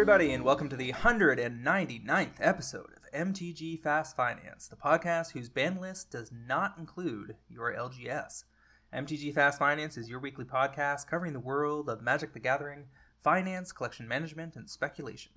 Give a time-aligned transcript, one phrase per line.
[0.00, 5.78] Everybody, and welcome to the 199th episode of MTG Fast Finance, the podcast whose ban
[5.78, 8.44] list does not include your LGS.
[8.94, 12.86] MTG Fast Finance is your weekly podcast covering the world of Magic the Gathering,
[13.22, 15.32] finance, collection management, and speculation.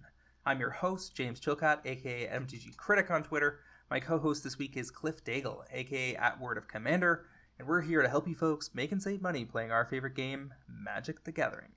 [0.45, 3.59] I'm your host, James Chilcott, aka MTG Critic on Twitter.
[3.91, 7.25] My co host this week is Cliff Daigle, aka At Word of Commander,
[7.59, 10.53] and we're here to help you folks make and save money playing our favorite game,
[10.69, 11.73] Magic the Gathering.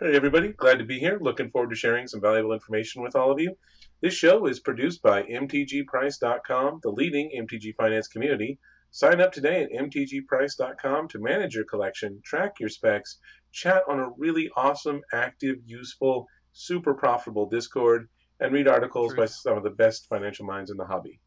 [0.00, 0.48] Hey, everybody.
[0.48, 1.20] Glad to be here.
[1.20, 3.56] Looking forward to sharing some valuable information with all of you.
[4.00, 8.58] This show is produced by MTGPrice.com, the leading MTG finance community.
[8.90, 13.18] Sign up today at MTGPrice.com to manage your collection, track your specs,
[13.52, 18.08] chat on a really awesome, active, useful, super profitable Discord,
[18.40, 21.20] and read articles by some of the best financial minds in the hobby.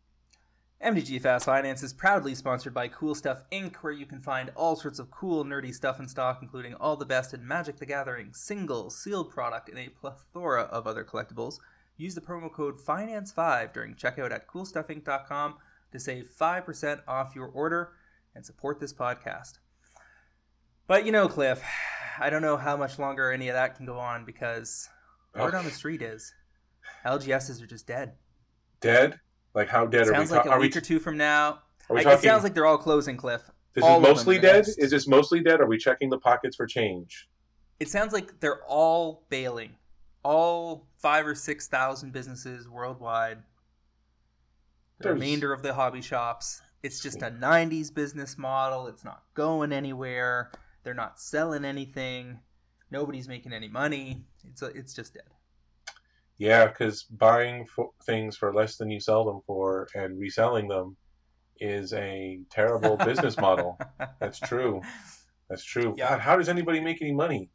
[0.84, 4.76] MTG Fast Finance is proudly sponsored by Cool Stuff Inc., where you can find all
[4.76, 8.32] sorts of cool, nerdy stuff in stock, including all the best in Magic the Gathering,
[8.32, 11.58] single, sealed product, and a plethora of other collectibles.
[11.98, 15.56] Use the promo code FINANCE5 during checkout at CoolStuffInc.com
[15.92, 17.94] to save 5% off your order
[18.36, 19.54] and support this podcast.
[20.86, 21.64] But you know, Cliff,
[22.20, 24.90] I don't know how much longer any of that can go on because
[25.36, 26.36] word on the street is
[27.04, 28.14] LGSs are just dead.
[28.80, 29.20] Dead?
[29.58, 30.18] Like how dead sounds are we?
[30.28, 31.64] Sounds like a week we, or two from now.
[31.90, 33.42] Are it sounds like they're all closing, Cliff.
[33.74, 34.68] This all is mostly dead.
[34.68, 34.78] Next.
[34.78, 35.62] Is this mostly dead?
[35.62, 37.28] Are we checking the pockets for change?
[37.80, 39.72] It sounds like they're all bailing.
[40.22, 43.40] All five or six thousand businesses worldwide.
[45.00, 45.14] The There's...
[45.16, 46.62] remainder of the hobby shops.
[46.84, 48.86] It's just a '90s business model.
[48.86, 50.52] It's not going anywhere.
[50.84, 52.42] They're not selling anything.
[52.92, 54.24] Nobody's making any money.
[54.48, 55.24] It's a, it's just dead.
[56.38, 60.96] Yeah, because buying for things for less than you sell them for and reselling them
[61.60, 63.80] is a terrible business model.
[64.20, 64.82] That's true.
[65.50, 65.96] That's true.
[65.98, 66.10] Yeah.
[66.10, 67.50] God, how does anybody make any money?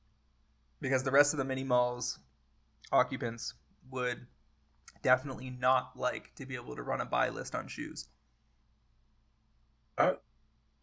[0.81, 2.19] Because the rest of the mini malls
[2.91, 3.55] occupants
[3.91, 4.27] would
[5.03, 8.09] definitely not like to be able to run a buy list on shoes.
[9.99, 10.15] Uh,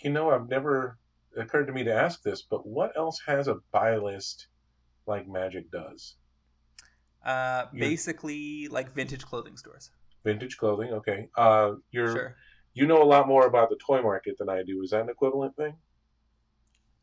[0.02, 0.98] you know, I've never
[1.36, 4.48] occurred to me to ask this, but what else has a buy list
[5.06, 6.16] like Magic does?
[7.26, 9.92] Uh, basically, like vintage clothing stores.
[10.24, 11.28] Vintage clothing, okay.
[11.38, 12.36] Uh, you're sure.
[12.74, 14.82] you know a lot more about the toy market than I do.
[14.84, 15.76] Is that an equivalent thing?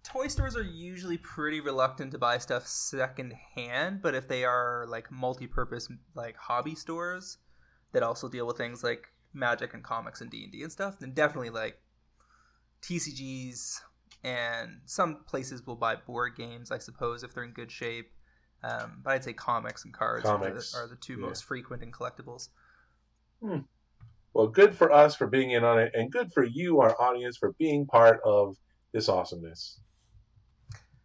[0.03, 5.11] Toy stores are usually pretty reluctant to buy stuff secondhand, but if they are like
[5.11, 7.39] multi-purpose, like hobby stores
[7.93, 10.99] that also deal with things like Magic and comics and D and D and stuff,
[10.99, 11.79] then definitely like
[12.83, 13.81] TCGs
[14.25, 18.11] and some places will buy board games, I suppose, if they're in good shape.
[18.67, 20.75] Um, but I'd say comics and cards comics.
[20.75, 21.27] Are, the, are, the, two yeah.
[21.27, 22.49] most frequent in collectibles.
[23.41, 23.59] Hmm.
[24.35, 27.37] Well, good for us for being in on it, and good for you, our audience,
[27.37, 28.57] for being part of
[28.93, 29.81] this awesomeness.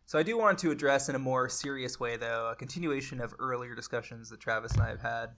[0.05, 3.33] So I do want to address in a more serious way, though, a continuation of
[3.39, 5.29] earlier discussions that Travis and I have had,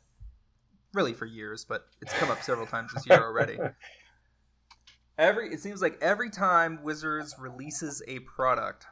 [0.93, 3.57] really for years, but it's come up several times this year already.
[5.17, 8.85] every it seems like every time Wizards releases a product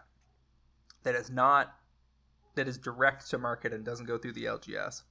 [1.03, 1.73] that is not
[2.55, 5.03] that is direct to market and doesn't go through the LGS,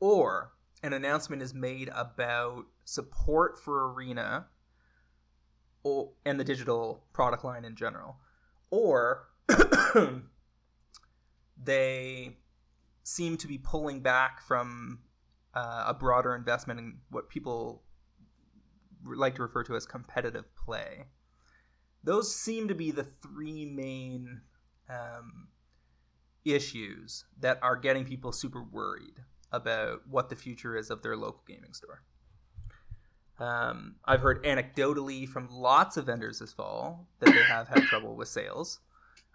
[0.00, 0.52] or
[0.82, 4.46] an announcement is made about support for Arena
[5.82, 8.16] or, and the digital product line in general,
[8.70, 9.28] or
[11.62, 12.36] they
[13.02, 14.98] seem to be pulling back from
[15.54, 17.82] uh, a broader investment in what people
[19.04, 21.04] like to refer to as competitive play.
[22.02, 24.40] Those seem to be the three main
[24.90, 25.48] um,
[26.46, 29.20] issues that are getting people super worried
[29.52, 32.02] about what the future is of their local gaming store.
[33.38, 38.16] Um, I've heard anecdotally from lots of vendors this fall that they have had trouble
[38.16, 38.80] with sales,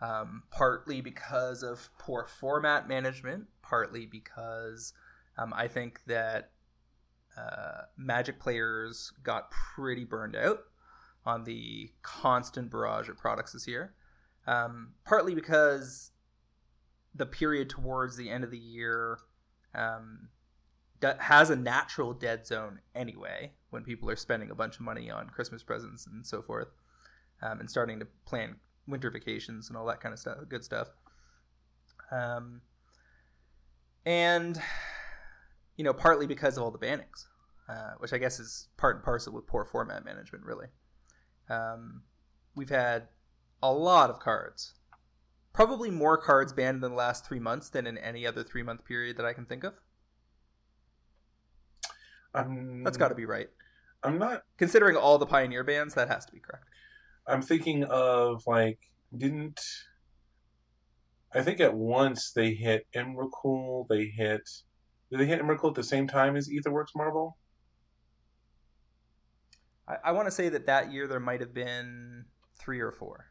[0.02, 4.94] um, partly because of poor format management, partly because
[5.38, 6.52] um, I think that
[7.38, 10.60] uh, Magic players got pretty burned out
[11.25, 13.94] on the constant barrage of products this year.
[14.48, 16.12] Um, partly because
[17.16, 19.19] the period towards the end of the year
[19.75, 20.30] um,
[21.19, 25.30] has a natural dead zone anyway when people are spending a bunch of money on
[25.30, 26.69] Christmas presents and so forth,
[27.42, 28.56] um, and starting to plan
[28.88, 30.90] winter vacations and all that kind of stuff, good stuff.
[32.12, 32.62] Um,
[34.06, 34.62] and
[35.78, 37.28] you know, partly because of all the bannings,
[37.69, 40.46] uh, which I guess is part and parcel with poor format management.
[40.46, 40.68] Really,
[41.50, 42.04] um,
[42.56, 43.07] we've had
[43.64, 44.74] a lot of cards
[45.53, 48.86] probably more cards banned in the last three months than in any other three month
[48.86, 49.74] period that I can think of.
[52.33, 53.50] Um, That's got to be right.
[54.03, 55.94] I'm not considering all the Pioneer bans.
[55.94, 56.65] That has to be correct.
[57.27, 58.80] I'm thinking of like
[59.15, 59.59] didn't
[61.33, 63.88] I think at once they hit Emrakul.
[63.88, 64.50] They hit.
[65.09, 67.38] Did they hit Emrakul at the same time as Aetherworks Marvel?
[69.88, 72.25] I, I want to say that that year there might have been
[72.59, 73.31] three or four.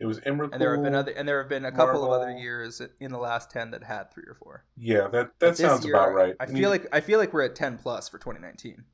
[0.00, 0.52] It was Emrakul.
[0.52, 2.14] And there have been other, and there have been a couple Marvel.
[2.14, 4.64] of other years in the last ten that had three or four.
[4.76, 6.34] Yeah, that that sounds year, about right.
[6.40, 8.84] I mean, feel like I feel like we're at ten plus for 2019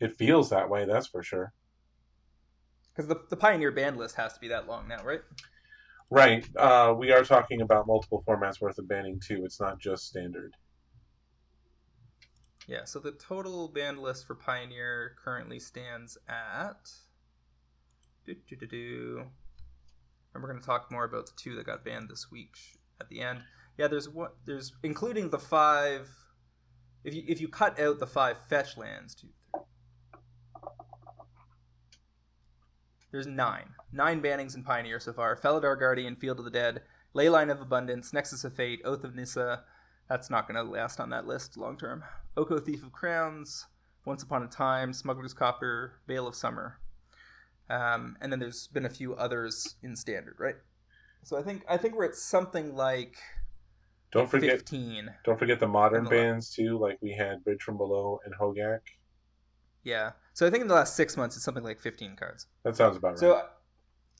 [0.00, 0.84] it feels that way.
[0.84, 1.52] That's for sure.
[2.94, 5.22] because the the Pioneer band list has to be that long now, right?
[6.10, 6.46] Right.
[6.56, 9.42] Uh, we are talking about multiple formats worth of banning too.
[9.44, 10.54] It's not just standard.
[12.68, 12.84] Yeah.
[12.84, 16.90] So the total band list for Pioneer currently stands at.
[18.26, 19.24] Do, do, do, do.
[20.34, 22.56] And we're going to talk more about the two that got banned this week
[23.00, 23.40] at the end.
[23.78, 26.08] Yeah, there's what there's including the five.
[27.04, 29.28] If you if you cut out the five fetch lands, two,
[33.10, 35.36] there's nine nine bannings in Pioneer so far.
[35.36, 36.82] Felidar Guardian, Field of the Dead,
[37.14, 39.62] Leyline of Abundance, Nexus of Fate, Oath of Nissa.
[40.08, 42.04] That's not going to last on that list long term.
[42.36, 43.66] Oko Thief of Crowns,
[44.04, 46.78] Once Upon a Time, Smuggler's Copter, Veil of Summer,
[47.70, 50.56] um, and then there's been a few others in standard, right?
[51.22, 53.16] So I think I think we're at something like
[54.12, 54.50] Don't forget.
[54.50, 55.10] fifteen.
[55.24, 56.78] Don't forget the modern the- bands too.
[56.78, 58.80] Like we had Bridge from Below and Hogaak.
[59.82, 60.12] Yeah.
[60.32, 62.46] So I think in the last six months it's something like fifteen cards.
[62.64, 63.18] That sounds about right.
[63.18, 63.42] So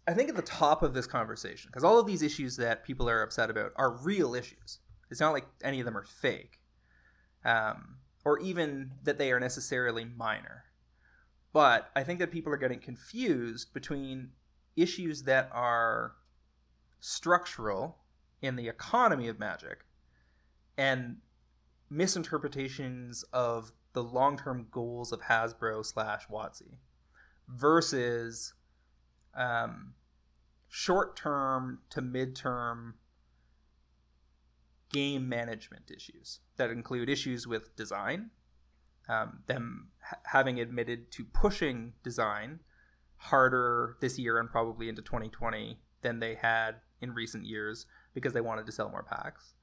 [0.06, 3.08] I think at the top of this conversation, because all of these issues that people
[3.08, 4.78] are upset about are real issues.
[5.10, 6.58] It's not like any of them are fake,
[7.44, 10.64] um, or even that they are necessarily minor.
[11.54, 14.32] But I think that people are getting confused between
[14.76, 16.16] issues that are
[16.98, 17.98] structural
[18.42, 19.84] in the economy of magic
[20.76, 21.18] and
[21.88, 26.62] misinterpretations of the long-term goals of Hasbro slash WotC
[27.46, 28.54] versus
[29.34, 29.94] um,
[30.68, 32.94] short-term to mid-term
[34.92, 38.30] game management issues that include issues with design,
[39.08, 42.60] um, them ha- having admitted to pushing design
[43.16, 48.40] harder this year and probably into 2020 than they had in recent years because they
[48.40, 49.54] wanted to sell more packs.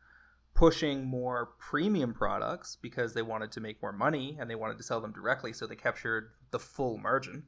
[0.53, 4.83] Pushing more premium products because they wanted to make more money and they wanted to
[4.83, 7.44] sell them directly, so they captured the full margin.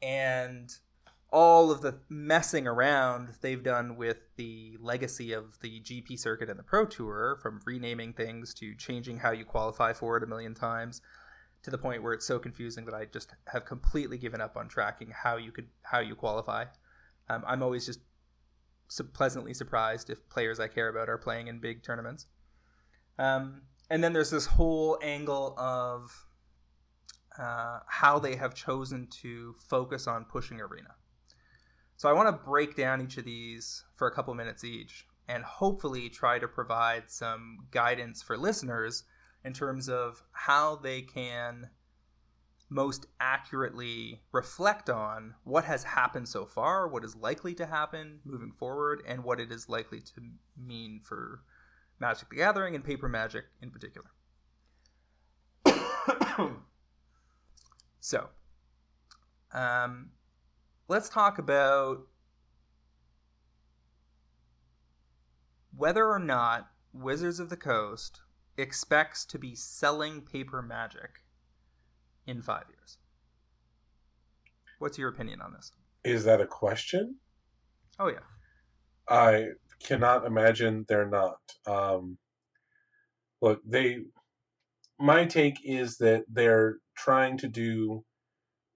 [0.00, 0.72] And
[1.32, 6.58] all of the messing around they've done with the legacy of the GP circuit and
[6.58, 10.54] the Pro Tour, from renaming things to changing how you qualify for it a million
[10.54, 11.00] times,
[11.62, 14.68] to the point where it's so confusing that I just have completely given up on
[14.68, 16.66] tracking how you could how you qualify.
[17.30, 18.00] Um, I'm always just
[19.14, 22.26] pleasantly surprised if players I care about are playing in big tournaments.
[23.18, 26.26] Um, and then there's this whole angle of
[27.38, 30.94] uh, how they have chosen to focus on pushing arena.
[32.02, 35.44] So I want to break down each of these for a couple minutes each and
[35.44, 39.04] hopefully try to provide some guidance for listeners
[39.44, 41.70] in terms of how they can
[42.68, 48.50] most accurately reflect on what has happened so far, what is likely to happen moving
[48.50, 50.22] forward, and what it is likely to
[50.56, 51.44] mean for
[52.00, 54.10] Magic the Gathering and paper magic in particular.
[58.00, 58.28] so,
[59.54, 60.10] um,
[60.88, 62.06] let's talk about
[65.76, 68.20] whether or not Wizards of the Coast
[68.56, 71.22] expects to be selling paper magic
[72.26, 72.98] in five years.
[74.78, 75.72] What's your opinion on this?
[76.04, 77.16] Is that a question?
[77.98, 78.18] Oh yeah,
[79.08, 79.48] I
[79.82, 81.38] cannot imagine they're not.
[81.66, 82.18] Um,
[83.40, 83.98] look, they.
[84.98, 88.04] My take is that they're trying to do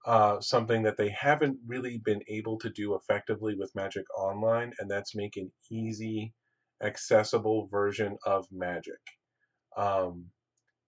[0.07, 4.89] uh, something that they haven't really been able to do effectively with Magic Online, and
[4.89, 6.33] that's make an easy,
[6.81, 9.01] accessible version of Magic.
[9.75, 10.27] Um,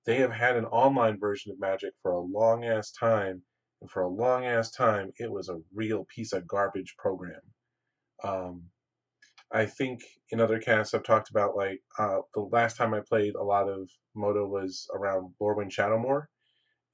[0.06, 3.42] they have had an online version of Magic for a long ass time,
[3.82, 7.42] and for a long ass time, it was a real piece of garbage program.
[8.24, 8.64] Um,
[9.52, 10.00] I think
[10.32, 13.68] in other casts I've talked about like uh, the last time I played a lot
[13.68, 16.28] of Moto was around Lorwyn Shadowmoor,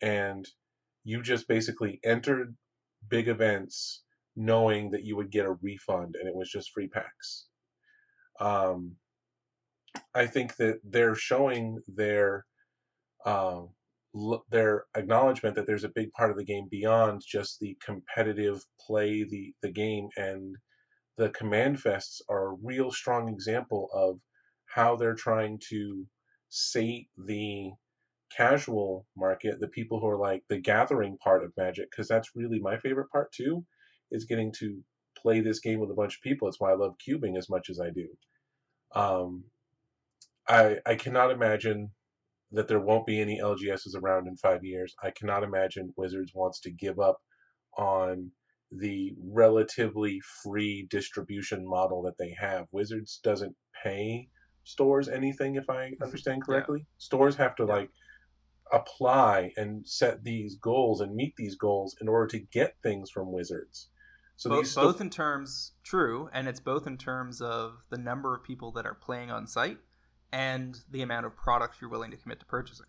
[0.02, 0.48] and
[1.06, 2.56] you just basically entered
[3.08, 4.04] big events
[4.36, 7.46] knowing that you would get a refund, and it was just free packs.
[8.40, 8.98] Um,
[10.14, 12.46] I think that they're showing their
[13.26, 13.70] um,
[14.50, 19.24] their acknowledgement that there's a big part of the game beyond just the competitive play
[19.24, 20.56] the the game and
[21.18, 24.20] the command fests are a real strong example of
[24.66, 26.06] how they're trying to
[26.50, 27.72] sate the
[28.36, 32.60] casual market, the people who are like the gathering part of Magic, because that's really
[32.60, 33.66] my favorite part too,
[34.12, 34.82] is getting to
[35.18, 36.48] play this game with a bunch of people.
[36.48, 38.08] It's why I love cubing as much as I do.
[38.94, 39.44] Um,
[40.48, 41.92] I I cannot imagine
[42.52, 44.96] that there won't be any LGSs around in five years.
[45.04, 47.18] I cannot imagine Wizards wants to give up
[47.78, 48.32] on
[48.72, 52.66] the relatively free distribution model that they have.
[52.72, 54.28] Wizards doesn't pay
[54.64, 56.80] stores anything, if I understand correctly.
[56.80, 56.94] Yeah.
[56.98, 57.74] Stores have to yeah.
[57.74, 57.90] like
[58.72, 63.32] apply and set these goals and meet these goals in order to get things from
[63.32, 63.90] Wizards.
[64.38, 68.36] So both, sto- both in terms true, and it's both in terms of the number
[68.36, 69.78] of people that are playing on site
[70.32, 72.88] and the amount of products you're willing to commit to purchasing.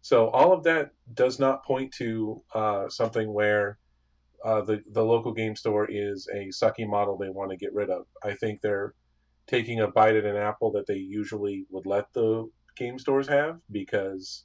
[0.00, 3.78] So all of that does not point to uh, something where
[4.42, 7.90] uh, the the local game store is a sucky model they want to get rid
[7.90, 8.06] of.
[8.24, 8.94] I think they're
[9.46, 13.58] taking a bite at an apple that they usually would let the game stores have
[13.70, 14.44] because,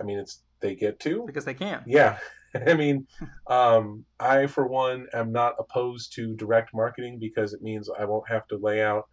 [0.00, 1.82] I mean, it's they get to because they can.
[1.86, 2.18] Yeah,
[2.66, 3.06] I mean,
[3.46, 8.28] um, I for one am not opposed to direct marketing because it means I won't
[8.28, 9.08] have to lay out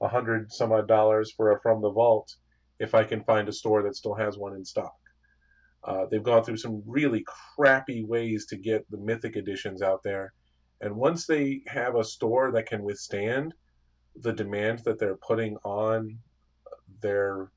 [0.00, 2.34] a hundred some odd dollars for a from the vault
[2.78, 4.94] if I can find a store that still has one in stock.
[5.84, 7.24] Uh, they've gone through some really
[7.56, 10.32] crappy ways to get the mythic editions out there,
[10.80, 13.54] and once they have a store that can withstand
[14.20, 16.18] the demand that they're putting on
[17.00, 17.50] their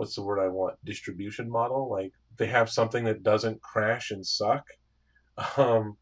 [0.00, 4.26] what's the word I want distribution model, like they have something that doesn't crash and
[4.26, 4.66] suck.
[5.56, 5.96] Um,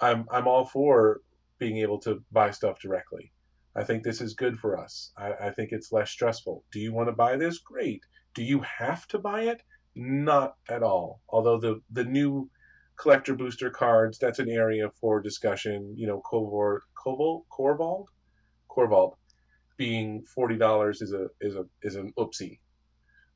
[0.00, 1.20] I'm I'm all for
[1.58, 3.32] being able to buy stuff directly.
[3.74, 5.12] I think this is good for us.
[5.16, 6.64] I, I think it's less stressful.
[6.70, 7.58] Do you want to buy this?
[7.58, 8.02] Great.
[8.34, 9.62] Do you have to buy it?
[9.96, 11.20] Not at all.
[11.28, 12.50] Although the the new
[12.96, 15.94] collector booster cards, that's an area for discussion.
[15.96, 18.06] You know, Kovor, Koval, Korvold,
[18.70, 19.14] Korvold,
[19.76, 22.58] being forty dollars is a is a is an oopsie.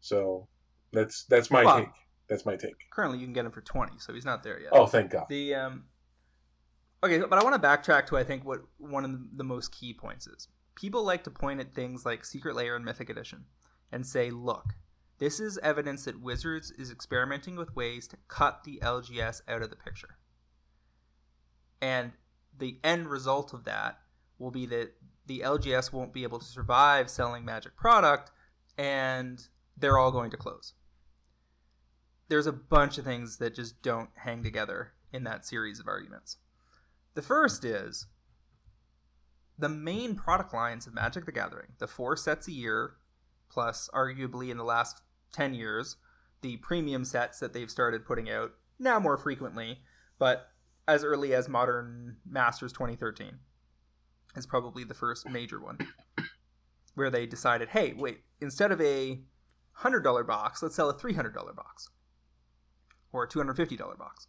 [0.01, 0.49] So
[0.93, 1.89] that's that's my well, take.
[2.29, 2.75] That's my take.
[2.93, 4.71] Currently, you can get him for twenty, so he's not there yet.
[4.73, 5.27] Oh, thank God.
[5.29, 5.85] The um,
[7.03, 9.93] okay, but I want to backtrack to I think what one of the most key
[9.95, 10.49] points is.
[10.75, 13.45] People like to point at things like Secret Lair and Mythic Edition,
[13.91, 14.75] and say, "Look,
[15.19, 19.71] this is evidence that Wizards is experimenting with ways to cut the LGS out of
[19.71, 20.17] the picture."
[21.81, 22.13] And
[22.57, 23.99] the end result of that
[24.39, 24.95] will be that
[25.27, 28.31] the LGS won't be able to survive selling Magic product,
[28.77, 29.47] and
[29.79, 30.75] they're all going to close
[32.29, 36.37] there's a bunch of things that just don't hang together in that series of arguments.
[37.15, 38.07] The first is
[39.59, 42.93] the main product lines of Magic the Gathering, the four sets a year,
[43.51, 45.97] plus arguably in the last 10 years,
[46.43, 49.81] the premium sets that they've started putting out now more frequently,
[50.19, 50.51] but
[50.87, 53.39] as early as Modern Masters 2013
[54.37, 55.79] is probably the first major one
[56.95, 59.21] where they decided, hey, wait, instead of a
[59.83, 61.89] $100 box, let's sell a $300 box
[63.13, 64.27] or a $250 box.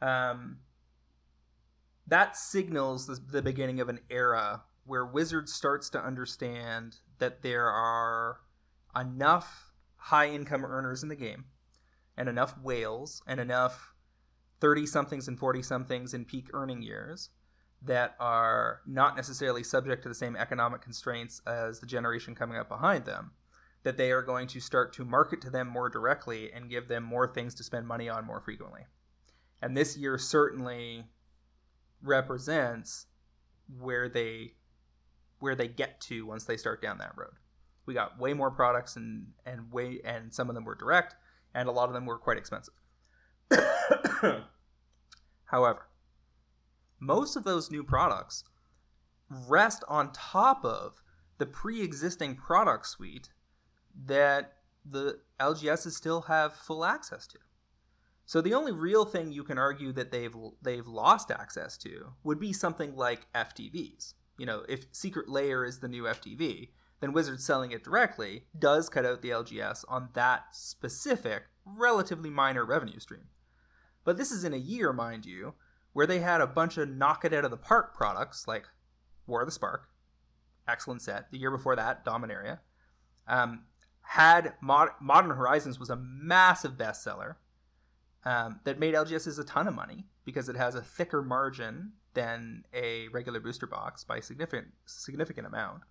[0.00, 0.58] Um,
[2.06, 7.68] that signals the, the beginning of an era where Wizards starts to understand that there
[7.68, 8.40] are
[8.98, 11.46] enough high income earners in the game
[12.16, 13.94] and enough whales and enough
[14.60, 17.30] 30 somethings and 40 somethings in peak earning years
[17.82, 22.68] that are not necessarily subject to the same economic constraints as the generation coming up
[22.68, 23.32] behind them
[23.84, 27.04] that they are going to start to market to them more directly and give them
[27.04, 28.82] more things to spend money on more frequently.
[29.62, 31.04] And this year certainly
[32.02, 33.06] represents
[33.78, 34.54] where they
[35.38, 37.34] where they get to once they start down that road.
[37.86, 41.14] We got way more products and and way and some of them were direct
[41.54, 42.74] and a lot of them were quite expensive.
[45.44, 45.88] However,
[46.98, 48.44] most of those new products
[49.28, 51.02] rest on top of
[51.38, 53.28] the pre-existing product suite
[54.06, 57.38] that the LGSs still have full access to.
[58.26, 62.40] So the only real thing you can argue that they've they've lost access to would
[62.40, 64.14] be something like FTVs.
[64.38, 66.70] You know, if Secret Lair is the new FTV,
[67.00, 72.64] then Wizards selling it directly does cut out the LGS on that specific, relatively minor
[72.64, 73.28] revenue stream.
[74.04, 75.54] But this is in a year, mind you,
[75.92, 78.66] where they had a bunch of knock it out of the park products like
[79.26, 79.88] War of the Spark,
[80.66, 81.30] excellent set.
[81.30, 82.60] The year before that, Dominaria.
[83.26, 83.64] Um,
[84.04, 87.36] had Mod- Modern Horizons was a massive bestseller
[88.24, 92.64] um, that made LGSs a ton of money because it has a thicker margin than
[92.72, 95.82] a regular booster box by significant significant amount.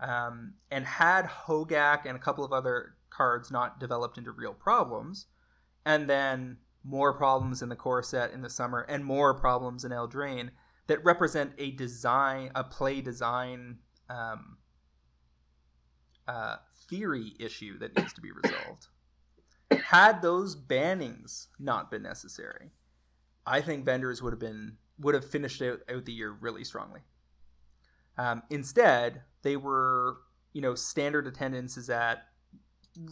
[0.00, 5.26] Um, and had Hogaak and a couple of other cards not developed into real problems,
[5.84, 9.92] and then more problems in the core set in the summer, and more problems in
[9.92, 10.50] Eldraine
[10.88, 13.78] that represent a design, a play design
[14.10, 14.56] um,
[16.26, 16.56] uh,
[16.92, 18.88] theory issue that needs to be resolved.
[19.86, 22.72] Had those bannings not been necessary,
[23.46, 27.00] I think vendors would have been would have finished out, out the year really strongly.
[28.18, 30.18] Um, instead, they were
[30.52, 32.26] you know, standard attendance is at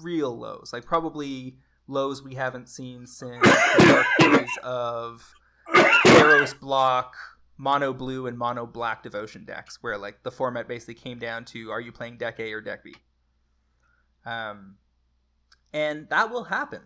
[0.01, 1.57] real lows, like probably
[1.87, 5.33] lows we haven't seen since the dark days of
[6.07, 7.15] Theros block,
[7.57, 11.71] mono blue, and mono black devotion decks, where like the format basically came down to
[11.71, 12.95] are you playing deck A or deck B?
[14.27, 14.77] Um,
[15.73, 16.83] and that will happen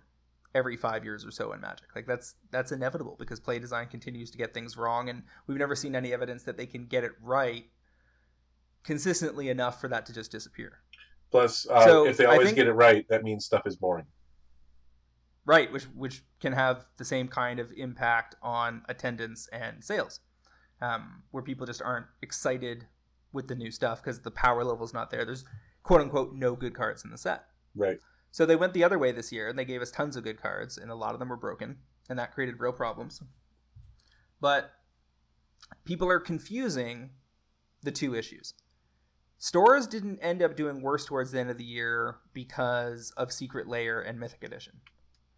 [0.55, 1.87] every five years or so in Magic.
[1.95, 5.75] Like that's that's inevitable because play design continues to get things wrong, and we've never
[5.75, 7.65] seen any evidence that they can get it right
[8.85, 10.81] consistently enough for that to just disappear.
[11.31, 14.07] Plus, uh, So, if they always think- get it right, that means stuff is boring.
[15.47, 20.21] Right, which which can have the same kind of impact on attendance and sales,
[20.81, 22.87] um, where people just aren't excited
[23.33, 25.25] with the new stuff because the power level's not there.
[25.25, 25.45] There's
[25.85, 27.45] quote unquote no good cards in the set.
[27.77, 27.99] Right.
[28.33, 30.43] So they went the other way this year and they gave us tons of good
[30.43, 31.77] cards, and a lot of them were broken,
[32.11, 33.23] and that created real problems.
[34.41, 34.73] But
[35.85, 37.11] people are confusing
[37.83, 38.55] the two issues.
[39.39, 43.69] Stores didn't end up doing worse towards the end of the year because of Secret
[43.69, 44.81] Lair and Mythic Edition.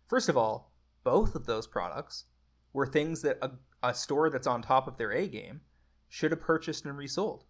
[0.09, 0.73] First of all,
[1.03, 2.25] both of those products
[2.73, 3.51] were things that a,
[3.83, 5.63] a store that's on top of their A game
[6.09, 7.45] should have purchased and resold.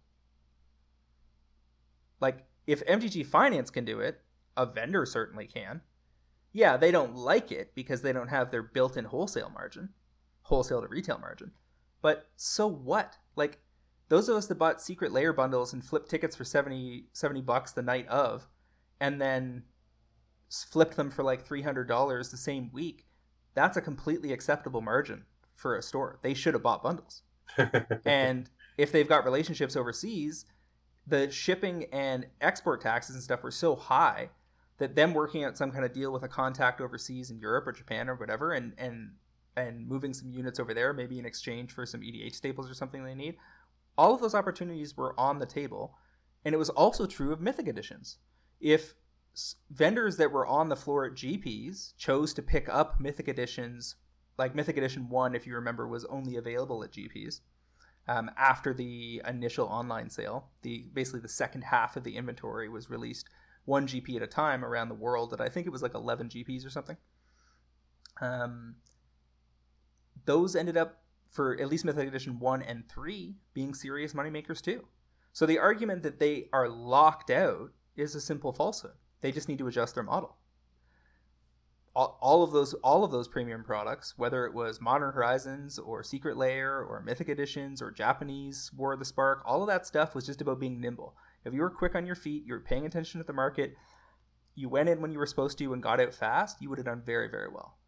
[2.19, 4.21] Like, if MTG Finance can do it,
[4.55, 5.81] a vendor certainly can.
[6.51, 9.89] Yeah, they don't like it because they don't have their built in wholesale margin,
[10.43, 11.51] wholesale to retail margin.
[12.01, 13.15] But so what?
[13.35, 13.59] Like,
[14.09, 17.71] those of us that bought secret lair bundles and flipped tickets for 70, 70 bucks
[17.71, 18.47] the night of,
[18.99, 19.63] and then
[20.49, 23.05] flipped them for like $300 the same week,
[23.53, 26.19] that's a completely acceptable margin for a store.
[26.21, 27.23] They should have bought bundles
[28.05, 30.45] and if they've got relationships overseas,
[31.07, 34.29] the shipping and export taxes and stuff were so high
[34.77, 37.71] that them working out some kind of deal with a contact overseas in Europe or
[37.71, 39.11] Japan or whatever, and and
[39.55, 43.03] and moving some units over there, maybe in exchange for some EDH staples or something
[43.03, 43.37] they need.
[43.97, 45.95] All of those opportunities were on the table,
[46.45, 48.19] and it was also true of Mythic editions.
[48.59, 48.93] If
[49.71, 53.95] vendors that were on the floor at GPs chose to pick up Mythic editions,
[54.37, 57.39] like Mythic Edition One, if you remember, was only available at GPs
[58.07, 60.49] um, after the initial online sale.
[60.61, 63.29] The basically the second half of the inventory was released
[63.65, 65.31] one GP at a time around the world.
[65.31, 66.97] That I think it was like eleven GPs or something.
[68.21, 68.75] Um,
[70.25, 74.85] those ended up for at least Mythic Edition one and three being serious moneymakers too.
[75.33, 78.93] So the argument that they are locked out is a simple falsehood.
[79.21, 80.37] They just need to adjust their model.
[81.97, 86.03] All, all of those all of those premium products, whether it was Modern Horizons or
[86.03, 90.13] Secret Lair or Mythic Editions or Japanese War of the Spark, all of that stuff
[90.13, 91.15] was just about being nimble.
[91.43, 93.73] If you were quick on your feet, you were paying attention to the market,
[94.53, 96.85] you went in when you were supposed to and got out fast, you would have
[96.85, 97.79] done very very well.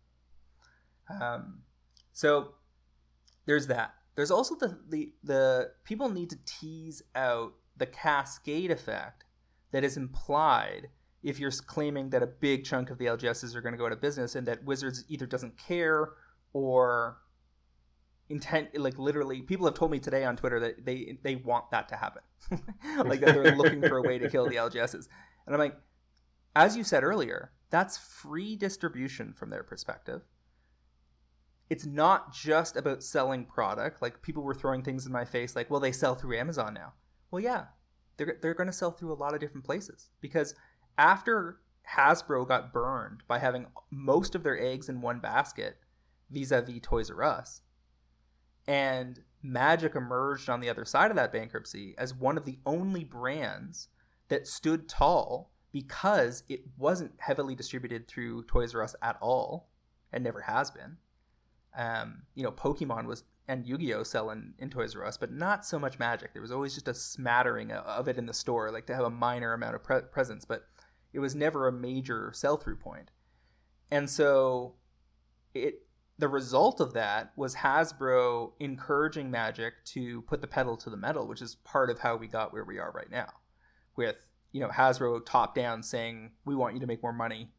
[1.21, 1.59] Um,
[2.11, 2.55] so
[3.45, 3.93] there's that.
[4.15, 9.25] There's also the, the the people need to tease out the cascade effect
[9.71, 10.89] that is implied
[11.23, 13.91] if you're claiming that a big chunk of the LGSs are going to go out
[13.91, 16.11] of business and that Wizards either doesn't care
[16.53, 17.17] or
[18.29, 21.89] intent like literally people have told me today on Twitter that they they want that
[21.89, 22.21] to happen.
[23.05, 25.07] like that they're looking for a way to kill the LGSs.
[25.45, 25.75] And I'm like
[26.55, 30.21] as you said earlier, that's free distribution from their perspective
[31.69, 34.01] it's not just about selling product.
[34.01, 36.93] Like people were throwing things in my face, like, well, they sell through Amazon now.
[37.31, 37.65] Well, yeah,
[38.17, 40.55] they're they're going to sell through a lot of different places because
[40.99, 41.61] after
[41.95, 45.77] Hasbro got burned by having most of their eggs in one basket,
[46.29, 47.61] vis-a-vis Toys R Us,
[48.67, 53.05] and Magic emerged on the other side of that bankruptcy as one of the only
[53.05, 53.87] brands
[54.27, 59.69] that stood tall because it wasn't heavily distributed through Toys R Us at all
[60.11, 60.97] and never has been
[61.77, 65.79] um, you know, Pokemon was and Yu-Gi-Oh selling in Toys R Us, but not so
[65.79, 66.33] much Magic.
[66.33, 69.09] There was always just a smattering of it in the store, like to have a
[69.09, 70.65] minor amount of pre- presence, but
[71.13, 73.11] it was never a major sell-through point.
[73.91, 74.75] And so,
[75.53, 75.83] it
[76.17, 81.27] the result of that was Hasbro encouraging Magic to put the pedal to the metal,
[81.27, 83.29] which is part of how we got where we are right now,
[83.95, 84.17] with
[84.51, 87.51] you know Hasbro top down saying we want you to make more money,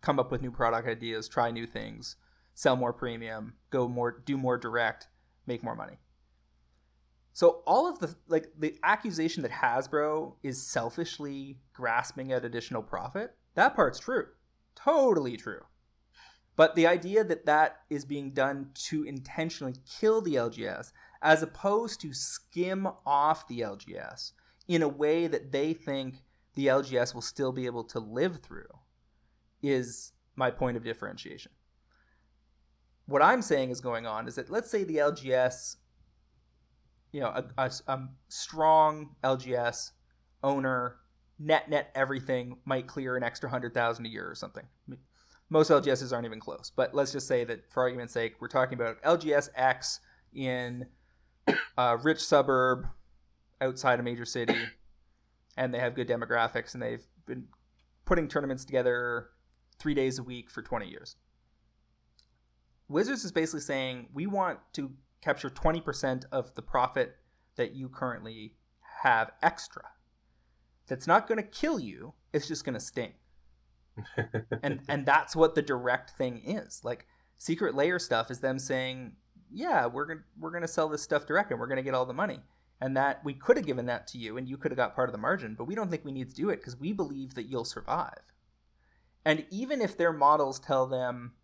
[0.00, 2.16] come up with new product ideas, try new things
[2.54, 5.08] sell more premium, go more, do more direct,
[5.46, 5.98] make more money.
[7.34, 13.34] So all of the like the accusation that Hasbro is selfishly grasping at additional profit,
[13.54, 14.26] that part's true.
[14.74, 15.60] Totally true.
[16.56, 22.00] But the idea that that is being done to intentionally kill the LGS as opposed
[22.00, 24.32] to skim off the LGS
[24.68, 26.22] in a way that they think
[26.54, 28.68] the LGS will still be able to live through
[29.60, 31.50] is my point of differentiation
[33.06, 35.76] what I'm saying is going on is that let's say the LGS,
[37.14, 39.92] you know, a, a, a strong LGS
[40.42, 40.96] owner
[41.38, 44.64] net net everything might clear an extra hundred thousand a year or something.
[45.48, 48.74] Most LGSs aren't even close, but let's just say that for argument's sake, we're talking
[48.74, 50.00] about LGS X
[50.34, 50.86] in
[51.46, 52.86] a uh, rich suburb
[53.60, 54.56] outside a major city,
[55.56, 57.44] and they have good demographics, and they've been
[58.06, 59.28] putting tournaments together
[59.78, 61.14] three days a week for 20 years.
[62.88, 64.90] Wizards is basically saying we want to
[65.24, 67.16] capture 20% of the profit
[67.56, 68.54] that you currently
[69.02, 69.82] have extra.
[70.86, 73.14] That's not going to kill you, it's just going to sting.
[74.62, 76.80] and and that's what the direct thing is.
[76.82, 77.06] Like
[77.38, 79.12] secret lair stuff is them saying,
[79.52, 81.82] "Yeah, we're going to we're going to sell this stuff direct and we're going to
[81.82, 82.40] get all the money."
[82.80, 85.08] And that we could have given that to you and you could have got part
[85.08, 87.34] of the margin, but we don't think we need to do it because we believe
[87.34, 88.32] that you'll survive.
[89.24, 91.34] And even if their models tell them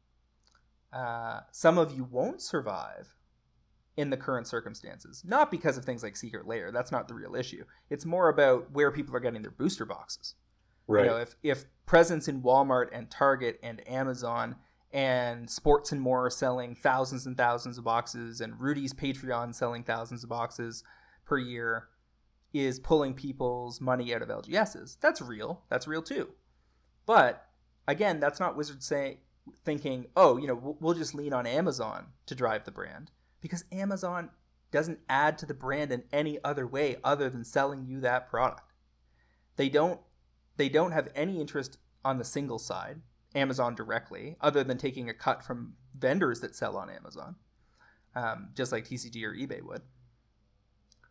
[0.93, 3.14] uh, some of you won't survive
[4.00, 7.36] in the current circumstances, not because of things like Secret Lair, that's not the real
[7.36, 7.64] issue.
[7.90, 10.36] It's more about where people are getting their booster boxes.
[10.86, 11.04] Right.
[11.04, 14.56] You know, if, if presence in Walmart and Target and Amazon
[14.90, 19.84] and Sports and More are selling thousands and thousands of boxes and Rudy's Patreon selling
[19.84, 20.82] thousands of boxes
[21.26, 21.88] per year
[22.54, 24.96] is pulling people's money out of LGSs.
[25.02, 25.62] That's real.
[25.68, 26.30] That's real too.
[27.04, 27.46] But
[27.86, 29.18] again, that's not Wizards saying
[29.62, 33.10] thinking, oh, you know, we'll, we'll just lean on Amazon to drive the brand
[33.40, 34.31] because Amazon
[34.70, 38.72] doesn't add to the brand in any other way other than selling you that product.
[39.57, 40.00] They don't
[40.57, 43.00] they don't have any interest on the single side,
[43.35, 47.37] Amazon directly, other than taking a cut from vendors that sell on Amazon,
[48.14, 49.83] um, just like TCG or eBay would.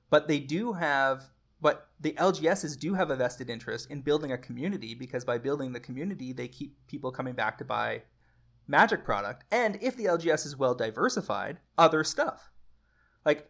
[0.09, 1.29] But they do have
[1.61, 5.73] but the LGSs do have a vested interest in building a community because by building
[5.73, 8.03] the community, they keep people coming back to buy
[8.69, 9.43] Magic product.
[9.51, 12.51] And if the LGS is well diversified, other stuff.
[13.25, 13.49] Like,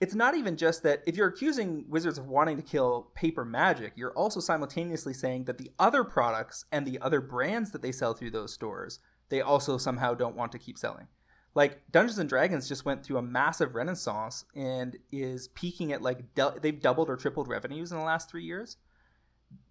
[0.00, 3.94] it's not even just that if you're accusing Wizards of wanting to kill paper magic,
[3.96, 8.12] you're also simultaneously saying that the other products and the other brands that they sell
[8.12, 11.08] through those stores, they also somehow don't want to keep selling
[11.56, 16.18] like Dungeons and Dragons just went through a massive renaissance and is peaking at like
[16.60, 18.76] they've doubled or tripled revenues in the last three years.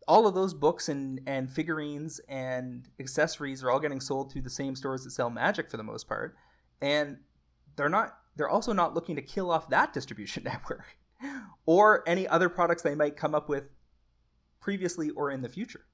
[0.08, 4.50] All of those books and and figurines and accessories are all getting sold through the
[4.50, 6.36] same stores that sell Magic for the most part,
[6.82, 7.18] and
[7.76, 8.18] they're not.
[8.36, 10.98] They're also not looking to kill off that distribution network
[11.66, 13.64] or any other products they might come up with
[14.60, 15.86] previously or in the future.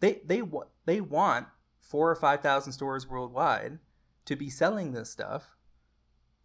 [0.00, 0.42] They they
[0.86, 1.46] they want
[1.80, 3.78] four or five thousand stores worldwide
[4.26, 5.56] to be selling this stuff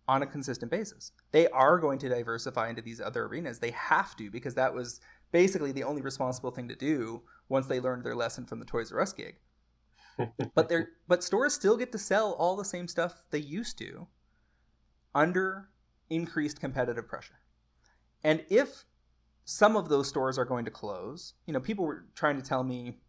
[0.07, 1.11] on a consistent basis.
[1.31, 3.59] They are going to diversify into these other arenas.
[3.59, 4.99] They have to because that was
[5.33, 8.93] basically the only responsible thing to do once they learned their lesson from the Toys
[8.93, 9.35] R Us gig.
[10.55, 14.07] but they but stores still get to sell all the same stuff they used to
[15.13, 15.69] under
[16.09, 17.39] increased competitive pressure.
[18.23, 18.85] And if
[19.43, 22.63] some of those stores are going to close, you know, people were trying to tell
[22.63, 22.99] me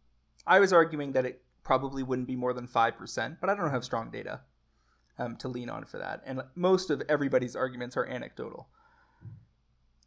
[0.46, 3.84] I was arguing that it probably wouldn't be more than 5%, but I don't have
[3.84, 4.40] strong data
[5.18, 6.22] um, to lean on for that.
[6.26, 8.68] And most of everybody's arguments are anecdotal.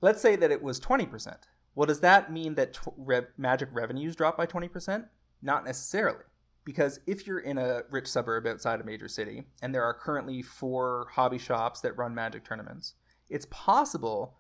[0.02, 1.36] Let's say that it was 20%.
[1.78, 5.06] Well, does that mean that re- Magic revenues drop by 20%?
[5.44, 6.24] Not necessarily.
[6.66, 10.42] Because if you're in a rich suburb outside a major city and there are currently
[10.42, 12.96] four hobby shops that run Magic tournaments,
[13.30, 14.38] it's possible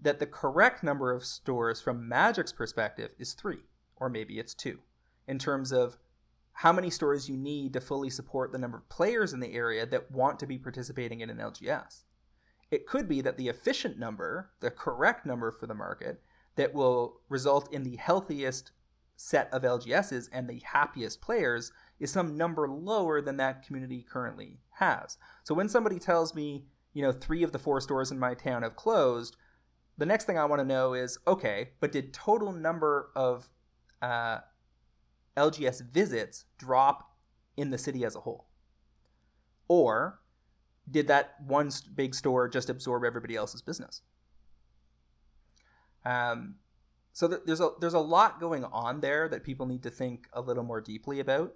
[0.00, 3.60] that the correct number of stores from Magic's perspective is three,
[3.96, 4.78] or maybe it's two,
[5.26, 5.98] in terms of
[6.52, 9.84] how many stores you need to fully support the number of players in the area
[9.84, 12.04] that want to be participating in an LGS.
[12.70, 16.22] It could be that the efficient number, the correct number for the market,
[16.58, 18.72] that will result in the healthiest
[19.16, 24.58] set of LGSs and the happiest players is some number lower than that community currently
[24.70, 25.18] has.
[25.44, 28.64] So when somebody tells me, you know, three of the four stores in my town
[28.64, 29.36] have closed,
[29.98, 33.48] the next thing I want to know is, okay, but did total number of
[34.02, 34.38] uh,
[35.36, 37.12] LGS visits drop
[37.56, 38.48] in the city as a whole?
[39.68, 40.20] Or
[40.90, 44.02] did that one big store just absorb everybody else's business?
[46.04, 46.56] Um,
[47.12, 50.28] so th- there's a there's a lot going on there that people need to think
[50.32, 51.54] a little more deeply about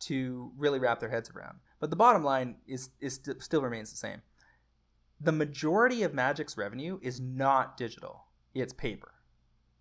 [0.00, 1.58] to really wrap their heads around.
[1.80, 4.22] But the bottom line is is st- still remains the same.
[5.20, 8.24] The majority of Magic's revenue is not digital;
[8.54, 9.12] it's paper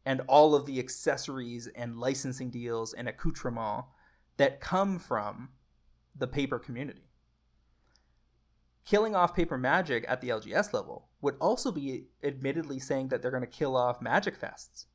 [0.06, 3.88] and all of the accessories and licensing deals and accoutrements
[4.38, 5.50] that come from
[6.18, 7.11] the paper community.
[8.86, 13.32] Killing off paper magic at the LGS level would also be admittedly saying that they're
[13.32, 14.86] going to kill off magic fests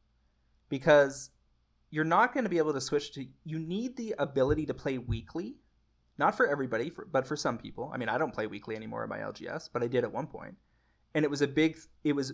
[0.68, 1.30] because
[1.90, 4.98] you're not going to be able to switch to you need the ability to play
[4.98, 5.56] weekly
[6.18, 7.90] not for everybody for, but for some people.
[7.94, 10.26] I mean i don't play weekly anymore in my lgs but i did at one
[10.26, 10.56] point.
[11.14, 12.32] And it was a big it was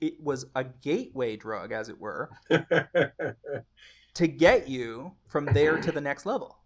[0.00, 2.30] it was a gateway drug, as it were,
[4.14, 6.58] to get you from there to the next level.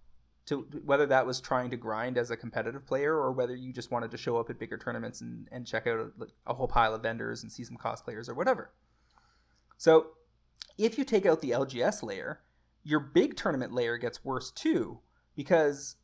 [0.47, 3.91] To whether that was trying to grind as a competitive player or whether you just
[3.91, 6.95] wanted to show up at bigger tournaments and, and check out a, a whole pile
[6.95, 8.73] of vendors and see some cosplayers or whatever.
[9.77, 10.09] So
[10.77, 12.41] if you take out the LGS layer,
[12.83, 15.01] your big tournament layer gets worse too
[15.37, 15.97] because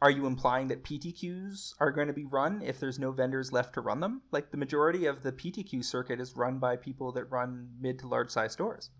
[0.00, 3.74] are you implying that PTQs are going to be run if there's no vendors left
[3.74, 4.22] to run them?
[4.30, 8.06] Like the majority of the PTQ circuit is run by people that run mid to
[8.06, 8.90] large size stores.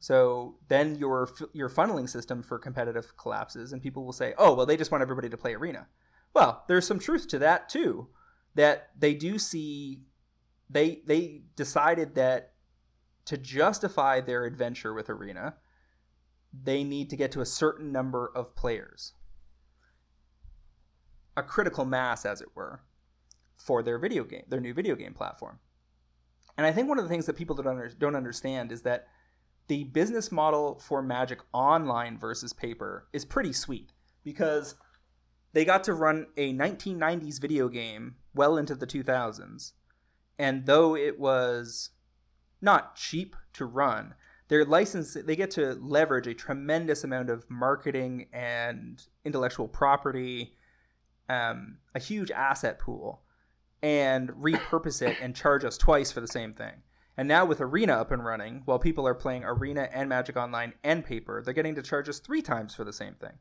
[0.00, 4.66] So then your your funneling system for competitive collapses, and people will say, "Oh, well,
[4.66, 5.86] they just want everybody to play arena."
[6.34, 8.08] Well, there's some truth to that too.
[8.54, 10.00] That they do see,
[10.68, 12.54] they they decided that
[13.26, 15.56] to justify their adventure with arena,
[16.52, 19.12] they need to get to a certain number of players
[21.36, 22.82] a critical mass, as it were,
[23.56, 25.58] for their video game, their new video game platform.
[26.56, 29.08] And I think one of the things that people don't, under, don't understand is that
[29.70, 33.92] the business model for Magic Online versus paper is pretty sweet
[34.24, 34.74] because
[35.52, 39.70] they got to run a 1990s video game well into the 2000s.
[40.40, 41.90] And though it was
[42.60, 44.14] not cheap to run,
[44.48, 50.56] their license they get to leverage a tremendous amount of marketing and intellectual property
[51.28, 53.22] um, a huge asset pool
[53.84, 56.82] and repurpose it and charge us twice for the same thing.
[57.20, 60.72] And now with Arena up and running, while people are playing Arena and Magic Online
[60.82, 63.34] and Paper, they're getting to charge us three times for the same thing.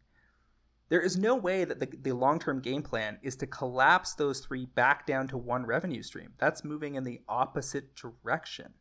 [0.89, 4.41] There is no way that the, the long term game plan is to collapse those
[4.41, 6.33] three back down to one revenue stream.
[6.39, 8.73] That's moving in the opposite direction.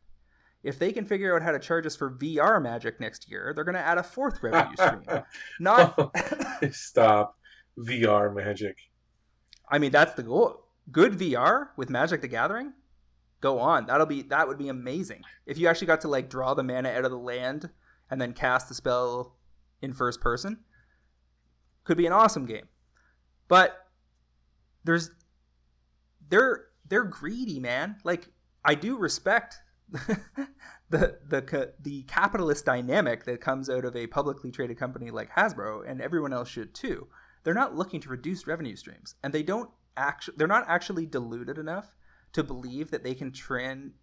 [0.63, 3.63] If they can figure out how to charge us for VR Magic next year, they're
[3.63, 5.23] going to add a fourth revenue stream.
[5.61, 6.13] Not
[6.73, 7.37] stop
[7.77, 8.75] VR Magic.
[9.71, 10.65] I mean, that's the goal.
[10.91, 12.73] Good VR with Magic the Gathering,
[13.41, 13.85] go on.
[13.85, 15.23] That'll be that would be amazing.
[15.45, 17.69] If you actually got to like draw the mana out of the land
[18.09, 19.35] and then cast the spell
[19.81, 20.59] in first person,
[21.83, 22.67] could be an awesome game.
[23.47, 23.77] But
[24.83, 25.11] there's
[26.29, 27.97] they're they're greedy, man.
[28.03, 28.29] Like
[28.63, 29.57] I do respect
[29.91, 35.89] the the the capitalist dynamic that comes out of a publicly traded company like Hasbro,
[35.89, 37.07] and everyone else should too
[37.43, 41.57] they're not looking to reduce revenue streams and they don't actually they're not actually diluted
[41.57, 41.95] enough
[42.33, 43.93] to believe that they can trend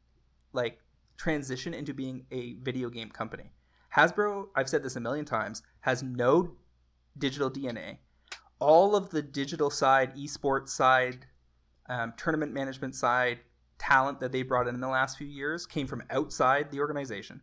[0.53, 0.81] like
[1.17, 3.51] transition into being a video game company.
[3.97, 6.53] Hasbro, I've said this a million times, has no
[7.17, 7.99] digital DNA.
[8.59, 11.27] All of the digital side, esports side,
[11.89, 13.41] um, tournament management side,
[13.79, 17.43] talent that they brought in in the last few years came from outside the organization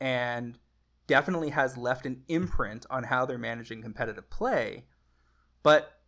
[0.00, 0.58] and
[1.06, 4.84] definitely has left an imprint on how they're managing competitive play
[5.62, 6.00] but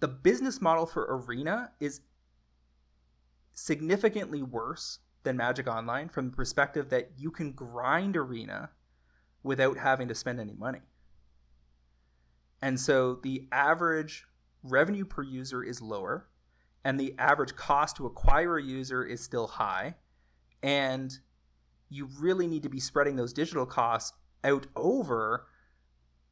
[0.00, 2.00] the business model for Arena is
[3.56, 8.70] significantly worse than Magic Online from the perspective that you can grind Arena
[9.42, 10.82] without having to spend any money.
[12.62, 14.24] And so the average
[14.62, 16.28] revenue per user is lower,
[16.84, 19.94] and the average cost to acquire a user is still high.
[20.62, 21.12] And
[21.88, 25.46] you really need to be spreading those digital costs out over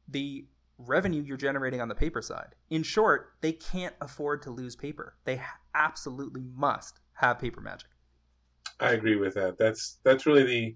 [0.07, 0.45] the
[0.77, 2.55] revenue you're generating on the paper side.
[2.69, 5.15] In short, they can't afford to lose paper.
[5.25, 5.41] They
[5.75, 7.89] absolutely must have paper magic.
[8.79, 9.57] I agree with that.
[9.57, 10.75] That's that's really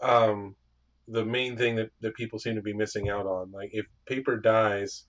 [0.00, 0.54] the um,
[1.08, 3.50] the main thing that, that people seem to be missing out on.
[3.50, 5.04] Like if paper dies,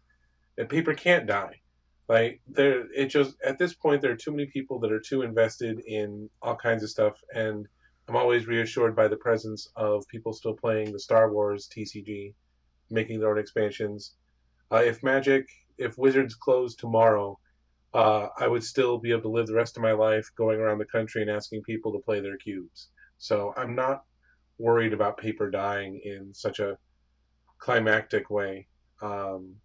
[0.58, 1.62] and paper can't die.
[2.08, 5.21] Like there, it just at this point there are too many people that are too
[5.21, 7.67] invested in all kinds of stuff, and
[8.08, 12.34] I'm always reassured by the presence of people still playing the Star Wars TCG
[12.89, 14.15] making their own expansions.
[14.71, 17.39] Uh, if Magic, if Wizards closed tomorrow,
[17.93, 20.78] uh, I would still be able to live the rest of my life going around
[20.78, 22.89] the country and asking people to play their cubes.
[23.17, 24.04] So I'm not
[24.58, 26.78] worried about paper dying in such a
[27.58, 28.67] climactic way,
[29.02, 29.56] um,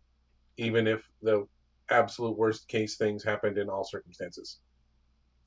[0.56, 1.46] even if the
[1.90, 4.58] absolute worst case things happened in all circumstances.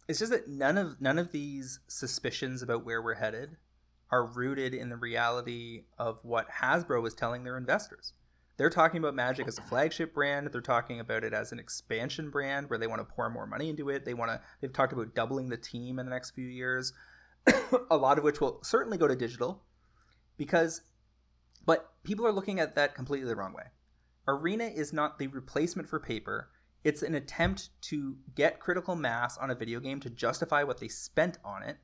[0.08, 3.58] It's just that none of none of these suspicions about where we're headed
[4.10, 8.14] are rooted in the reality of what Hasbro is telling their investors.
[8.58, 10.50] They're talking about Magic as a flagship brand.
[10.52, 13.70] They're talking about it as an expansion brand where they want to pour more money
[13.70, 14.04] into it.
[14.04, 14.42] They want to.
[14.60, 16.92] They've talked about doubling the team in the next few years,
[17.92, 19.64] a lot of which will certainly go to digital,
[20.38, 20.82] because.
[21.66, 23.66] But people are looking at that completely the wrong way.
[24.28, 26.50] Arena is not the replacement for paper.
[26.84, 30.88] It's an attempt to get critical mass on a video game to justify what they
[30.88, 31.78] spent on it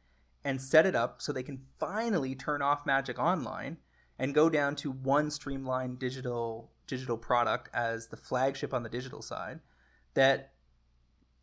[0.46, 3.78] and set it up so they can finally turn off Magic Online
[4.20, 9.22] and go down to one streamlined digital digital product as the flagship on the digital
[9.22, 9.60] side
[10.14, 10.52] that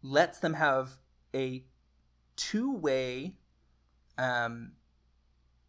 [0.03, 0.99] lets them have
[1.35, 1.65] a
[2.37, 3.37] two way
[4.19, 4.73] um,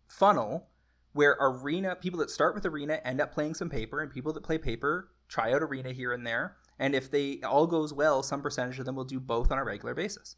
[0.07, 0.67] funnel
[1.13, 4.43] where arena people that start with arena end up playing some paper, and people that
[4.43, 6.55] play paper try out arena here and there.
[6.79, 9.63] And if they all goes well, some percentage of them will do both on a
[9.63, 10.35] regular basis.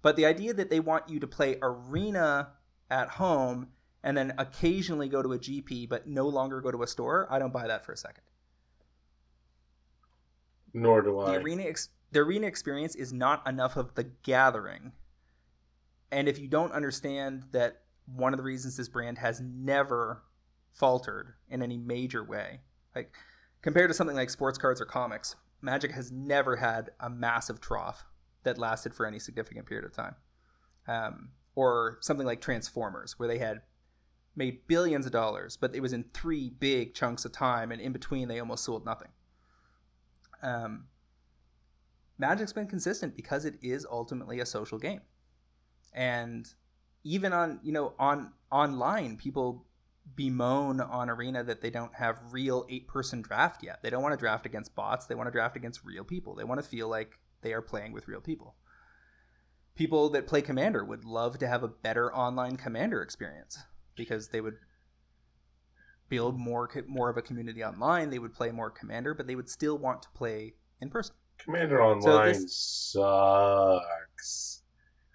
[0.00, 2.50] But the idea that they want you to play arena
[2.90, 3.68] at home
[4.02, 7.38] and then occasionally go to a GP but no longer go to a store, I
[7.38, 8.24] don't buy that for a second.
[10.74, 11.32] Nor do I.
[11.32, 14.92] The arena ex- the arena experience is not enough of the gathering.
[16.10, 20.22] And if you don't understand that one of the reasons this brand has never
[20.72, 22.60] faltered in any major way,
[22.94, 23.14] like
[23.60, 28.04] compared to something like sports cards or comics, Magic has never had a massive trough
[28.44, 30.14] that lasted for any significant period of time.
[30.86, 33.62] Um, or something like Transformers, where they had
[34.38, 37.92] made billions of dollars, but it was in three big chunks of time, and in
[37.92, 39.08] between they almost sold nothing.
[40.42, 40.84] Um,
[42.16, 45.02] Magic's been consistent because it is ultimately a social game,
[45.92, 46.48] and
[47.04, 49.66] even on you know on online, people
[50.14, 53.82] bemoan on Arena that they don't have real eight person draft yet.
[53.82, 55.06] They don't want to draft against bots.
[55.06, 56.34] They want to draft against real people.
[56.34, 58.54] They want to feel like they are playing with real people.
[59.74, 63.58] People that play Commander would love to have a better online Commander experience
[63.98, 64.56] because they would
[66.08, 68.08] build more more of a community online.
[68.08, 71.14] They would play more Commander, but they would still want to play in person.
[71.38, 72.92] Commander Online so this...
[72.92, 74.62] sucks.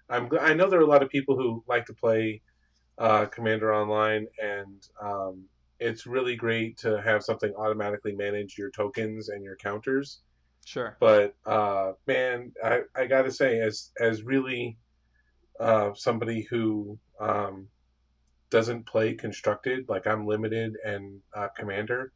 [0.08, 2.42] I'm I know there are a lot of people who like to play
[2.98, 5.44] uh, Commander Online, and um,
[5.80, 10.20] it's really great to have something automatically manage your tokens and your counters.
[10.64, 10.96] Sure.
[11.00, 14.78] But uh, man, I, I got to say, as as really
[15.60, 17.68] uh, somebody who um,
[18.54, 22.12] doesn't play constructed, like I'm limited and uh, Commander,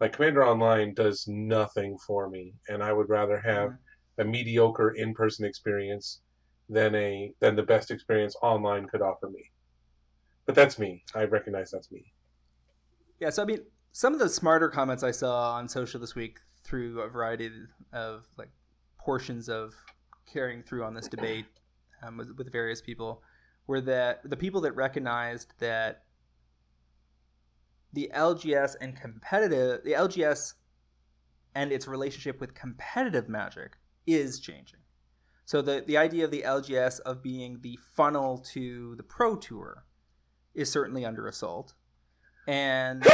[0.00, 4.20] like Commander Online does nothing for me, and I would rather have mm-hmm.
[4.20, 6.20] a mediocre in-person experience
[6.68, 9.50] than a than the best experience online could offer me.
[10.44, 11.04] But that's me.
[11.14, 12.12] I recognize that's me.
[13.18, 13.60] Yeah, so I mean,
[13.92, 17.50] some of the smarter comments I saw on social this week through a variety
[17.94, 18.50] of like
[18.98, 19.74] portions of
[20.30, 21.46] carrying through on this debate
[22.02, 23.22] um, with, with various people
[23.68, 26.02] were that the people that recognized that
[27.92, 30.54] the LGS and competitive the LGS
[31.54, 33.76] and its relationship with competitive magic
[34.06, 34.80] is changing.
[35.44, 39.84] So the the idea of the LGS of being the funnel to the pro tour
[40.54, 41.74] is certainly under assault.
[42.46, 43.04] And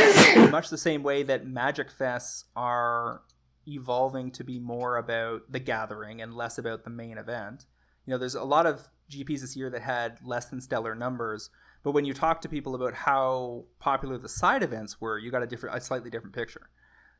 [0.52, 3.22] much the same way that Magic Fests are
[3.66, 7.64] evolving to be more about the gathering and less about the main event.
[8.06, 11.50] You know, there's a lot of GPs this year that had less than stellar numbers,
[11.82, 15.42] but when you talk to people about how popular the side events were, you got
[15.42, 16.70] a different, a slightly different picture.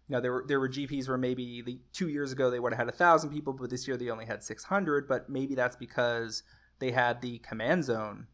[0.08, 2.72] You know, there were there were GPs where maybe the two years ago they would
[2.72, 5.08] have had a thousand people, but this year they only had six hundred.
[5.08, 6.42] But maybe that's because
[6.78, 8.26] they had the command zone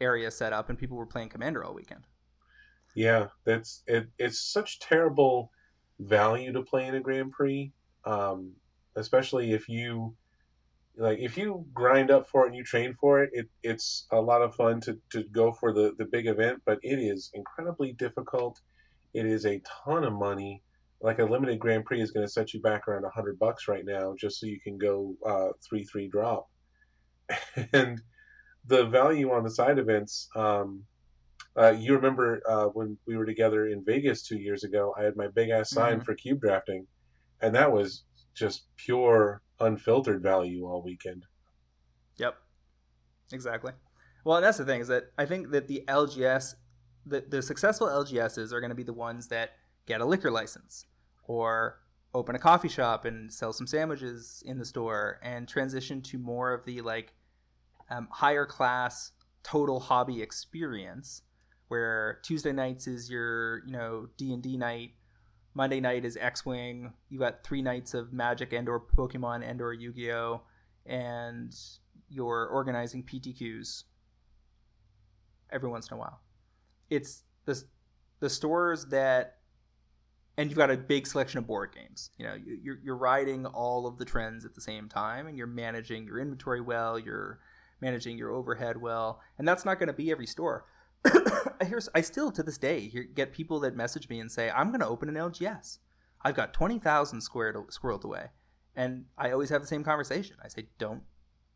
[0.00, 2.06] area set up and people were playing Commander all weekend.
[2.94, 4.08] Yeah, that's it.
[4.18, 5.50] It's such terrible
[5.98, 7.72] value to play in a Grand Prix,
[8.04, 8.52] um,
[8.96, 10.14] especially if you
[11.00, 14.20] like if you grind up for it and you train for it, it it's a
[14.20, 17.92] lot of fun to, to go for the, the big event, but it is incredibly
[17.92, 18.60] difficult.
[19.14, 20.62] It is a ton of money.
[21.00, 23.66] Like a limited Grand Prix is going to set you back around a hundred bucks
[23.66, 26.50] right now, just so you can go uh, three three drop.
[27.72, 28.02] and
[28.66, 30.82] the value on the side events, um,
[31.56, 34.94] uh, you remember uh, when we were together in Vegas two years ago?
[34.98, 36.02] I had my big ass sign mm-hmm.
[36.02, 36.86] for cube drafting,
[37.40, 41.26] and that was just pure unfiltered value all weekend.
[42.16, 42.36] Yep,
[43.32, 43.72] exactly.
[44.24, 46.54] Well, that's the thing is that I think that the LGS,
[47.06, 49.52] the, the successful LGSs are going to be the ones that
[49.86, 50.86] get a liquor license
[51.24, 51.80] or
[52.12, 56.52] open a coffee shop and sell some sandwiches in the store and transition to more
[56.52, 57.14] of the like
[57.88, 59.12] um, higher class
[59.42, 61.22] total hobby experience
[61.68, 64.90] where Tuesday nights is your you know D and D night,
[65.54, 66.92] Monday night is X Wing.
[67.08, 70.42] You got three nights of Magic and or Pokemon and or Yu Gi Oh,
[70.86, 71.54] and
[72.08, 73.84] you're organizing PTQs
[75.50, 76.20] every once in a while.
[76.88, 77.62] It's the
[78.20, 79.36] the stores that
[80.36, 82.10] and you've got a big selection of board games.
[82.16, 85.46] You know, you're, you're riding all of the trends at the same time, and you're
[85.46, 86.98] managing your inventory well.
[86.98, 87.40] You're
[87.80, 90.64] managing your overhead well, and that's not going to be every store.
[91.62, 94.80] here's I still to this day get people that message me and say I'm going
[94.80, 95.78] to open an LGS.
[96.22, 98.26] I've got twenty thousand squared squirreled away,
[98.76, 100.36] and I always have the same conversation.
[100.44, 101.02] I say don't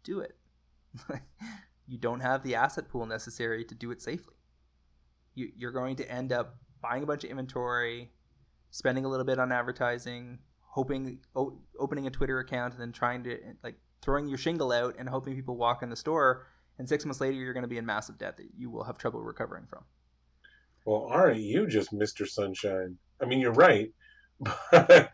[0.02, 0.36] do it.
[1.86, 4.34] you don't have the asset pool necessary to do it safely.
[5.34, 8.10] You, you're going to end up buying a bunch of inventory,
[8.70, 11.18] spending a little bit on advertising, hoping
[11.78, 15.34] opening a Twitter account, and then trying to like throwing your shingle out and hoping
[15.34, 16.46] people walk in the store
[16.78, 18.98] and six months later you're going to be in massive debt that you will have
[18.98, 19.84] trouble recovering from.
[20.84, 22.26] Well, aren't you just Mr.
[22.28, 22.98] Sunshine?
[23.20, 23.90] I mean, you're right,
[24.70, 25.10] but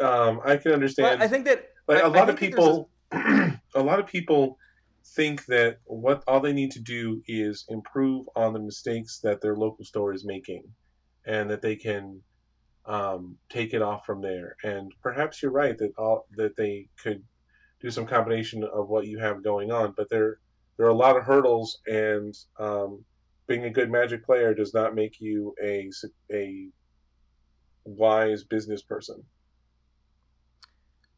[0.00, 1.18] um, I can understand.
[1.18, 2.78] But I think that like I- a lot of think that there's
[3.32, 4.58] people, a lot of people
[5.14, 9.54] think that what all they need to do is improve on the mistakes that their
[9.54, 10.64] local store is making,
[11.24, 12.20] and that they can
[12.86, 14.56] um, take it off from there.
[14.64, 17.22] And perhaps you're right that all that they could
[17.80, 20.38] do some combination of what you have going on, but there
[20.76, 23.04] there are a lot of hurdles, and um,
[23.46, 25.90] being a good Magic player does not make you a
[26.32, 26.68] a
[27.84, 29.22] wise business person.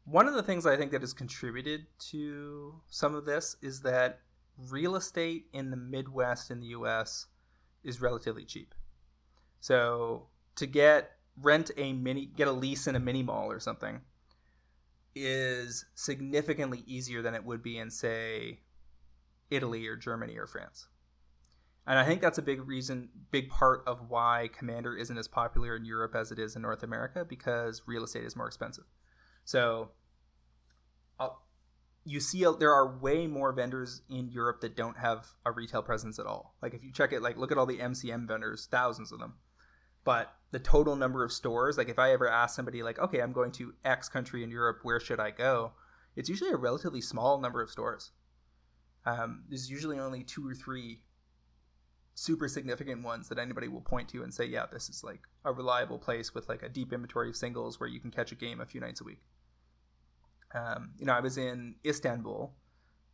[0.05, 4.21] One of the things I think that has contributed to some of this is that
[4.69, 7.27] real estate in the Midwest in the US
[7.83, 8.73] is relatively cheap.
[9.59, 14.01] So to get rent a mini get a lease in a mini mall or something
[15.15, 18.59] is significantly easier than it would be in say
[19.49, 20.87] Italy or Germany or France.
[21.87, 25.75] And I think that's a big reason, big part of why Commander isn't as popular
[25.75, 28.83] in Europe as it is in North America because real estate is more expensive.
[29.43, 29.89] So,
[31.19, 31.29] uh,
[32.05, 35.81] you see, uh, there are way more vendors in Europe that don't have a retail
[35.81, 36.55] presence at all.
[36.61, 39.33] Like if you check it, like look at all the MCM vendors, thousands of them.
[40.03, 43.33] But the total number of stores, like if I ever ask somebody, like, okay, I'm
[43.33, 45.73] going to X country in Europe, where should I go?
[46.15, 48.11] It's usually a relatively small number of stores.
[49.05, 51.01] Um, there's usually only two or three
[52.15, 55.53] super significant ones that anybody will point to and say, yeah, this is like a
[55.53, 58.59] reliable place with like a deep inventory of singles where you can catch a game
[58.59, 59.21] a few nights a week.
[60.53, 62.53] Um, you know, I was in Istanbul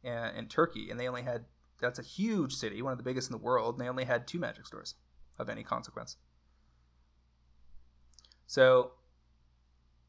[0.04, 1.46] in Turkey, and they only had
[1.80, 4.28] that's a huge city, one of the biggest in the world, and they only had
[4.28, 4.96] two magic stores
[5.38, 6.18] of any consequence.
[8.48, 8.92] So,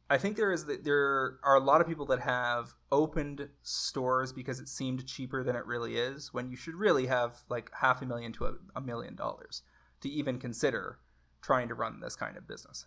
[0.09, 4.33] I think there is that there are a lot of people that have opened stores
[4.33, 8.03] because it seemed cheaper than it really is, when you should really have like half
[8.03, 9.63] a million to a, a million dollars
[10.01, 10.99] to even consider
[11.43, 12.87] trying to run this kind of business.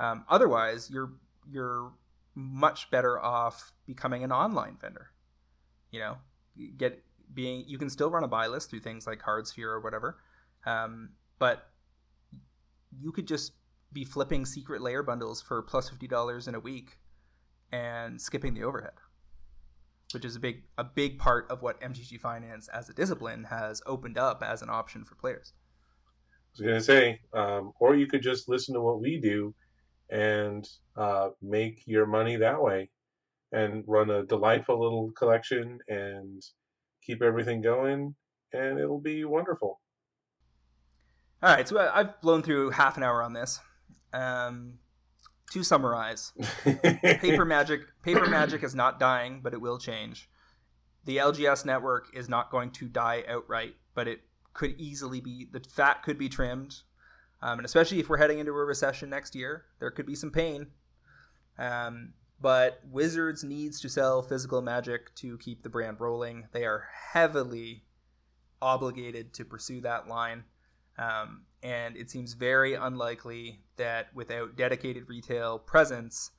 [0.00, 1.12] Um, otherwise, you're
[1.50, 1.92] you're
[2.34, 5.10] much better off becoming an online vendor.
[5.90, 6.16] You know,
[6.78, 7.02] get
[7.34, 10.18] being you can still run a buy list through things like Cardsphere or whatever,
[10.64, 11.68] um, but
[12.98, 13.52] you could just
[13.94, 16.98] be flipping secret lair bundles for plus fifty dollars in a week
[17.72, 18.92] and skipping the overhead,
[20.12, 23.80] which is a big a big part of what MTG Finance as a discipline has
[23.86, 25.52] opened up as an option for players.
[25.56, 29.54] I was gonna say, um, or you could just listen to what we do
[30.10, 32.90] and uh, make your money that way,
[33.52, 36.42] and run a delightful little collection and
[37.02, 38.14] keep everything going,
[38.52, 39.80] and it'll be wonderful.
[41.42, 43.60] All right, so I've blown through half an hour on this.
[44.14, 44.78] Um,
[45.50, 46.32] to summarize,
[46.64, 50.28] paper magic paper magic is not dying, but it will change.
[51.04, 54.20] The LGS network is not going to die outright, but it
[54.52, 56.76] could easily be the fat could be trimmed,
[57.42, 60.30] um, and especially if we're heading into a recession next year, there could be some
[60.30, 60.68] pain.
[61.58, 66.48] Um, but Wizards needs to sell physical magic to keep the brand rolling.
[66.52, 67.84] They are heavily
[68.60, 70.44] obligated to pursue that line.
[70.98, 76.30] Um, and it seems very unlikely that without dedicated retail presence,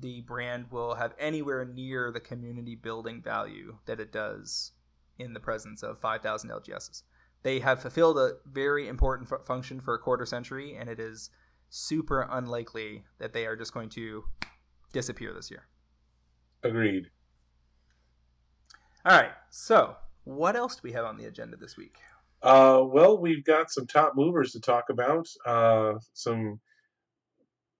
[0.00, 4.72] the brand will have anywhere near the community building value that it does
[5.18, 7.02] in the presence of 5,000 LGSs.
[7.42, 11.30] They have fulfilled a very important fu- function for a quarter century, and it is
[11.70, 14.24] super unlikely that they are just going to
[14.92, 15.66] disappear this year.
[16.62, 17.06] Agreed.
[19.04, 21.96] All right, so what else do we have on the agenda this week?
[22.42, 25.28] Uh, well, we've got some top movers to talk about.
[25.46, 26.60] Uh, some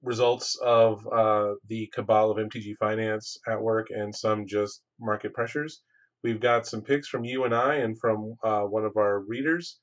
[0.02, 5.82] results of uh, the cabal of MTG Finance at work, and some just market pressures.
[6.22, 9.80] We've got some picks from you and I, and from uh, one of our readers.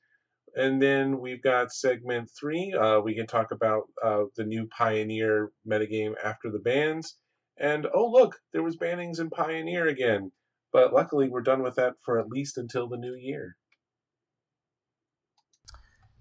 [0.56, 2.72] And then we've got segment three.
[2.72, 7.16] Uh, we can talk about uh, the new Pioneer metagame after the bans.
[7.58, 10.32] And oh, look, there was bannings in Pioneer again.
[10.72, 13.56] But luckily, we're done with that for at least until the new year.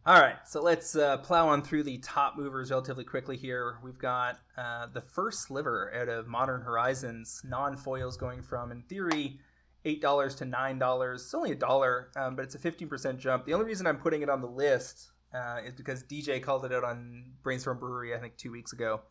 [0.09, 3.77] All right, so let's uh, plow on through the top movers relatively quickly here.
[3.83, 8.81] We've got uh, the first sliver out of Modern Horizons, non foils going from, in
[8.81, 9.39] theory,
[9.85, 11.13] $8 to $9.
[11.13, 13.45] It's only a dollar, um, but it's a 15% jump.
[13.45, 16.73] The only reason I'm putting it on the list uh, is because DJ called it
[16.73, 19.01] out on Brainstorm Brewery, I think, two weeks ago.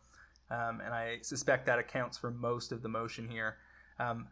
[0.51, 3.55] Um, and I suspect that accounts for most of the motion here.
[4.01, 4.27] Um,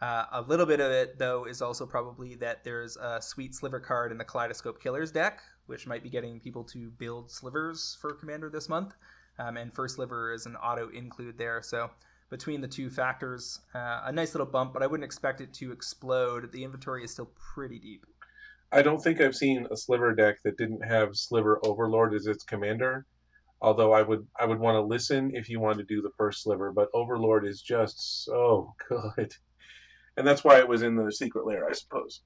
[0.00, 3.80] uh, a little bit of it, though, is also probably that there's a sweet sliver
[3.80, 8.12] card in the Kaleidoscope Killers deck, which might be getting people to build slivers for
[8.14, 8.94] Commander this month.
[9.38, 11.62] Um, and first sliver is an auto include there.
[11.62, 11.90] So
[12.32, 13.60] between the two factors.
[13.74, 16.50] Uh, a nice little bump, but I wouldn't expect it to explode.
[16.50, 18.06] The inventory is still pretty deep.
[18.72, 22.42] I don't think I've seen a sliver deck that didn't have Sliver Overlord as its
[22.42, 23.04] commander.
[23.60, 26.42] Although I would I would want to listen if you want to do the first
[26.42, 29.32] sliver, but Overlord is just so good,
[30.16, 32.22] and that's why it was in the secret lair, I suppose.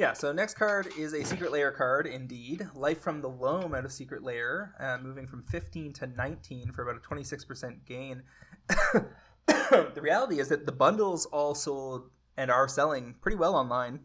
[0.00, 2.66] Yeah, so next card is a Secret Lair card, indeed.
[2.74, 6.88] Life from the Loam out of Secret Lair, uh, moving from 15 to 19 for
[6.88, 8.22] about a 26% gain.
[9.46, 14.00] the reality is that the bundles all sold and are selling pretty well online.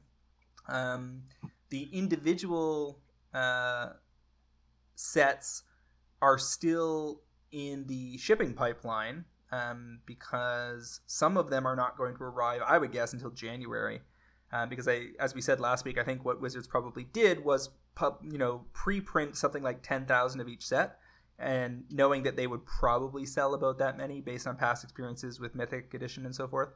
[0.68, 1.22] Um,
[1.70, 3.00] the individual
[3.34, 3.92] uh,
[4.96, 5.64] sets
[6.22, 7.22] are still
[7.54, 9.24] in the shipping pipeline
[9.54, 14.02] um, because some of them are not going to arrive, I would guess, until January.
[14.52, 17.70] Uh, because I, as we said last week, I think what Wizards probably did was,
[17.96, 21.00] pub, you know, pre-print something like ten thousand of each set,
[21.40, 25.56] and knowing that they would probably sell about that many based on past experiences with
[25.56, 26.70] Mythic Edition and so forth.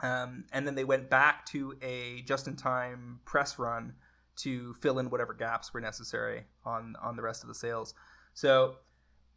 [0.00, 3.94] Um, and then they went back to a just-in-time press run
[4.36, 7.94] to fill in whatever gaps were necessary on on the rest of the sales.
[8.32, 8.76] So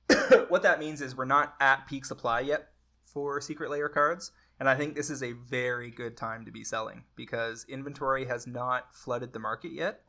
[0.47, 2.69] what that means is we're not at peak supply yet
[3.05, 4.31] for Secret Lair cards.
[4.59, 8.47] And I think this is a very good time to be selling because inventory has
[8.47, 10.01] not flooded the market yet.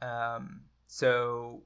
[0.00, 1.62] Um, so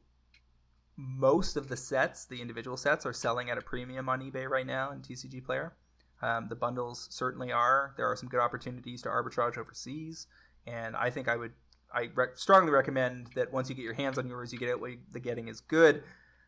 [0.96, 4.66] most of the sets, the individual sets, are selling at a premium on eBay right
[4.66, 5.74] now in TCG Player.
[6.22, 7.94] Um, the bundles certainly are.
[7.96, 10.26] There are some good opportunities to arbitrage overseas,
[10.66, 11.52] and I think I would,
[11.92, 15.20] I strongly recommend that once you get your hands on yours, you get what the
[15.20, 16.02] getting is good.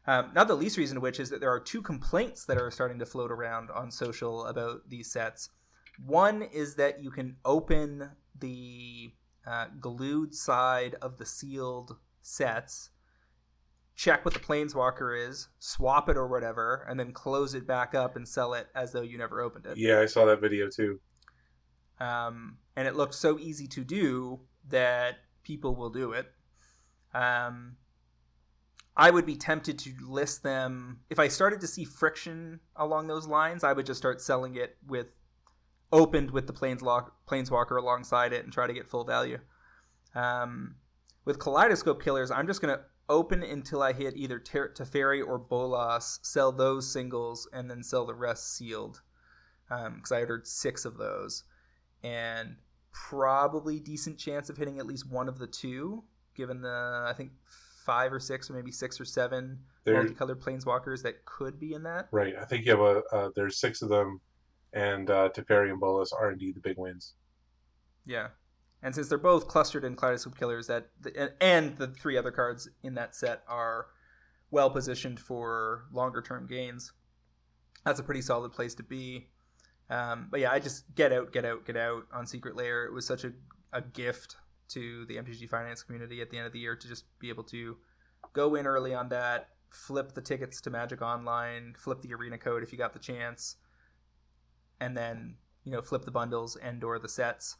[0.07, 2.99] Um, not the least reason which is that there are two complaints that are starting
[2.99, 5.51] to float around on social about these sets.
[6.05, 9.13] One is that you can open the
[9.47, 12.91] uh, glued side of the sealed sets,
[13.95, 18.17] check what the planeswalker is, swap it or whatever, and then close it back up
[18.17, 19.77] and sell it as though you never opened it.
[19.77, 21.01] Yeah, I saw that video too.
[22.01, 26.27] Um, and it looked so easy to do that people will do it.
[27.15, 27.77] Um,
[28.97, 33.27] I would be tempted to list them if I started to see friction along those
[33.27, 33.65] lines.
[33.65, 35.07] I would just start selling it with
[35.93, 39.39] opened with the planeswalker, planeswalker alongside it and try to get full value.
[40.15, 40.77] Um,
[41.25, 46.19] with Kaleidoscope Killers, I'm just to open until I hit either Ter- Teferi or Bolas,
[46.23, 49.03] sell those singles, and then sell the rest sealed.
[49.69, 51.45] Because um, I ordered six of those.
[52.03, 52.57] And
[52.93, 57.33] probably decent chance of hitting at least one of the two, given the, I think,
[57.85, 61.83] five or six or maybe six or seven there, multicolored planeswalkers that could be in
[61.83, 62.09] that.
[62.11, 62.35] Right.
[62.41, 64.21] I think you have a uh, there's six of them,
[64.73, 67.15] and uh, Teferi and Bolas are indeed the big wins.
[68.05, 68.29] Yeah,
[68.83, 72.69] and since they're both clustered in Kaleidoscope Killers, that the, and the three other cards
[72.83, 73.87] in that set are
[74.51, 76.93] well positioned for longer term gains.
[77.85, 79.29] That's a pretty solid place to be.
[79.91, 82.85] Um, but yeah, I just get out, get out, get out on Secret Lair.
[82.85, 83.33] It was such a,
[83.73, 84.37] a gift
[84.75, 87.45] to the MTG finance community at the end of the year to just be able
[87.45, 87.77] to
[88.33, 92.63] go in early on that, flip the tickets to Magic Online, flip the arena code
[92.63, 93.57] if you got the chance,
[94.81, 97.57] and then you know flip the bundles and or the sets.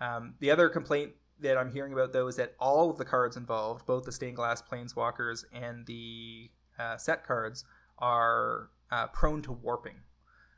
[0.00, 3.36] Um, the other complaint that I'm hearing about though is that all of the cards
[3.36, 7.64] involved, both the stained glass planeswalkers and the uh, set cards,
[7.98, 10.00] are uh, prone to warping.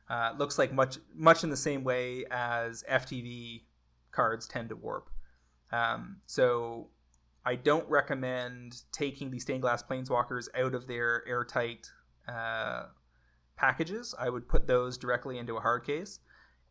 [0.08, 3.62] Uh, looks like much much in the same way as FTV
[4.10, 5.08] cards tend to warp.
[5.72, 6.88] Um, so
[7.44, 11.90] I don't recommend taking the stained glass planeswalkers out of their airtight
[12.28, 12.84] uh,
[13.56, 14.14] packages.
[14.18, 16.20] I would put those directly into a hard case.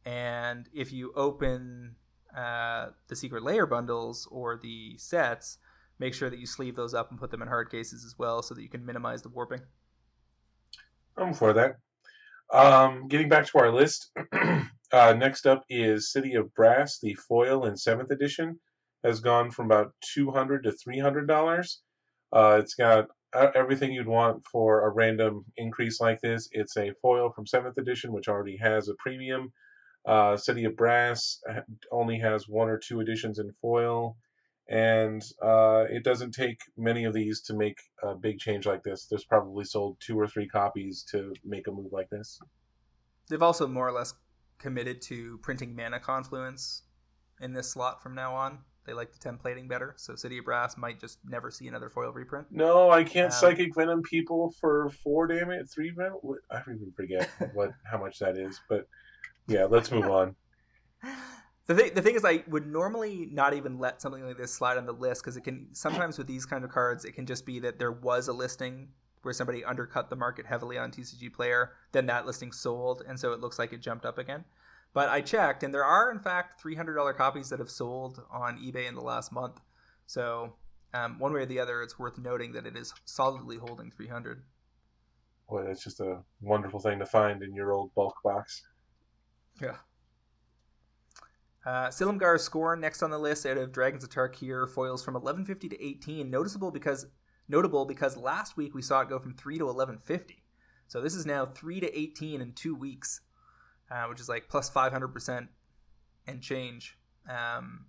[0.05, 1.95] And if you open
[2.35, 5.57] uh, the secret lair bundles or the sets,
[5.97, 8.41] make sure that you sleeve those up and put them in hard cases as well
[8.41, 9.61] so that you can minimize the warping.
[11.17, 11.77] I'm for that.
[12.51, 14.11] Um, getting back to our list,
[14.91, 18.59] uh, next up is City of Brass, the foil in 7th edition
[19.03, 21.81] has gone from about 200 to 300 dollars.
[22.31, 26.49] Uh, it's got everything you'd want for a random increase like this.
[26.51, 29.51] It's a foil from 7th edition, which already has a premium.
[30.05, 31.41] Uh, City of Brass
[31.91, 34.17] only has one or two editions in foil,
[34.67, 39.05] and uh, it doesn't take many of these to make a big change like this.
[39.05, 42.39] There's probably sold two or three copies to make a move like this.
[43.29, 44.13] They've also more or less
[44.57, 46.83] committed to printing Mana Confluence
[47.41, 48.59] in this slot from now on.
[48.89, 52.11] They like the templating better, so City of Brass might just never see another foil
[52.11, 52.47] reprint.
[52.49, 56.17] No, I can't um, psychic venom people for four damage, three venom.
[56.49, 58.87] I even forget what how much that is, but
[59.47, 60.35] yeah, let's move on.
[61.67, 64.79] The thing, the thing is, I would normally not even let something like this slide
[64.79, 67.45] on the list because it can sometimes with these kind of cards, it can just
[67.45, 68.87] be that there was a listing
[69.21, 73.33] where somebody undercut the market heavily on TCG Player, then that listing sold, and so
[73.33, 74.45] it looks like it jumped up again.
[74.93, 78.87] But I checked, and there are in fact $300 copies that have sold on eBay
[78.87, 79.59] in the last month.
[80.07, 80.55] So
[80.93, 84.43] um, one way or the other, it's worth noting that it is solidly holding 300.
[85.47, 88.63] Boy, that's just a wonderful thing to find in your old bulk box.
[89.61, 89.75] Yeah.
[91.65, 95.69] Uh, Silumgar Scorn next on the list out of Dragons of Tarkir foils from 1150
[95.69, 96.29] to 18.
[96.29, 97.05] Noticeable because
[97.47, 100.43] notable because last week we saw it go from 3 to 1150.
[100.87, 103.21] So this is now 3 to 18 in two weeks,
[103.91, 105.47] uh, which is like plus 500%
[106.27, 106.97] and change.
[107.29, 107.85] Um,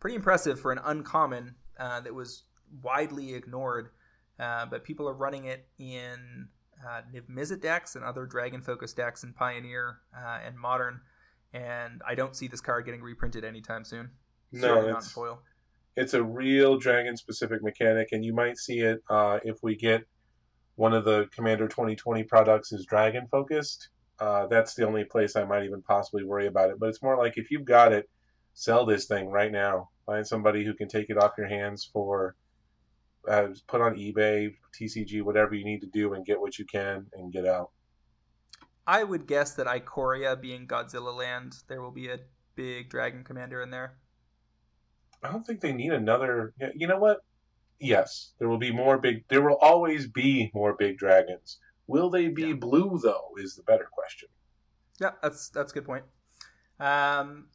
[0.00, 2.44] pretty impressive for an uncommon uh, that was
[2.82, 3.90] widely ignored,
[4.38, 6.48] uh, but people are running it in
[6.86, 11.00] uh, Niv Mizzet decks and other dragon focused decks in Pioneer uh, and Modern,
[11.52, 14.10] and I don't see this card getting reprinted anytime soon.
[14.52, 15.40] No, it's, foil.
[15.96, 20.04] It's a real dragon specific mechanic, and you might see it uh, if we get
[20.76, 23.88] one of the Commander 2020 products is dragon focused.
[24.18, 26.78] Uh, that's the only place I might even possibly worry about it.
[26.78, 28.08] But it's more like if you've got it,
[28.54, 29.90] sell this thing right now.
[30.06, 32.36] Find somebody who can take it off your hands for
[33.28, 37.06] uh, put on eBay, TCG, whatever you need to do, and get what you can
[37.12, 37.70] and get out.
[38.86, 42.18] I would guess that Ikoria being Godzilla Land, there will be a
[42.56, 43.94] big dragon commander in there.
[45.22, 46.52] I don't think they need another.
[46.74, 47.18] You know what?
[47.78, 49.24] Yes, there will be more big.
[49.28, 51.58] There will always be more big dragons.
[51.92, 52.54] Will they be yeah.
[52.54, 53.28] blue though?
[53.36, 54.28] Is the better question.
[55.00, 56.04] Yeah, that's that's a good point.
[56.80, 57.46] Um,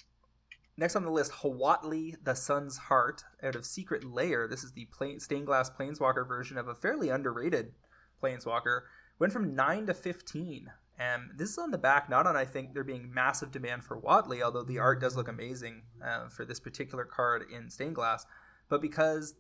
[0.80, 4.48] Next on the list, Huatli, the Sun's Heart, out of Secret Lair.
[4.48, 7.74] This is the plain, stained glass planeswalker version of a fairly underrated
[8.22, 8.82] planeswalker.
[9.18, 10.72] Went from 9 to 15.
[11.00, 14.00] And this is on the back, not on, I think, there being massive demand for
[14.00, 18.26] Huatli, although the art does look amazing uh, for this particular card in stained glass,
[18.70, 19.34] but because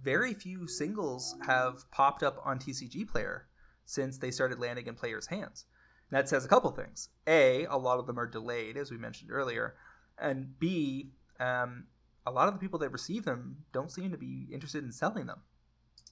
[0.00, 3.46] very few singles have popped up on TCG Player
[3.86, 5.64] since they started landing in players' hands.
[6.10, 7.08] And that says a couple things.
[7.26, 9.74] A, a lot of them are delayed, as we mentioned earlier
[10.18, 11.10] and B,
[11.40, 11.84] um,
[12.26, 15.26] a lot of the people that receive them don't seem to be interested in selling
[15.26, 15.40] them.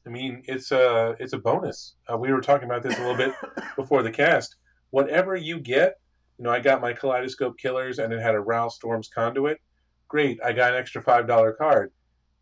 [0.06, 1.94] I mean, it's a it's a bonus.
[2.12, 3.34] Uh, we were talking about this a little bit
[3.76, 4.56] before the cast.
[4.90, 5.94] Whatever you get,
[6.38, 9.60] you know, I got my Kaleidoscope Killers, and it had a Ral Storm's Conduit.
[10.08, 11.90] Great, I got an extra five dollar card.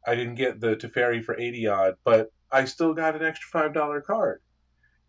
[0.07, 3.73] I didn't get the Teferi for eighty odd, but I still got an extra five
[3.73, 4.41] dollar card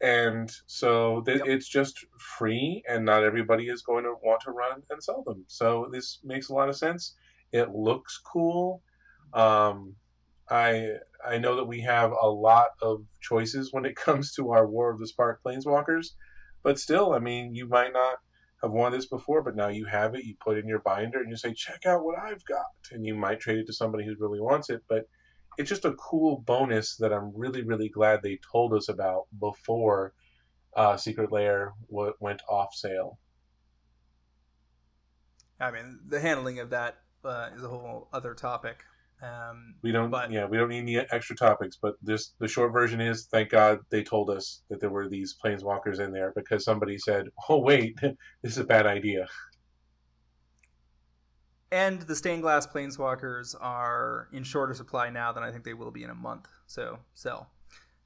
[0.04, 1.48] and so th- yep.
[1.48, 5.46] it's just free and not everybody is going to want to run and sell them.
[5.48, 7.16] So this makes a lot of sense.
[7.54, 8.84] It looks cool.
[9.34, 9.96] Um,
[10.50, 10.90] i
[11.26, 14.92] i know that we have a lot of choices when it comes to our war
[14.92, 16.08] of the spark planeswalkers
[16.64, 18.18] but still i mean you might not
[18.62, 20.26] have wanted this before but now you have it.
[20.26, 22.66] You put it in your binder and you say check out what i've got.
[22.92, 25.06] And you might trade it to somebody who really wants it but
[25.58, 30.14] it's just a cool bonus that I'm really, really glad they told us about before
[30.76, 33.20] uh, Secret Lair w- went off sale.
[35.60, 38.84] I mean, the handling of that uh, is a whole other topic.
[39.22, 41.78] Um, we don't, but, yeah, we don't need any extra topics.
[41.82, 45.36] But this, the short version is, thank God they told us that there were these
[45.44, 49.28] planeswalkers in there because somebody said, "Oh wait, this is a bad idea."
[51.74, 55.92] And the stained glass planeswalkers are in shorter supply now than I think they will
[55.92, 56.48] be in a month.
[56.68, 57.50] So sell.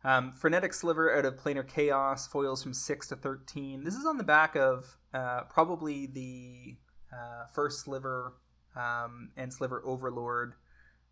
[0.03, 3.83] Um, Frenetic Sliver out of Planar Chaos foils from six to thirteen.
[3.83, 6.77] This is on the back of uh, probably the
[7.11, 8.33] uh, first Sliver
[8.75, 10.53] um, and Sliver Overlord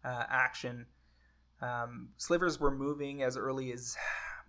[0.03, 0.85] uh, action.
[1.61, 3.95] Um, slivers were moving as early as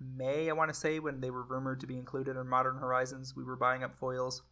[0.01, 3.35] May, I want to say, when they were rumored to be included in Modern Horizons.
[3.35, 4.43] We were buying up foils.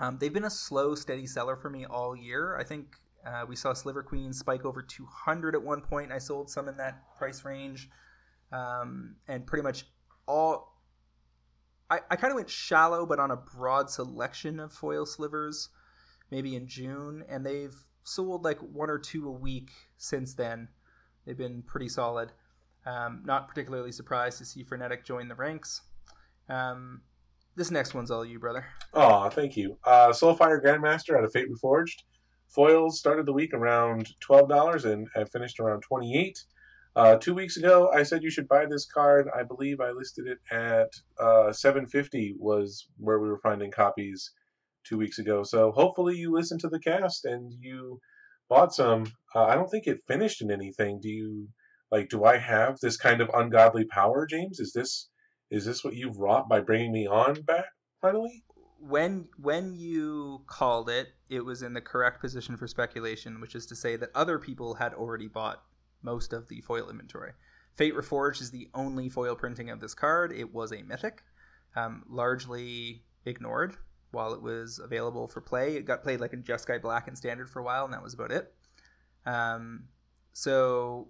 [0.00, 2.56] Um, they've been a slow, steady seller for me all year.
[2.56, 2.96] I think
[3.26, 6.12] uh, we saw Sliver Queen spike over 200 at one point.
[6.12, 7.90] I sold some in that price range,
[8.52, 9.86] um, and pretty much
[10.26, 10.76] all.
[11.90, 15.70] I, I kind of went shallow, but on a broad selection of foil slivers,
[16.30, 17.74] maybe in June, and they've
[18.04, 20.68] sold like one or two a week since then.
[21.24, 22.32] They've been pretty solid.
[22.86, 25.82] Um, not particularly surprised to see Frenetic join the ranks.
[26.48, 27.02] Um,
[27.58, 28.64] this next one's all you, brother.
[28.94, 29.76] Oh, thank you.
[29.84, 32.04] Uh, Soulfire Grandmaster out of Fate Reforged.
[32.48, 36.38] Foils started the week around twelve dollars and have finished around twenty eight.
[36.96, 39.28] Uh, two weeks ago, I said you should buy this card.
[39.38, 40.88] I believe I listed it at
[41.20, 44.32] uh, seven fifty was where we were finding copies
[44.84, 45.42] two weeks ago.
[45.42, 48.00] So hopefully you listened to the cast and you
[48.48, 49.12] bought some.
[49.34, 51.00] Uh, I don't think it finished in anything.
[51.00, 51.48] Do you
[51.92, 52.08] like?
[52.08, 54.58] Do I have this kind of ungodly power, James?
[54.58, 55.08] Is this
[55.50, 57.66] is this what you've wrought by bringing me on back
[58.00, 58.44] finally?
[58.80, 63.66] When when you called it, it was in the correct position for speculation, which is
[63.66, 65.62] to say that other people had already bought
[66.02, 67.32] most of the foil inventory.
[67.76, 70.32] Fate Reforged is the only foil printing of this card.
[70.32, 71.22] It was a mythic,
[71.76, 73.76] um, largely ignored
[74.10, 75.76] while it was available for play.
[75.76, 78.14] It got played like in Jeskai Black and Standard for a while, and that was
[78.14, 78.52] about it.
[79.26, 79.84] Um,
[80.32, 81.08] so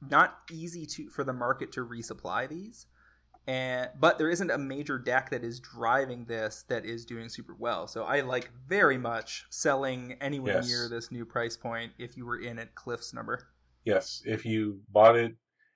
[0.00, 2.86] not easy to for the market to resupply these
[3.48, 7.56] and but there isn't a major deck that is driving this that is doing super
[7.58, 10.68] well so i like very much selling anywhere Yes.
[10.68, 13.48] near this new price point if you were in at cliff's number
[13.84, 15.32] Yes, if you bought it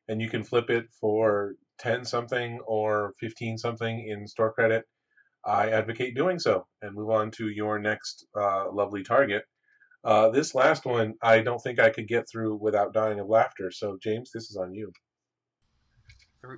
[0.08, 4.84] and you can flip it for 10 something or 15 something in store credit,
[5.46, 9.44] I advocate doing so and move on to your next uh, lovely target.
[10.04, 13.70] Uh, this last one, I don't think I could get through without dying of laughter.
[13.70, 14.92] So, James, this is on you.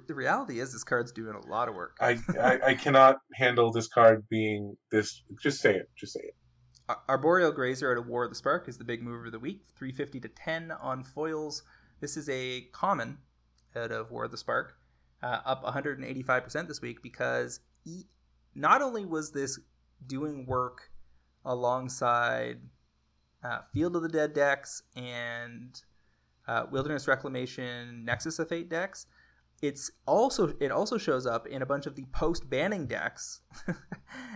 [0.07, 3.71] The, reality is this card's doing a lot of work I, I, I cannot handle
[3.71, 5.23] this card being this.
[5.43, 5.91] Just say it.
[5.97, 6.35] Just say it.
[7.09, 9.63] Arboreal Grazer out of War of the Spark is the big mover of the week.
[9.77, 11.63] 350 to 10 on foils.
[12.01, 13.19] This is a common
[13.75, 14.77] out of War of the Spark,
[15.23, 18.05] uh, up 185% this week because e-
[18.55, 19.59] not only was this
[20.07, 20.91] doing work
[21.45, 22.61] alongside
[23.43, 25.81] uh, Field of the Dead decks and
[26.47, 29.07] uh, Wilderness Reclamation Nexus of Fate decks,
[29.65, 33.41] it's also it also shows up in a bunch of the post banning decks.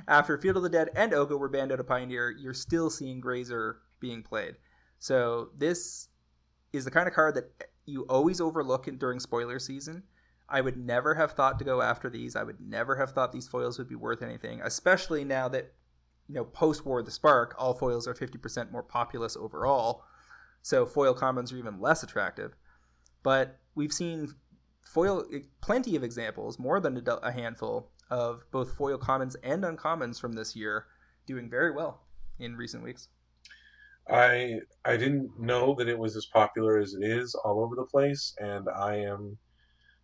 [0.08, 3.20] After Field of the Dead and Oko were banned out of Pioneer, you're still seeing
[3.20, 4.54] Grazer being played.
[4.98, 6.08] So this
[6.72, 7.50] is the kind of card that
[7.84, 10.02] you always overlook in, during spoiler season.
[10.48, 12.34] I would never have thought to go after these.
[12.34, 15.74] I would never have thought these foils would be worth anything, especially now that
[16.26, 20.04] you know post War the Spark, all foils are 50% more populous overall.
[20.62, 22.56] So foil commons are even less attractive.
[23.22, 24.34] But we've seen
[24.88, 25.24] foil
[25.60, 30.32] plenty of examples, more than a, a handful of both foil commons and uncommons from
[30.32, 30.86] this year
[31.26, 32.00] doing very well
[32.38, 33.08] in recent weeks.
[34.08, 37.84] I I didn't know that it was as popular as it is all over the
[37.84, 39.36] place, and I am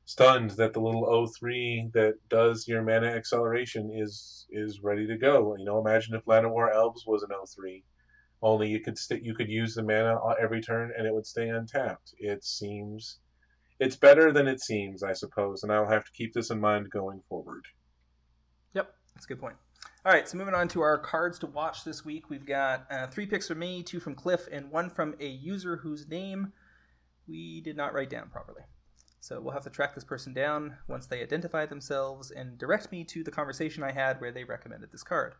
[0.04, 5.56] stunned that the little 03 that does your mana acceleration is is ready to go.
[5.56, 7.82] You know, imagine if Llanowar Elves was an 03.
[8.42, 11.26] Only you could st- you could use the mana uh, every turn and it would
[11.26, 12.14] stay untapped.
[12.18, 13.20] It seems
[13.80, 16.90] it's better than it seems, I suppose, and I'll have to keep this in mind
[16.90, 17.64] going forward.
[18.74, 19.56] Yep, that's a good point.
[20.06, 23.06] All right, so moving on to our cards to watch this week, we've got uh,
[23.06, 26.52] three picks from me, two from Cliff, and one from a user whose name
[27.26, 28.62] we did not write down properly.
[29.20, 33.04] So we'll have to track this person down once they identify themselves and direct me
[33.04, 35.34] to the conversation I had where they recommended this card.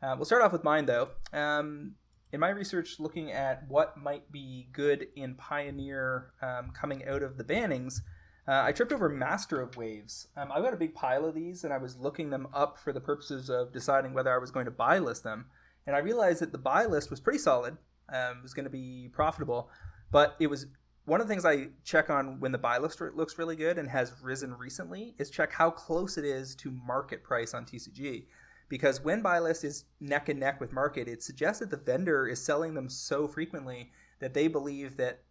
[0.00, 1.08] Uh, we'll start off with mine though.
[1.32, 1.96] Um,
[2.32, 7.36] in my research, looking at what might be good in Pioneer um, coming out of
[7.36, 8.02] the bannings,
[8.46, 10.28] uh, I tripped over Master of Waves.
[10.36, 12.92] Um, I've got a big pile of these, and I was looking them up for
[12.92, 15.46] the purposes of deciding whether I was going to buy list them.
[15.86, 17.76] And I realized that the buy list was pretty solid.
[18.12, 19.70] Um, was going to be profitable,
[20.10, 20.66] but it was
[21.04, 23.88] one of the things I check on when the buy list looks really good and
[23.88, 28.26] has risen recently is check how close it is to market price on TCG.
[28.70, 32.26] Because when buy list is neck and neck with market, it suggests that the vendor
[32.26, 33.90] is selling them so frequently
[34.20, 35.24] that they believe that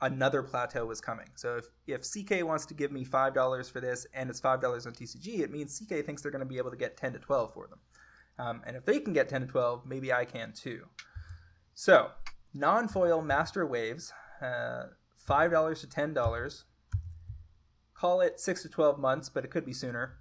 [0.00, 1.26] another plateau is coming.
[1.34, 4.60] So if, if CK wants to give me five dollars for this and it's five
[4.60, 7.12] dollars on TCG, it means CK thinks they're going to be able to get ten
[7.12, 7.80] to twelve for them.
[8.38, 10.86] Um, and if they can get ten to twelve, maybe I can too.
[11.74, 12.10] So
[12.54, 14.84] non-foil master waves, uh,
[15.16, 16.64] five dollars to ten dollars.
[17.94, 20.18] Call it six to twelve months, but it could be sooner.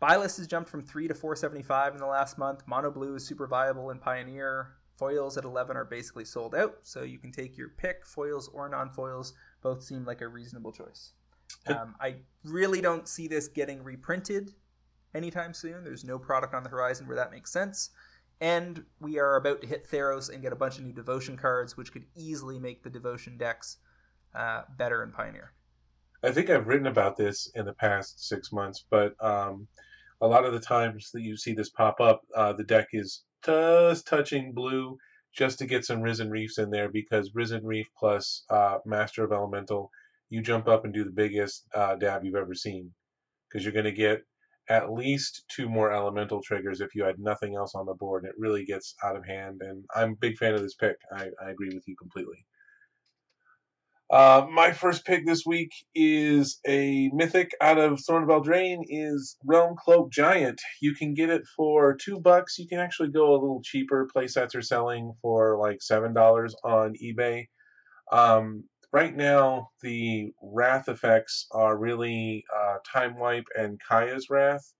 [0.00, 2.62] Buy list has jumped from three to four seventy five in the last month.
[2.66, 4.72] Mono blue is super viable in Pioneer.
[4.96, 8.04] Foils at eleven are basically sold out, so you can take your pick.
[8.06, 11.12] Foils or non foils both seem like a reasonable choice.
[11.66, 14.54] Um, I really don't see this getting reprinted
[15.14, 15.84] anytime soon.
[15.84, 17.90] There's no product on the horizon where that makes sense.
[18.40, 21.76] And we are about to hit Theros and get a bunch of new devotion cards,
[21.76, 23.78] which could easily make the devotion decks
[24.34, 25.52] uh, better in Pioneer.
[26.22, 29.66] I think I've written about this in the past six months, but um,
[30.20, 33.22] a lot of the times that you see this pop up, uh, the deck is
[33.44, 34.98] just touching blue
[35.34, 39.32] just to get some Risen Reefs in there because Risen Reef plus uh, Master of
[39.32, 39.90] Elemental,
[40.28, 42.92] you jump up and do the biggest uh, dab you've ever seen
[43.48, 44.22] because you're going to get
[44.68, 48.24] at least two more elemental triggers if you had nothing else on the board.
[48.24, 49.62] And it really gets out of hand.
[49.62, 50.96] And I'm a big fan of this pick.
[51.12, 52.44] I, I agree with you completely.
[54.10, 59.36] Uh, my first pick this week is a mythic out of Throne of Eldraine is
[59.44, 60.60] Realm-Cloaked Giant.
[60.82, 62.58] You can get it for two bucks.
[62.58, 64.08] You can actually go a little cheaper.
[64.12, 67.46] Playsets are selling for like seven dollars on eBay.
[68.10, 74.72] Um, right now, the Wrath effects are really uh, Time Wipe and Kaya's Wrath,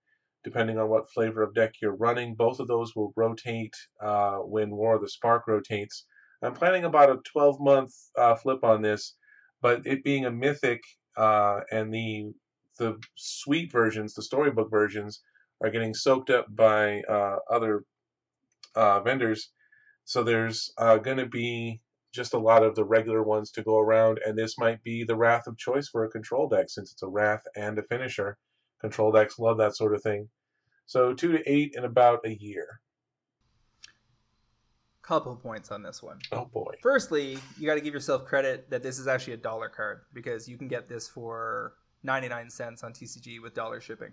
[0.43, 2.35] depending on what flavor of deck you're running.
[2.35, 6.05] Both of those will rotate uh, when War of the Spark rotates.
[6.43, 9.15] I'm planning about a 12 month uh, flip on this,
[9.61, 10.81] but it being a mythic
[11.17, 12.33] uh, and the
[12.77, 15.21] the suite versions, the storybook versions,
[15.61, 17.83] are getting soaked up by uh, other
[18.75, 19.51] uh, vendors.
[20.05, 21.81] So there's uh, going to be
[22.13, 25.15] just a lot of the regular ones to go around, and this might be the
[25.15, 28.37] wrath of choice for a control deck since it's a wrath and a finisher.
[28.81, 30.27] Control decks love that sort of thing.
[30.87, 32.81] So two to eight in about a year.
[35.01, 36.19] Couple points on this one.
[36.31, 36.75] Oh boy.
[36.81, 40.47] Firstly, you got to give yourself credit that this is actually a dollar card because
[40.47, 41.73] you can get this for
[42.03, 44.11] 99 cents on TCG with dollar shipping.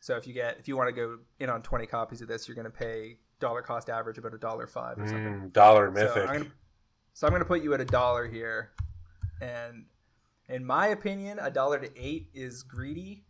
[0.00, 2.48] So if you get if you want to go in on 20 copies of this,
[2.48, 5.24] you're going to pay dollar cost average about a dollar five or something.
[5.24, 6.14] Mm, dollar mythic.
[6.14, 6.50] So I'm gonna,
[7.12, 8.70] so I'm gonna put you at a dollar here,
[9.42, 9.84] and
[10.48, 13.24] in my opinion, a dollar to eight is greedy.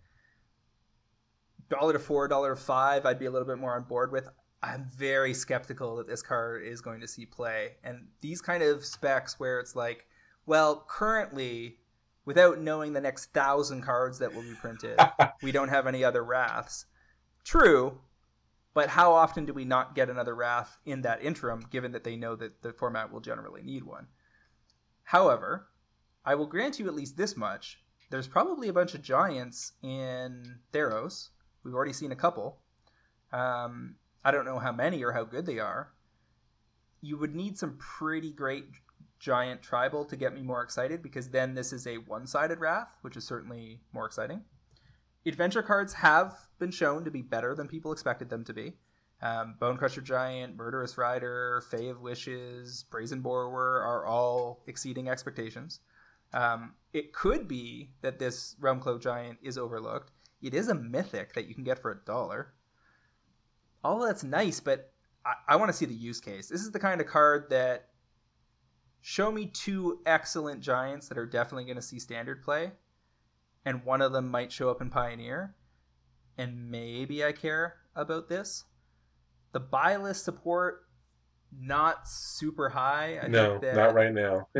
[1.68, 4.28] Dollar to four, dollar to five, I'd be a little bit more on board with.
[4.62, 8.84] I'm very skeptical that this card is going to see play, and these kind of
[8.84, 10.06] specs where it's like,
[10.46, 11.78] well, currently,
[12.24, 14.98] without knowing the next thousand cards that will be printed,
[15.42, 16.86] we don't have any other wraths.
[17.44, 17.98] True,
[18.74, 22.16] but how often do we not get another Wrath in that interim, given that they
[22.16, 24.06] know that the format will generally need one?
[25.04, 25.68] However,
[26.24, 27.80] I will grant you at least this much.
[28.10, 31.30] There's probably a bunch of giants in Theros.
[31.64, 32.60] We've already seen a couple.
[33.32, 35.92] Um, I don't know how many or how good they are.
[37.00, 38.66] You would need some pretty great
[39.18, 42.96] giant tribal to get me more excited because then this is a one sided Wrath,
[43.02, 44.44] which is certainly more exciting
[45.26, 48.74] adventure cards have been shown to be better than people expected them to be.
[49.20, 55.80] Um, Bonecrusher Giant, Murderous Rider, Fae of Wishes, Brazen Borrower are all exceeding expectations.
[56.32, 60.10] Um, it could be that this Realm-Cloaked Giant is overlooked.
[60.40, 62.52] It is a mythic that you can get for a dollar.
[63.84, 64.92] All that's nice, but
[65.24, 66.48] I, I want to see the use case.
[66.48, 67.88] This is the kind of card that
[69.00, 72.72] show me two excellent giants that are definitely going to see standard play,
[73.64, 75.54] and one of them might show up in Pioneer,
[76.38, 78.64] and maybe I care about this.
[79.52, 80.82] The buy list support
[81.56, 83.18] not super high.
[83.22, 84.48] I no, not right now.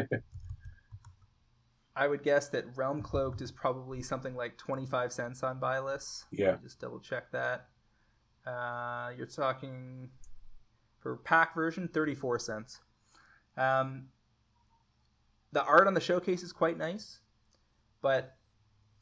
[1.97, 6.25] I would guess that Realm Cloaked is probably something like 25 cents on buy list.
[6.31, 6.57] Yeah.
[6.63, 7.67] Just double check that.
[8.47, 10.11] Uh, you're talking
[10.99, 12.81] for pack version 34 cents.
[13.57, 14.07] Um,
[15.53, 17.21] the art on the showcase is quite nice,
[18.01, 18.37] but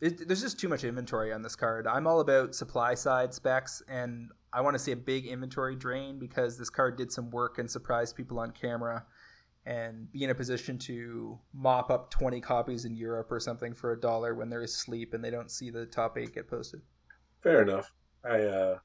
[0.00, 1.86] it, there's just too much inventory on this card.
[1.86, 6.18] I'm all about supply side specs, and I want to see a big inventory drain
[6.18, 9.04] because this card did some work and surprised people on camera,
[9.66, 13.92] and be in a position to mop up 20 copies in Europe or something for
[13.92, 16.80] a dollar when they're asleep and they don't see the top eight get posted.
[17.42, 17.92] Fair enough.
[18.24, 18.78] I uh,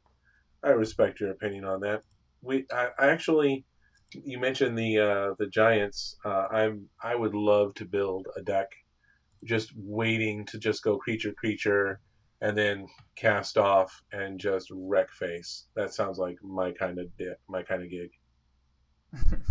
[0.66, 2.01] I respect your opinion on that.
[2.41, 3.66] We I, I actually
[4.11, 6.18] you mentioned the uh, the Giants.
[6.26, 8.68] Uh, I'm I would love to build a deck
[9.43, 11.99] just waiting to just go creature creature
[12.41, 15.68] and then cast off and just wreck face.
[15.76, 18.09] That sounds like my kind of di- my kind of gig.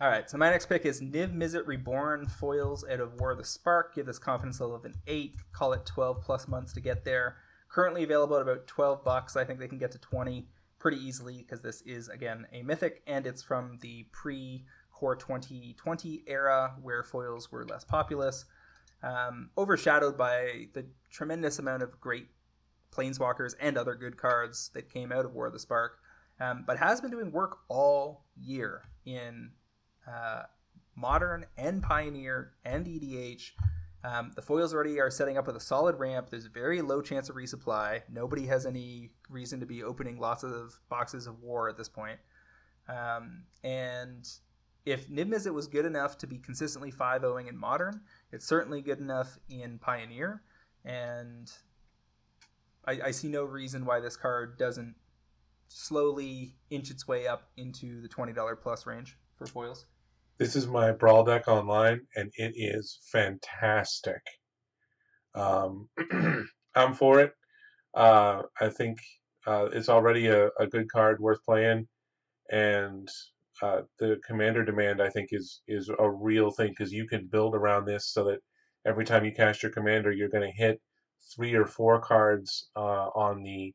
[0.00, 3.38] All right, so my next pick is Niv Mizzet Reborn foils out of War of
[3.38, 3.94] the Spark.
[3.94, 5.36] Give this confidence level of an eight.
[5.52, 7.36] Call it twelve plus months to get there.
[7.74, 9.36] Currently available at about twelve bucks.
[9.36, 10.46] I think they can get to twenty
[10.78, 16.22] pretty easily because this is again a mythic and it's from the pre Core 2020
[16.28, 18.44] era where foils were less populous
[19.04, 22.28] um, overshadowed by the tremendous amount of great
[22.90, 25.98] planeswalkers and other good cards that came out of War of the Spark,
[26.40, 29.50] um, but has been doing work all year in
[30.10, 30.42] uh,
[30.96, 33.50] Modern and Pioneer and EDH.
[34.04, 36.28] Um, the foils already are setting up with a solid ramp.
[36.28, 38.02] There's a very low chance of resupply.
[38.12, 42.18] Nobody has any reason to be opening lots of boxes of war at this point.
[42.86, 44.28] Um, and
[44.84, 48.82] if Niv Mizzet was good enough to be consistently 5 0ing in Modern, it's certainly
[48.82, 50.42] good enough in Pioneer,
[50.84, 51.50] and
[52.84, 54.94] I, I, see no reason why this card doesn't
[55.68, 59.86] slowly inch its way up into the twenty dollar plus range for foils.
[60.36, 64.20] This is my brawl deck online, and it is fantastic.
[65.32, 65.88] Um,
[66.74, 67.32] I'm for it.
[67.94, 68.98] Uh, I think
[69.46, 71.86] uh, it's already a, a good card worth playing,
[72.50, 73.08] and
[73.62, 77.54] uh, the commander demand I think is is a real thing because you can build
[77.54, 78.40] around this so that
[78.84, 80.80] every time you cast your commander, you're going to hit
[81.36, 83.72] three or four cards uh, on the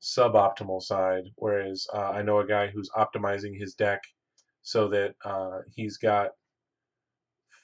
[0.00, 1.24] suboptimal side.
[1.36, 4.00] Whereas uh, I know a guy who's optimizing his deck
[4.62, 6.30] so that uh, he's got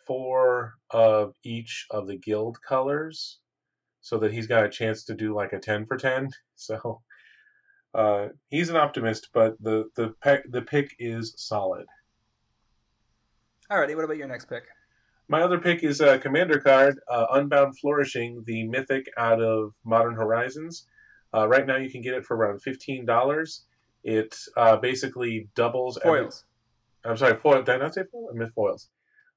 [0.06, 3.38] four of each of the guild colors,
[4.00, 6.30] so that he's got a chance to do like a ten for ten.
[6.58, 7.02] So
[7.94, 11.84] uh, he's an optimist, but the the pick the pick is solid.
[13.70, 14.64] Alrighty, what about your next pick?
[15.28, 20.14] My other pick is a commander card, uh, Unbound Flourishing, the mythic out of Modern
[20.14, 20.86] Horizons.
[21.34, 23.64] Uh, right now, you can get it for around fifteen dollars.
[24.04, 25.98] It uh, basically doubles.
[26.02, 26.44] Foils.
[27.06, 27.62] I'm sorry, foil.
[27.62, 28.28] Did I not say foil?
[28.40, 28.88] I foils.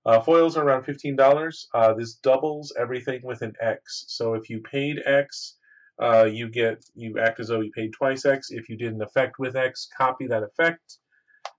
[0.06, 1.68] Uh, foils are around fifteen dollars.
[1.74, 4.06] Uh, this doubles everything with an X.
[4.08, 5.58] So if you paid X,
[6.02, 8.48] uh, you get you act as though you paid twice X.
[8.50, 10.98] If you did an effect with X, copy that effect.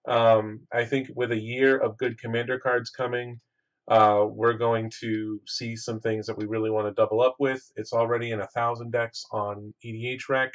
[0.09, 3.41] Um, I think with a year of good commander cards coming,
[3.89, 7.63] uh, we're going to see some things that we really want to double up with.
[7.77, 10.53] It's already in a thousand decks on EDH Rec,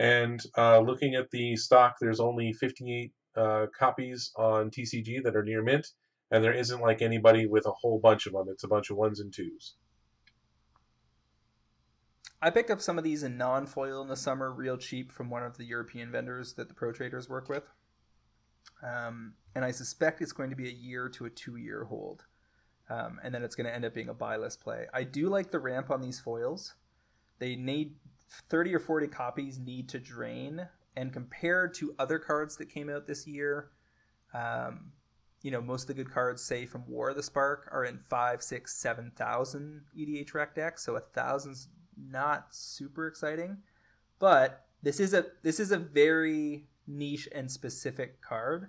[0.00, 5.42] and uh, looking at the stock, there's only 58 uh, copies on TCG that are
[5.42, 5.88] near mint,
[6.30, 8.46] and there isn't like anybody with a whole bunch of them.
[8.48, 9.74] It's a bunch of ones and twos.
[12.42, 15.42] I picked up some of these in non-foil in the summer, real cheap, from one
[15.42, 17.64] of the European vendors that the pro traders work with.
[18.82, 22.24] Um, and I suspect it's going to be a year to a two-year hold,
[22.90, 24.86] um, and then it's going to end up being a buy list play.
[24.92, 26.74] I do like the ramp on these foils.
[27.38, 27.94] They need
[28.50, 33.06] 30 or 40 copies need to drain, and compared to other cards that came out
[33.06, 33.70] this year,
[34.34, 34.92] um,
[35.42, 37.98] you know, most of the good cards, say from War of the Spark, are in
[38.08, 40.84] five, six, seven thousand EDH rec decks.
[40.84, 43.58] So a thousand's not super exciting,
[44.18, 48.68] but this is a this is a very niche and specific card.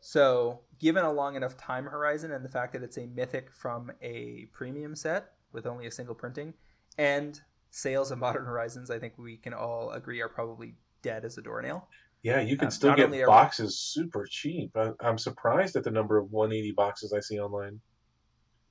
[0.00, 3.90] So, given a long enough time horizon and the fact that it's a mythic from
[4.00, 6.54] a premium set with only a single printing,
[6.96, 7.40] and
[7.70, 11.42] sales of Modern Horizons, I think we can all agree are probably dead as a
[11.42, 11.88] doornail.
[12.22, 14.02] Yeah, you can um, still get boxes we...
[14.02, 14.76] super cheap.
[14.76, 17.80] I, am surprised at the number of 180 boxes I see online.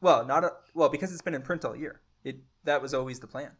[0.01, 2.01] Well, not a, well because it's been in print all year.
[2.23, 3.51] It that was always the plan,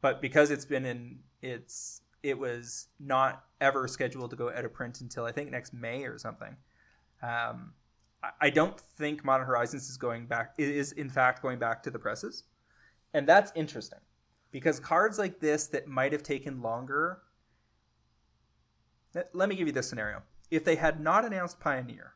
[0.00, 4.72] but because it's been in it's it was not ever scheduled to go out of
[4.72, 6.56] print until I think next May or something.
[7.22, 7.72] Um,
[8.40, 10.54] I don't think Modern Horizons is going back.
[10.56, 12.44] It is in fact going back to the presses,
[13.12, 13.98] and that's interesting
[14.52, 17.22] because cards like this that might have taken longer.
[19.32, 22.12] Let me give you this scenario: if they had not announced Pioneer,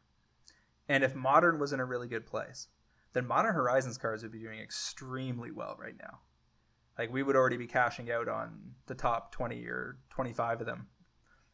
[0.89, 2.69] and if Modern was in a really good place,
[3.13, 6.21] then Modern Horizons cards would be doing extremely well right now.
[6.99, 10.87] Like we would already be cashing out on the top 20 or 25 of them,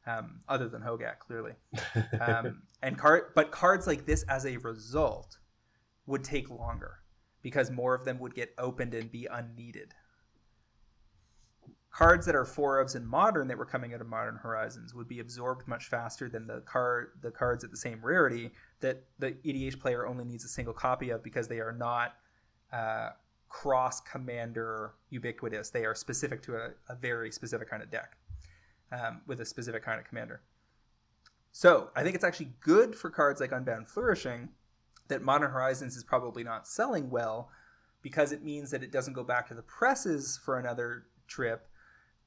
[0.07, 1.53] um, other than Hogaak, clearly.
[2.21, 5.39] Um, and card, but cards like this, as a result,
[6.07, 6.99] would take longer
[7.43, 9.95] because more of them would get opened and be unneeded.
[11.93, 15.09] Cards that are four ofs in modern that were coming out of Modern Horizons would
[15.09, 19.33] be absorbed much faster than the card the cards at the same rarity that the
[19.45, 22.15] EDH player only needs a single copy of because they are not
[22.73, 23.11] uh,
[23.51, 25.69] cross commander ubiquitous.
[25.69, 28.17] They are specific to a, a very specific kind of deck
[28.91, 30.41] um, with a specific kind of commander.
[31.53, 34.49] So I think it's actually good for cards like Unbound Flourishing
[35.09, 37.51] that Modern Horizons is probably not selling well
[38.01, 41.69] because it means that it doesn't go back to the presses for another trip,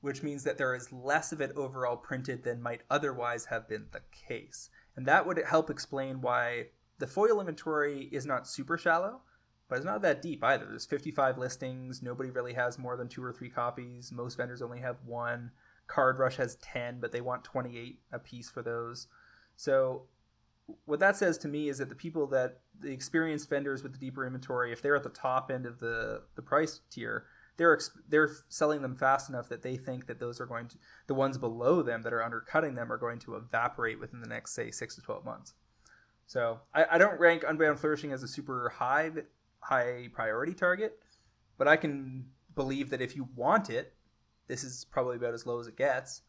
[0.06, 3.88] which means that there is less of it overall printed than might otherwise have been
[3.91, 4.70] the case.
[4.95, 6.68] And that would help explain why
[6.99, 9.22] the foil inventory is not super shallow
[9.68, 10.66] but it's not that deep either.
[10.66, 12.03] There's 55 listings.
[12.03, 14.12] Nobody really has more than two or three copies.
[14.12, 15.51] Most vendors only have one.
[15.88, 19.08] Card Rush has 10, but they want 28 a piece for those.
[19.56, 20.03] So
[20.86, 23.99] what that says to me is that the people that the experienced vendors with the
[23.99, 27.26] deeper inventory, if they're at the top end of the the price tier,
[27.58, 27.80] they're
[28.10, 30.78] they're selling them fast enough that they think that those are going to
[31.08, 34.53] the ones below them that are undercutting them are going to evaporate within the next
[34.53, 35.53] say six to twelve months.
[36.28, 39.12] So I, I don't rank Unbound Flourishing as a super high
[39.60, 40.99] high priority target,
[41.58, 42.26] but I can
[42.56, 43.93] believe that if you want it,
[44.47, 46.22] this is probably about as low as it gets.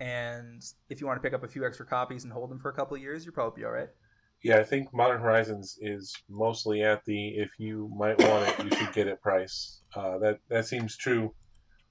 [0.00, 2.68] And if you want to pick up a few extra copies and hold them for
[2.68, 3.90] a couple of years, you'll probably be all right.
[4.44, 8.76] Yeah, I think Modern Horizons is mostly at the if you might want it, you
[8.76, 9.80] should get it price.
[9.96, 11.34] Uh, that that seems true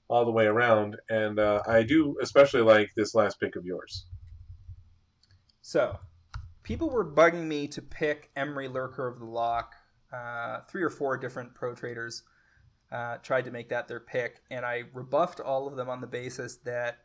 [0.08, 4.06] all the way around, and uh, I do especially like this last pick of yours.
[5.62, 5.98] So,
[6.62, 9.74] people were bugging me to pick Emry Lurker of the Loch.
[10.12, 12.22] uh, three or four different pro traders
[12.92, 16.06] uh, tried to make that their pick, and I rebuffed all of them on the
[16.06, 16.98] basis that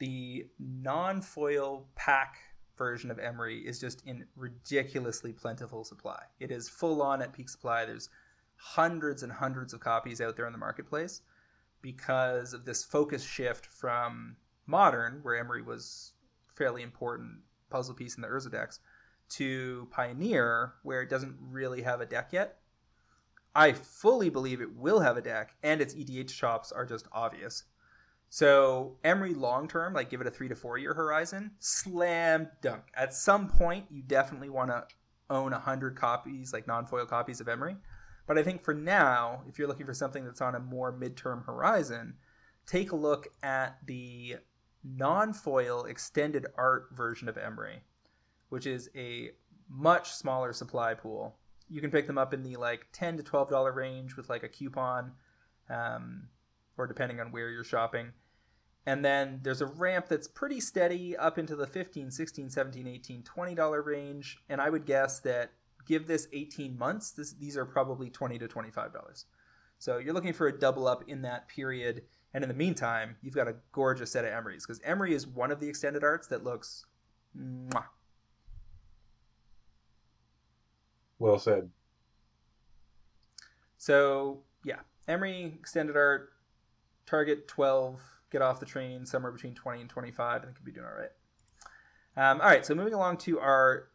[0.00, 2.38] the non-foil pack
[2.80, 6.22] version of Emry is just in ridiculously plentiful supply.
[6.40, 7.84] It is full on at peak supply.
[7.84, 8.08] There's
[8.56, 11.20] hundreds and hundreds of copies out there in the marketplace
[11.82, 16.14] because of this focus shift from modern, where Emry was
[16.54, 18.80] fairly important puzzle piece in the Urza decks,
[19.28, 22.60] to Pioneer, where it doesn't really have a deck yet.
[23.54, 27.64] I fully believe it will have a deck, and its EDH chops are just obvious.
[28.32, 32.84] So Emry long term, like give it a three to four year horizon, slam dunk.
[32.94, 34.86] At some point, you definitely want to
[35.28, 37.76] own 100 copies, like non foil copies of Emry.
[38.28, 41.44] But I think for now, if you're looking for something that's on a more midterm
[41.44, 42.14] horizon,
[42.66, 44.36] take a look at the
[44.84, 47.80] non foil extended art version of Emry,
[48.48, 49.30] which is a
[49.68, 51.36] much smaller supply pool.
[51.68, 54.48] You can pick them up in the like 10 to $12 range with like a
[54.48, 55.12] coupon,
[55.68, 56.28] um,
[56.78, 58.12] or depending on where you're shopping.
[58.90, 63.22] And then there's a ramp that's pretty steady up into the 15, 16, 17, 18,
[63.22, 64.42] 20 dollar range.
[64.48, 65.52] And I would guess that
[65.86, 69.26] give this 18 months, this, these are probably 20 to 25 dollars.
[69.78, 72.02] So you're looking for a double up in that period.
[72.34, 75.52] And in the meantime, you've got a gorgeous set of Emrys because Emry is one
[75.52, 76.86] of the extended arts that looks
[77.38, 77.84] mwah.
[81.20, 81.70] Well said.
[83.78, 86.32] So yeah, Emry extended art,
[87.06, 88.00] target 12
[88.30, 91.10] get off the train somewhere between 20 and 25 and could be doing all right.
[92.16, 93.88] Um, all right, so moving along to our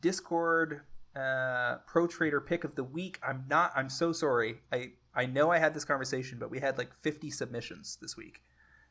[0.00, 0.82] Discord
[1.14, 3.18] uh, Pro Trader pick of the week.
[3.26, 3.72] I'm not.
[3.74, 4.60] I'm so sorry.
[4.72, 8.42] I I know I had this conversation, but we had like 50 submissions this week,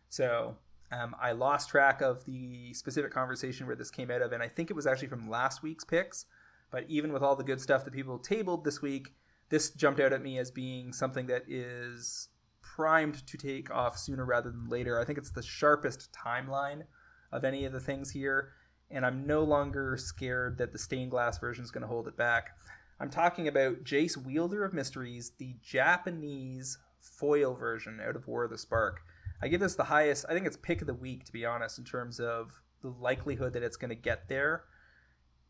[0.10, 0.58] so
[0.92, 4.48] um, I lost track of the specific conversation where this came out of, and I
[4.48, 6.26] think it was actually from last week's picks.
[6.72, 9.14] But even with all the good stuff that people tabled this week,
[9.50, 12.30] this jumped out at me as being something that is
[12.80, 15.02] primed to take off sooner rather than later.
[15.02, 16.84] I think it's the sharpest timeline
[17.30, 18.54] of any of the things here,
[18.90, 22.16] and I'm no longer scared that the stained glass version is going to hold it
[22.16, 22.52] back.
[22.98, 28.52] I'm talking about Jace Wielder of Mysteries, the Japanese foil version out of War of
[28.52, 29.02] the Spark.
[29.42, 31.80] I give this the highest, I think it's pick of the week, to be honest,
[31.80, 34.64] in terms of the likelihood that it's going to get there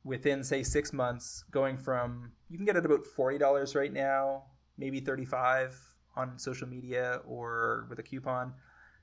[0.04, 4.46] within, say, six months, going from, you can get it about $40 right now,
[4.80, 5.89] maybe 35
[6.20, 8.54] on social media or with a coupon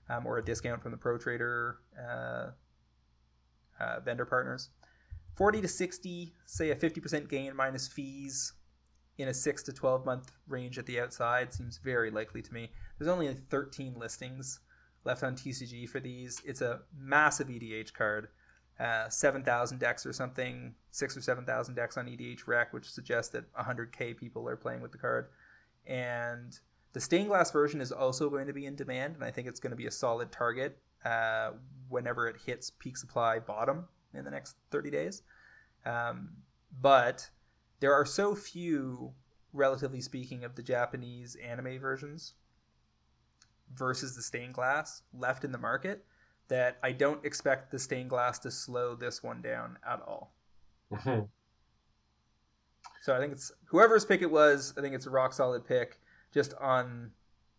[0.08, 2.50] um, or a discount from the Pro Trader uh,
[3.80, 4.70] uh, vendor partners.
[5.36, 8.54] 40 to 60, say a 50% gain minus fees
[9.18, 12.70] in a 6 to 12 month range at the outside seems very likely to me.
[12.98, 14.60] There's only 13 listings
[15.04, 16.42] left on TCG for these.
[16.44, 18.28] It's a massive EDH card.
[18.78, 23.50] Uh, 7,000 decks or something, 6 or 7,000 decks on EDH Rec, which suggests that
[23.54, 25.28] 100k people are playing with the card.
[25.86, 26.58] And
[26.96, 29.60] the stained glass version is also going to be in demand, and I think it's
[29.60, 31.50] going to be a solid target uh,
[31.90, 33.84] whenever it hits peak supply bottom
[34.14, 35.22] in the next 30 days.
[35.84, 36.30] Um,
[36.80, 37.28] but
[37.80, 39.12] there are so few,
[39.52, 42.32] relatively speaking, of the Japanese anime versions
[43.74, 46.02] versus the stained glass left in the market
[46.48, 50.32] that I don't expect the stained glass to slow this one down at all.
[50.90, 51.26] Mm-hmm.
[53.02, 54.72] So I think it's whoever's pick it was.
[54.78, 55.98] I think it's a rock solid pick
[56.36, 57.12] just on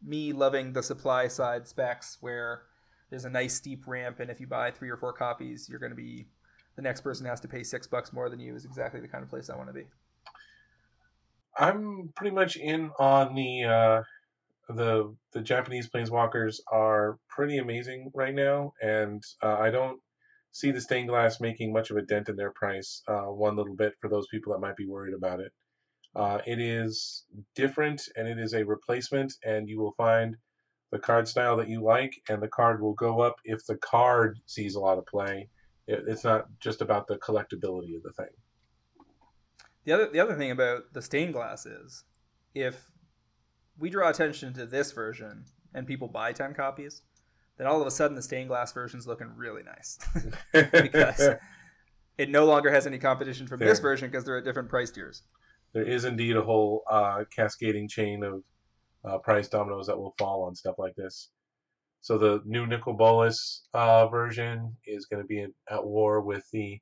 [0.05, 2.61] me loving the supply side specs where
[3.09, 5.89] there's a nice steep ramp and if you buy three or four copies you're going
[5.89, 6.27] to be
[6.75, 9.23] the next person has to pay six bucks more than you is exactly the kind
[9.23, 9.85] of place i want to be.
[11.57, 14.03] I'm pretty much in on the uh
[14.69, 19.99] the the japanese planeswalkers are pretty amazing right now and uh, i don't
[20.51, 23.75] see the stained glass making much of a dent in their price uh, one little
[23.75, 25.51] bit for those people that might be worried about it
[26.17, 30.35] uh, it is different and it is a replacement, and you will find
[30.91, 34.39] the card style that you like, and the card will go up if the card
[34.47, 35.47] sees a lot of play.
[35.85, 38.33] It, it's not just about the collectability of the thing.
[39.85, 42.03] The other the other thing about the stained glass is
[42.55, 42.91] if
[43.77, 45.45] we draw attention to this version
[45.75, 47.03] and people buy 10 copies,
[47.57, 49.99] then all of a sudden the stained glass version is looking really nice
[50.73, 51.29] because
[52.17, 53.67] it no longer has any competition from Fair.
[53.67, 55.21] this version because they're at different price tiers
[55.77, 58.41] there is indeed a whole uh, cascading chain of
[59.05, 61.29] uh, price dominoes that will fall on stuff like this.
[62.01, 66.49] So the new Nicol Bolas uh, version is going to be in, at war with
[66.51, 66.79] the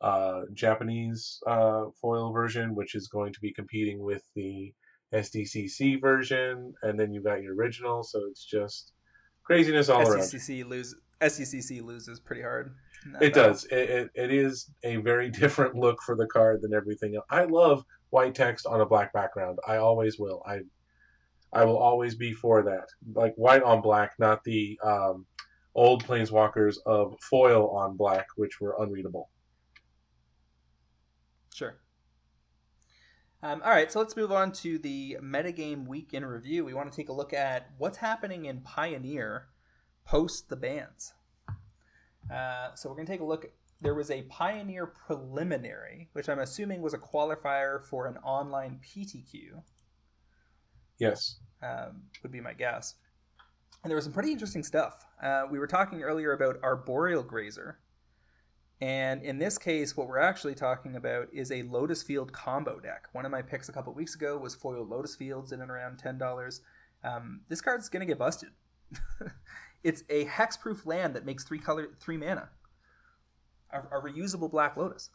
[0.00, 4.74] uh, Japanese uh, foil version, which is going to be competing with the
[5.14, 8.02] SDCC version, and then you've got your original.
[8.02, 8.90] So it's just
[9.44, 10.70] craziness all SDCC around.
[10.70, 12.74] Lose, SDCC loses pretty hard.
[13.20, 13.66] It does.
[13.66, 17.26] It, it, it is a very different look for the card than everything else.
[17.30, 19.58] I love white text on a black background.
[19.66, 20.42] I always will.
[20.46, 20.60] I
[21.52, 22.88] I will always be for that.
[23.14, 25.26] Like white on black, not the um,
[25.74, 29.28] old planeswalkers of foil on black, which were unreadable.
[31.54, 31.76] Sure.
[33.42, 36.64] Um, all right, so let's move on to the metagame week in review.
[36.64, 39.48] We want to take a look at what's happening in Pioneer
[40.04, 41.12] post the bans.
[42.32, 43.50] Uh, so we're going to take a look
[43.82, 49.62] there was a Pioneer preliminary, which I'm assuming was a qualifier for an online PTQ.
[50.98, 51.38] Yes.
[51.62, 52.94] Um, would be my guess.
[53.82, 55.06] And there was some pretty interesting stuff.
[55.22, 57.80] Uh, we were talking earlier about Arboreal Grazer,
[58.80, 63.08] And in this case, what we're actually talking about is a Lotus Field combo deck.
[63.12, 65.98] One of my picks a couple weeks ago was foil Lotus Fields in and around
[65.98, 66.62] ten dollars.
[67.04, 68.50] Um, this card's gonna get busted.
[69.84, 72.50] it's a hexproof land that makes three color three mana.
[73.72, 75.10] A, a reusable Black Lotus.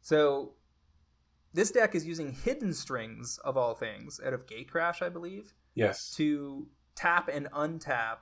[0.00, 0.54] So
[1.54, 5.54] this deck is using hidden strings of all things out of Gatecrash, I believe.
[5.74, 6.14] Yes.
[6.16, 8.18] To tap and untap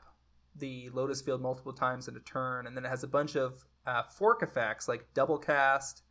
[0.57, 3.65] the Lotus Field multiple times in a turn, and then it has a bunch of
[3.87, 6.03] uh, fork effects like double cast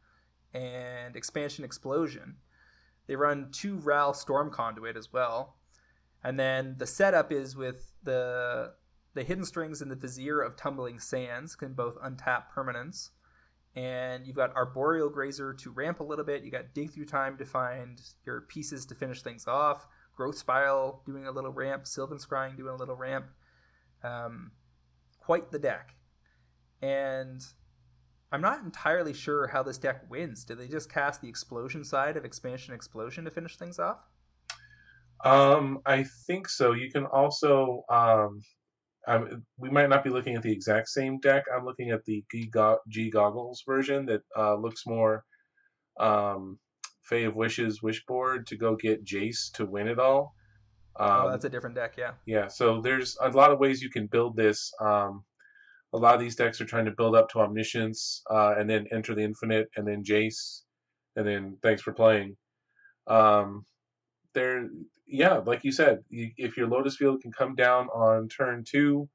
[0.53, 2.37] and expansion explosion.
[3.07, 5.55] They run two Ral Storm Conduit as well,
[6.23, 8.73] and then the setup is with the
[9.15, 13.09] the hidden strings and the Vizier of Tumbling Sands can both untap permanents,
[13.75, 16.43] and you've got Arboreal Grazer to ramp a little bit.
[16.43, 19.87] You got Dig Through Time to find your pieces to finish things off.
[20.15, 21.87] Growth Spiral doing a little ramp.
[21.87, 23.27] Sylvan Scrying doing a little ramp.
[24.03, 24.51] Um,
[25.19, 25.95] quite the deck.
[26.81, 27.41] And
[28.31, 30.43] I'm not entirely sure how this deck wins.
[30.43, 33.99] Do they just cast the explosion side of expansion explosion to finish things off?
[35.23, 36.73] Um, I think so.
[36.73, 38.41] You can also um,
[39.10, 41.45] I'm, we might not be looking at the exact same deck.
[41.53, 42.52] I'm looking at the G,
[42.88, 45.26] G Goggles version that uh, looks more
[45.99, 46.60] um,
[47.03, 50.36] Fae of Wishes wishboard to go get Jace to win it all.
[50.98, 52.11] Oh, um, oh, that's a different deck, yeah.
[52.26, 54.72] Yeah, so there's a lot of ways you can build this.
[54.80, 55.23] Um,
[55.94, 58.86] a lot of these decks are trying to build up to Omniscience uh, and then
[58.91, 60.61] enter the Infinite and then Jace
[61.15, 62.38] and then thanks for playing.
[63.07, 63.65] Um,
[64.34, 64.69] there,
[65.07, 69.10] yeah, like you said, if your Lotus Field can come down on turn two,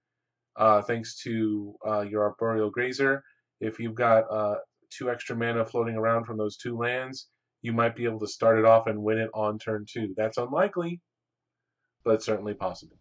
[0.56, 3.22] uh, thanks to uh, your Arboreal Grazer,
[3.60, 4.56] if you've got uh,
[4.90, 7.28] two extra mana floating around from those two lands,
[7.62, 10.14] you might be able to start it off and win it on turn two.
[10.16, 11.00] That's unlikely,
[12.04, 12.98] but certainly possible.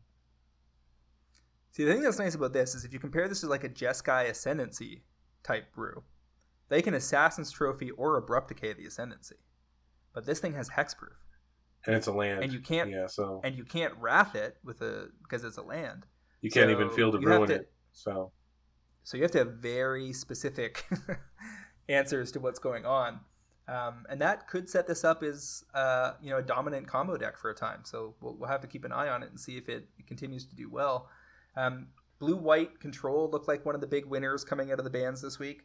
[1.71, 3.69] See, the thing that's nice about this is if you compare this to like a
[3.69, 5.03] Jeskai Ascendancy
[5.43, 6.03] type brew,
[6.69, 9.37] they can Assassin's Trophy or Abrupt Decay the Ascendancy.
[10.13, 11.22] But this thing has Hexproof.
[11.85, 12.43] And it's a land.
[12.43, 15.61] And you can't yeah, so and you can't wrath it with a because it's a
[15.61, 16.05] land.
[16.41, 17.71] You can't so even field to ruin to, it.
[17.91, 18.31] So
[19.03, 20.85] So you have to have very specific
[21.89, 23.19] answers to what's going on.
[23.67, 27.37] Um, and that could set this up as uh, you know a dominant combo deck
[27.37, 27.81] for a time.
[27.83, 30.07] So we'll, we'll have to keep an eye on it and see if it, it
[30.07, 31.09] continues to do well.
[31.55, 31.87] Um,
[32.19, 35.21] Blue White Control looked like one of the big winners coming out of the bans
[35.21, 35.63] this week.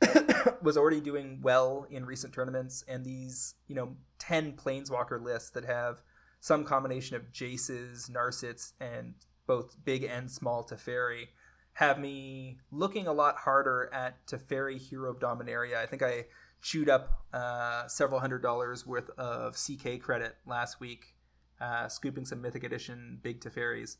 [0.62, 5.64] was already doing well in recent tournaments, and these you know ten Planeswalker lists that
[5.64, 6.02] have
[6.40, 9.14] some combination of Jaces, Narsets, and
[9.46, 11.28] both big and small Teferi
[11.74, 15.76] have me looking a lot harder at Teferi Hero of Dominaria.
[15.76, 16.24] I think I
[16.62, 21.14] chewed up uh, several hundred dollars worth of CK credit last week,
[21.60, 23.96] uh, scooping some Mythic Edition big Teferis.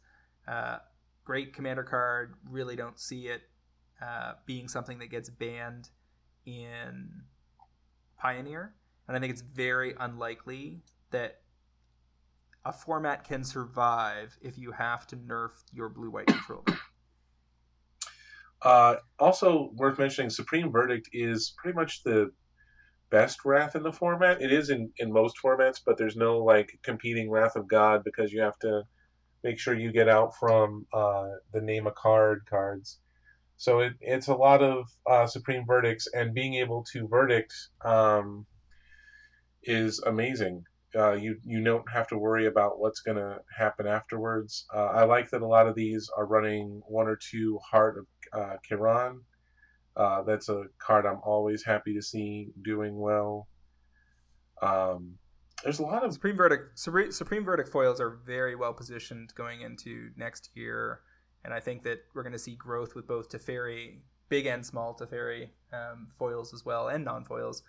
[0.48, 0.78] Uh,
[1.24, 2.34] great commander card.
[2.48, 3.42] Really don't see it
[4.02, 5.90] uh, being something that gets banned
[6.44, 7.22] in
[8.18, 8.74] Pioneer,
[9.08, 11.40] and I think it's very unlikely that
[12.64, 16.64] a format can survive if you have to nerf your blue white control
[18.62, 22.32] Uh, also worth mentioning, Supreme Verdict is pretty much the
[23.10, 24.42] best Wrath in the format.
[24.42, 28.32] It is in, in most formats, but there's no like competing Wrath of God because
[28.32, 28.82] you have to
[29.44, 32.98] make sure you get out from uh, the name a card cards.
[33.56, 37.54] So it, it's a lot of uh, supreme verdicts, and being able to verdict
[37.84, 38.46] um,
[39.62, 40.64] is amazing.
[40.94, 44.66] Uh, you you don't have to worry about what's going to happen afterwards.
[44.74, 48.06] Uh, I like that a lot of these are running one or two Heart of
[48.40, 49.18] uh, Kiran.
[49.96, 53.48] Uh, that's a card I'm always happy to see doing well.
[54.60, 55.14] Um,
[55.64, 59.62] there's a lot of Supreme Verdict Supreme, Supreme Verdict foils are very well positioned going
[59.62, 61.00] into next year
[61.46, 63.98] and I think that we're going to see growth with both Teferi,
[64.28, 67.62] big and small Teferi um, foils as well, and non foils,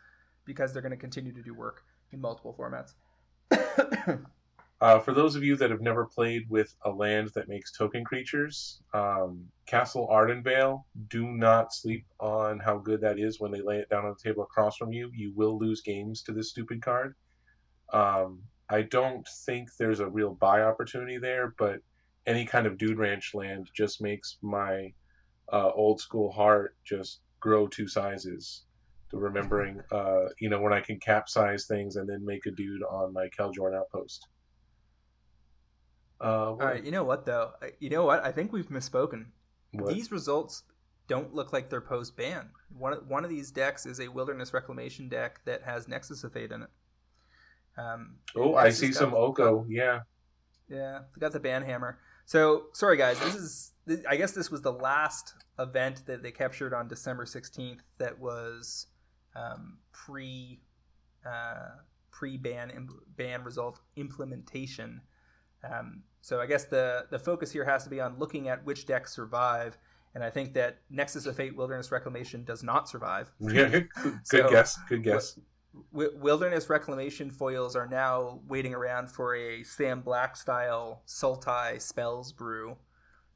[0.46, 2.96] because they're going to continue to do work in multiple formats.
[4.82, 8.04] uh, for those of you that have never played with a land that makes token
[8.04, 13.78] creatures, um, Castle Ardenvale, do not sleep on how good that is when they lay
[13.78, 15.12] it down on the table across from you.
[15.14, 17.14] You will lose games to this stupid card.
[17.94, 21.80] Um, I don't think there's a real buy opportunity there, but
[22.28, 24.94] any kind of dude ranch land just makes my
[25.52, 28.64] uh, old school heart just grow two sizes
[29.10, 32.84] to remembering uh, you know when I can capsize things and then make a dude
[32.84, 34.28] on my Kjeldoran outpost.
[36.20, 37.52] Uh, All right, you know what though?
[37.80, 38.24] You know what?
[38.24, 39.28] I think we've misspoken.
[39.72, 39.94] What?
[39.94, 40.64] These results
[41.08, 42.50] don't look like they're post ban.
[42.78, 46.34] One of, one of these decks is a Wilderness Reclamation deck that has Nexus of
[46.34, 46.70] Fate in it.
[47.78, 49.66] Um, oh, I see some Oko.
[49.70, 50.02] Yeah.
[50.70, 52.00] Yeah, got the ban hammer.
[52.28, 53.72] So sorry guys, this is
[54.08, 58.88] I guess this was the last event that they captured on December 16th that was
[59.34, 60.60] um, pre
[61.26, 61.78] uh,
[62.12, 65.00] pre ban ban result implementation.
[65.64, 68.86] Um, so I guess the the focus here has to be on looking at which
[68.86, 69.78] decks survive,
[70.14, 73.32] and I think that Nexus of Fate Wilderness Reclamation does not survive.
[73.40, 73.70] Yeah,
[74.04, 74.78] good so, guess.
[74.90, 75.40] Good guess.
[75.92, 82.78] Wilderness Reclamation foils are now waiting around for a Sam Black style Sultai spells brew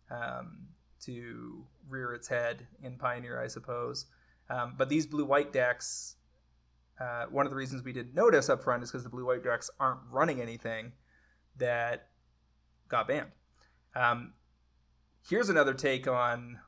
[0.09, 0.67] um,
[1.01, 4.05] to rear its head in Pioneer, I suppose.
[4.49, 6.15] Um, but these blue white decks,
[6.99, 9.43] uh, one of the reasons we didn't notice up front is because the blue white
[9.43, 10.93] decks aren't running anything
[11.57, 12.07] that
[12.87, 13.31] got banned.
[13.95, 14.33] Um,
[15.29, 16.59] here's another take on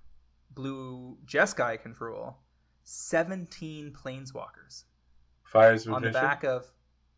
[0.51, 2.37] blue Jeskai control
[2.83, 4.83] 17 planeswalkers.
[5.53, 6.71] Fires on the back of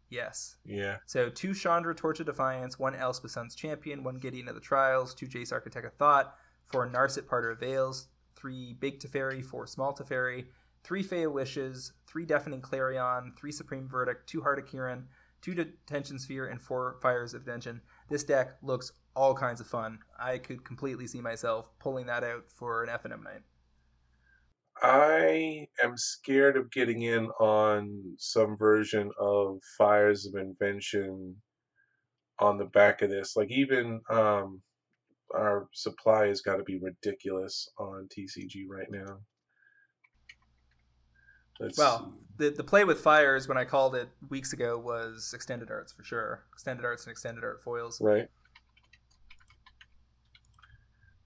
[0.09, 0.57] yes.
[0.65, 0.97] Yeah.
[1.05, 5.15] So two Chandra Torch of Defiance, one Elspeth Sun's Champion, one Gideon of the Trials,
[5.15, 6.35] two Jace Architect of Thought,
[6.65, 10.45] four Narset Parter of Veils, three Big Teferi, four Small Teferi,
[10.83, 15.05] three Fae Wishes, three Deafening Clarion, three Supreme Verdict, two Heart of Kiran,
[15.41, 17.81] two Detention Sphere, and four Fires of Detention.
[18.09, 19.99] This deck looks all kinds of fun.
[20.19, 23.41] I could completely see myself pulling that out for an FNM night.
[24.81, 31.35] I am scared of getting in on some version of Fires of Invention
[32.39, 33.35] on the back of this.
[33.35, 34.61] Like even um,
[35.33, 39.19] our supply has got to be ridiculous on TCG right now.
[41.59, 42.49] Let's well, see.
[42.49, 46.03] the the play with fires when I called it weeks ago was extended arts for
[46.03, 46.43] sure.
[46.53, 48.01] Extended arts and extended art foils.
[48.01, 48.27] Right.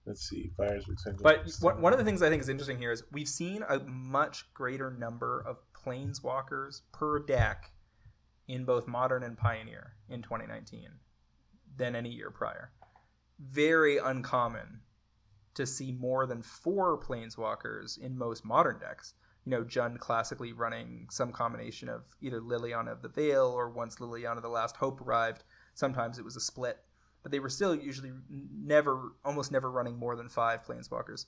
[0.10, 1.24] Let's see, fires extended.
[1.24, 1.46] But
[1.80, 4.92] one of the things I think is interesting here is we've seen a much greater
[4.92, 7.72] number of planeswalkers per deck
[8.48, 10.90] in both modern and pioneer in 2019
[11.78, 12.72] than any year prior.
[13.40, 14.82] Very uncommon
[15.54, 19.14] to see more than four planeswalkers in most modern decks
[19.46, 23.96] you know, Jund classically running some combination of either Liliana of the Veil or once
[23.96, 25.44] Liliana of the Last Hope arrived.
[25.74, 26.78] Sometimes it was a split,
[27.24, 31.26] but they were still usually never, almost never running more than five Planeswalkers.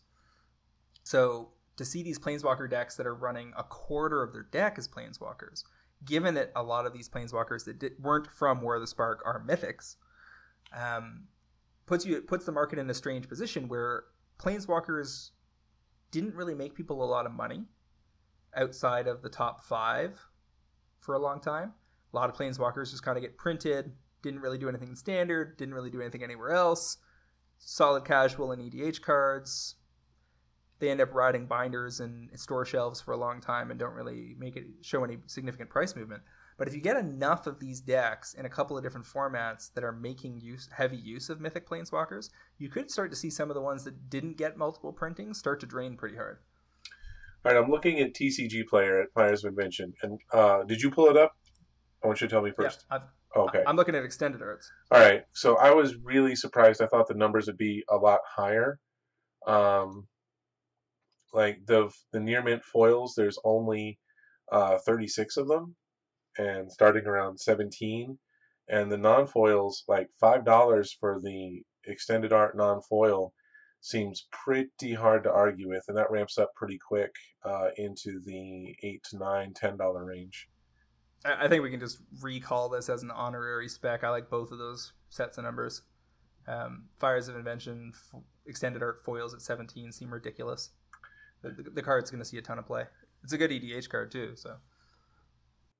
[1.03, 4.88] So to see these Planeswalker decks that are running a quarter of their deck as
[4.88, 5.63] Planeswalkers,
[6.05, 9.43] given that a lot of these Planeswalkers that weren't from War of the Spark are
[9.47, 9.95] mythics,
[10.76, 11.23] um,
[11.85, 14.03] puts you puts the market in a strange position where
[14.39, 15.31] Planeswalkers
[16.11, 17.63] didn't really make people a lot of money
[18.55, 20.19] outside of the top five
[20.99, 21.73] for a long time.
[22.13, 23.91] A lot of planeswalkers just kind of get printed,
[24.22, 26.98] didn't really do anything in standard, didn't really do anything anywhere else.
[27.60, 29.76] Solid casual and EDH cards.
[30.80, 34.35] They end up riding binders and store shelves for a long time and don't really
[34.39, 36.23] make it show any significant price movement.
[36.57, 39.84] But if you get enough of these decks in a couple of different formats that
[39.84, 43.56] are making use heavy use of mythic planeswalkers, you could start to see some of
[43.56, 46.39] the ones that didn't get multiple printings start to drain pretty hard.
[47.43, 50.91] All right, I'm looking at TCG Player at Fires of Invention, and uh, did you
[50.91, 51.35] pull it up?
[52.03, 52.85] I want you to tell me first.
[52.89, 53.03] Yeah, I've,
[53.36, 53.64] okay.
[53.66, 54.72] I'm looking at extended arts.
[54.91, 56.82] All right, so I was really surprised.
[56.82, 58.80] I thought the numbers would be a lot higher.
[59.48, 60.08] Um,
[61.34, 63.99] like the the near mint foils, there's only
[64.52, 65.76] uh, 36 of them,
[66.38, 68.18] and starting around 17.
[68.70, 73.34] And the non foils, like five dollars for the extended art non foil,
[73.82, 77.12] seems pretty hard to argue with, and that ramps up pretty quick
[77.44, 80.48] uh, into the eight to nine, ten dollar range.
[81.23, 84.03] I think we can just recall this as an honorary spec.
[84.03, 85.84] I like both of those sets of numbers.
[86.48, 90.72] Um, Fires of Invention, f- extended art foils at 17 seem ridiculous.
[91.43, 92.85] The, the, the card's going to see a ton of play.
[93.23, 94.31] It's a good EDH card too.
[94.35, 94.56] So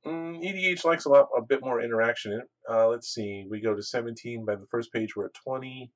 [0.06, 2.44] mm, EDH likes a lot, a bit more interaction.
[2.70, 3.46] Uh, let's see.
[3.50, 5.16] We go to 17 by the first page.
[5.16, 5.92] We're at 20.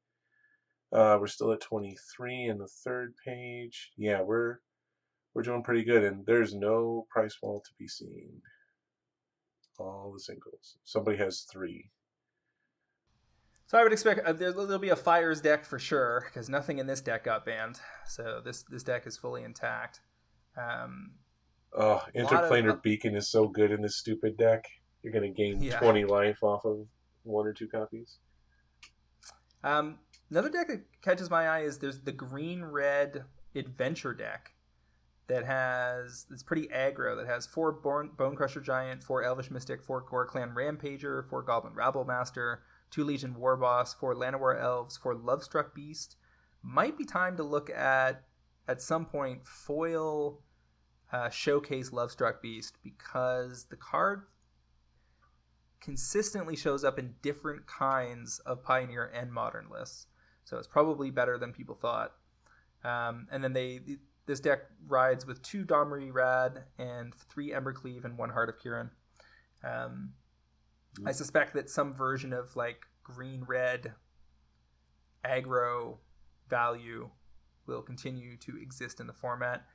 [0.91, 3.91] Uh, we're still at 23 in the third page.
[3.97, 4.57] Yeah, we're
[5.33, 8.41] we're doing pretty good, and there's no price wall to be seen.
[9.79, 10.77] All the singles.
[10.83, 11.89] Somebody has three.
[13.67, 16.77] So I would expect uh, there, will be a fires deck for sure because nothing
[16.79, 17.79] in this deck got banned.
[18.07, 20.01] So this this deck is fully intact.
[20.55, 21.11] Um,
[21.73, 24.65] oh, interplanar of, beacon is so good in this stupid deck.
[25.01, 25.79] You're gonna gain yeah.
[25.79, 26.85] 20 life off of
[27.23, 28.17] one or two copies.
[29.63, 29.97] Um,
[30.29, 33.25] Another deck that catches my eye is there's the green red
[33.55, 34.51] adventure deck
[35.27, 39.83] that has it's pretty aggro that has four Bone, Bone Crusher Giant, four Elvish Mystic,
[39.83, 44.97] four Ghor Clan Rampager, four Goblin Rabble Master, two Legion War Boss, four Llanowar Elves,
[44.97, 46.17] four Lovestruck Beast.
[46.61, 48.23] Might be time to look at
[48.67, 50.41] at some point foil
[51.11, 54.23] uh, showcase Lovestruck Beast because the card
[55.79, 60.07] consistently shows up in different kinds of Pioneer and Modern lists
[60.45, 62.13] so it's probably better than people thought.
[62.83, 63.81] Um, and then they
[64.25, 68.89] this deck rides with two Domri Rade and three Embercleave and one Heart of Kiran.
[69.63, 70.13] Um,
[71.05, 73.93] I suspect that some version of like green red
[75.25, 75.97] aggro
[76.49, 77.09] value
[77.67, 79.65] will continue to exist in the format.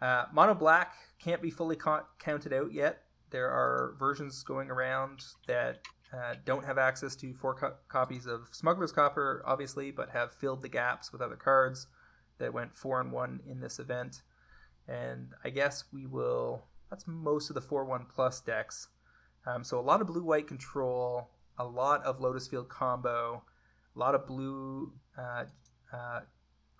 [0.00, 1.76] Uh, Mono Black can't be fully
[2.18, 3.02] counted out yet.
[3.30, 5.80] There are versions going around that
[6.12, 10.62] uh, don't have access to four co- copies of Smuggler's Copter, obviously, but have filled
[10.62, 11.86] the gaps with other cards
[12.40, 14.22] that went four and one in this event.
[14.88, 16.64] And I guess we will.
[16.90, 18.88] That's most of the four one plus decks.
[19.46, 23.44] Um, so a lot of blue white control, a lot of Lotus Field combo,
[23.94, 25.44] a lot of blue, uh,
[25.92, 26.20] uh,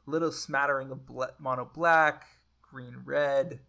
[0.06, 2.26] little smattering of ble- mono black,
[2.60, 3.60] green red,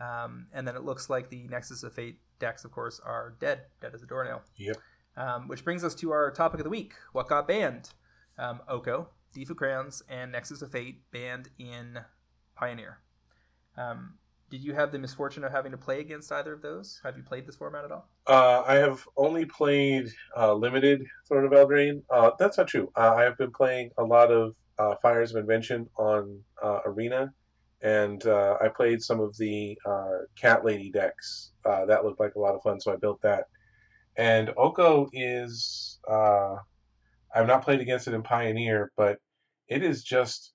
[0.00, 3.62] um, and then it looks like the Nexus of Fate decks, of course, are dead,
[3.80, 4.42] dead as a doornail.
[4.56, 4.76] Yep.
[5.16, 7.90] Um, which brings us to our topic of the week: what got banned?
[8.38, 11.98] Um, Oko, Thief of Crowns, and Nexus of Fate banned in
[12.54, 12.98] Pioneer.
[13.76, 14.14] Um,
[14.50, 17.00] did you have the misfortune of having to play against either of those?
[17.02, 18.10] Have you played this format at all?
[18.26, 22.02] Uh, I have only played uh, limited Throne of Eldraine.
[22.10, 22.92] Uh, that's not true.
[22.94, 27.32] Uh, I have been playing a lot of uh, Fires of Invention on uh, Arena,
[27.80, 29.78] and I played some of the
[30.36, 31.52] Cat Lady decks.
[31.64, 33.44] That looked like a lot of fun, so I built that.
[34.16, 35.98] And Oko is.
[37.34, 39.18] I've not played against it in Pioneer, but
[39.68, 40.52] it is just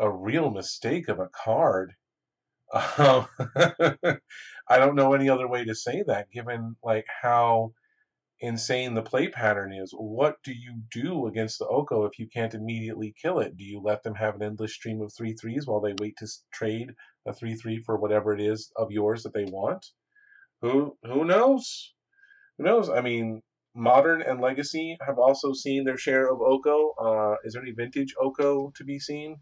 [0.00, 1.94] a real mistake of a card.
[2.98, 3.26] Um,
[4.68, 7.72] I don't know any other way to say that, given like how
[8.40, 9.92] insane the play pattern is.
[9.92, 13.56] What do you do against the Oko if you can't immediately kill it?
[13.56, 16.28] Do you let them have an endless stream of three threes while they wait to
[16.52, 16.94] trade
[17.26, 19.86] a three three for whatever it is of yours that they want?
[20.62, 21.94] Who who knows?
[22.58, 22.88] Who knows?
[22.90, 23.42] I mean,
[23.74, 26.90] modern and legacy have also seen their share of Oko.
[26.98, 29.36] Uh, is there any vintage Oko to be seen?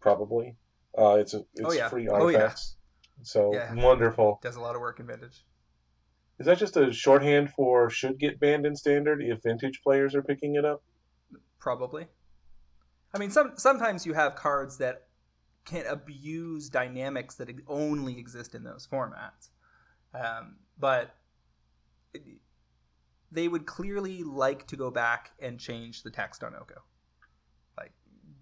[0.00, 0.56] Probably.
[0.96, 1.88] Uh, it's a it's Oh, yeah.
[1.88, 2.38] free Oh, yeah.
[2.38, 2.76] artifacts.
[3.22, 3.74] So Yeah.
[3.74, 4.38] wonderful.
[4.42, 5.44] Does a lot of work in Vintage.
[6.38, 10.22] Is that just a shorthand for should get banned in standard if vintage players are
[10.22, 10.82] picking it up?
[11.58, 12.08] Probably.
[13.12, 15.08] I mean, some sometimes you have cards that
[15.66, 19.50] can abuse dynamics that only exist in those formats,
[20.14, 21.14] um, but
[23.32, 26.82] they would clearly like to go back and change the text on Oko.
[27.76, 27.92] Like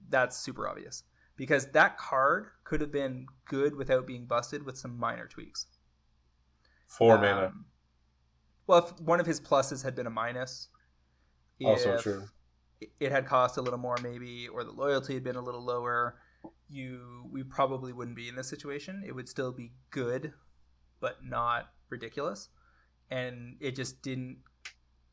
[0.09, 1.05] that's super obvious
[1.36, 5.66] because that card could have been good without being busted with some minor tweaks.
[6.89, 7.52] Four Um, mana.
[8.66, 10.69] Well, if one of his pluses had been a minus,
[11.65, 12.24] Also true.
[13.01, 16.20] It had cost a little more, maybe, or the loyalty had been a little lower.
[16.69, 19.02] You, we probably wouldn't be in this situation.
[19.05, 20.32] It would still be good,
[21.01, 22.51] but not ridiculous.
[23.10, 24.39] And it just didn't.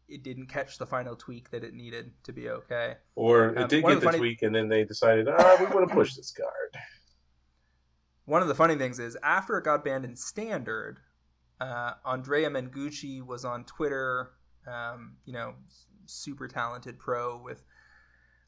[0.07, 2.95] It didn't catch the final tweak that it needed to be okay.
[3.15, 5.88] Or it um, did get the funny- tweak, and then they decided, ah, we want
[5.88, 6.49] to push this card.
[8.26, 10.99] One of the funny things is after it got banned in standard,
[11.60, 14.32] uh, Andrea Mengucci was on Twitter,
[14.68, 15.53] um, you know,
[16.06, 17.64] super talented pro with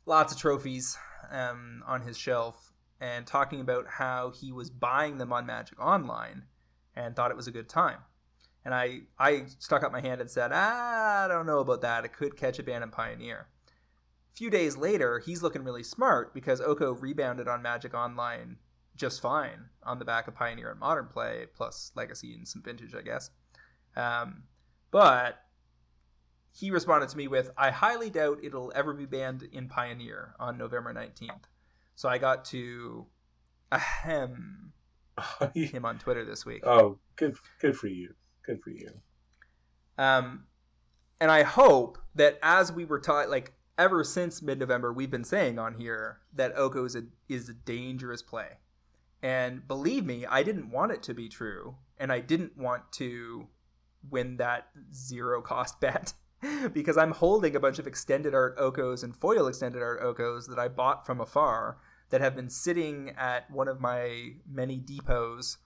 [0.06, 0.98] lots of trophies
[1.32, 6.44] um, on his shelf, and talking about how he was buying them on Magic Online
[6.96, 8.00] and thought it was a good time.
[8.68, 12.04] And I, I stuck up my hand and said, ah, I don't know about that.
[12.04, 13.48] It could catch a ban in Pioneer.
[13.66, 18.58] A few days later, he's looking really smart because Oko rebounded on Magic Online
[18.98, 22.94] just fine on the back of Pioneer and Modern Play, plus Legacy and some Vintage,
[22.94, 23.30] I guess.
[23.96, 24.44] Um,
[24.92, 25.40] but
[26.52, 30.58] he responded to me with, I highly doubt it'll ever be banned in Pioneer on
[30.58, 31.46] November 19th.
[31.96, 33.06] So I got to
[33.72, 34.74] ahem
[35.54, 36.68] him on Twitter this week.
[36.68, 38.14] oh, good, good for you.
[38.48, 38.90] Good for you.
[39.98, 40.46] Um,
[41.20, 45.60] and I hope that as we were taught, like ever since mid-November, we've been saying
[45.60, 48.60] on here that Oko is a is a dangerous play.
[49.22, 53.48] And believe me, I didn't want it to be true, and I didn't want to
[54.10, 56.14] win that zero cost bet
[56.74, 60.60] because I'm holding a bunch of extended art Okos and foil extended art Okos that
[60.60, 61.80] I bought from afar
[62.12, 65.58] that have been sitting at one of my many depots,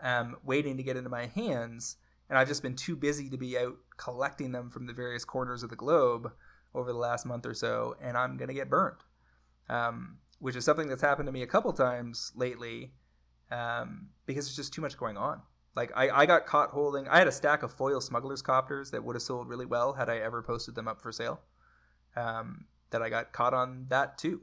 [0.00, 1.96] um, waiting to get into my hands
[2.30, 5.62] and I've just been too busy to be out collecting them from the various corners
[5.62, 6.32] of the globe
[6.74, 9.02] over the last month or so, and I'm gonna get burned,
[9.68, 12.92] um, which is something that's happened to me a couple times lately,
[13.50, 15.42] um, because there's just too much going on.
[15.76, 17.06] Like I, I got caught holding.
[17.08, 20.08] I had a stack of foil smugglers copters that would have sold really well had
[20.08, 21.40] I ever posted them up for sale.
[22.16, 24.40] Um, that I got caught on that too.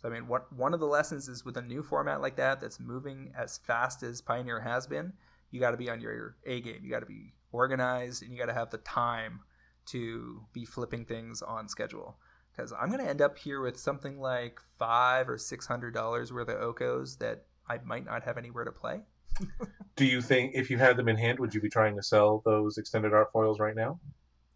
[0.00, 2.60] So I mean, what one of the lessons is with a new format like that
[2.60, 5.12] that's moving as fast as Pioneer has been,
[5.50, 6.80] you got to be on your A game.
[6.82, 9.40] You got to be organized and you got to have the time
[9.86, 12.18] to be flipping things on schedule.
[12.54, 16.32] because I'm going to end up here with something like five or six hundred dollars
[16.32, 19.00] worth of Okos that I might not have anywhere to play.
[19.96, 22.42] Do you think if you had them in hand, would you be trying to sell
[22.44, 24.00] those extended art foils right now?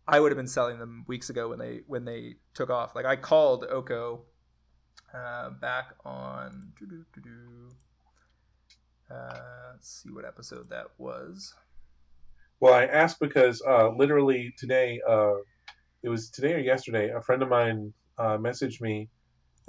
[0.06, 2.94] I would have been selling them weeks ago when they when they took off.
[2.94, 4.22] Like I called Oko
[5.14, 6.72] uh, back on.
[9.12, 11.54] Uh, let's see what episode that was.
[12.60, 15.34] Well, I asked because uh, literally today, uh,
[16.02, 19.08] it was today or yesterday, a friend of mine uh, messaged me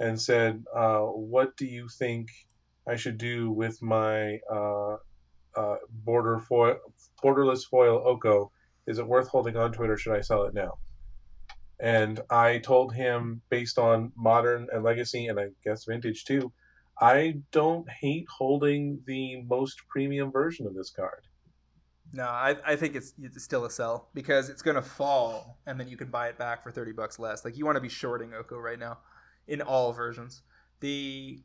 [0.00, 2.28] and said, uh, "What do you think
[2.88, 4.96] I should do with my uh,
[5.90, 6.76] border foil,
[7.22, 8.50] borderless foil Oko?
[8.86, 10.78] Is it worth holding on to it, or should I sell it now?"
[11.80, 16.52] And I told him, based on modern and legacy, and I guess vintage too,
[17.00, 21.26] I don't hate holding the most premium version of this card.
[22.12, 25.80] No, I, I think it's, it's still a sell because it's going to fall and
[25.80, 27.44] then you can buy it back for 30 bucks less.
[27.44, 28.98] Like you want to be shorting Oko right now
[29.48, 30.42] in all versions.
[30.80, 31.42] The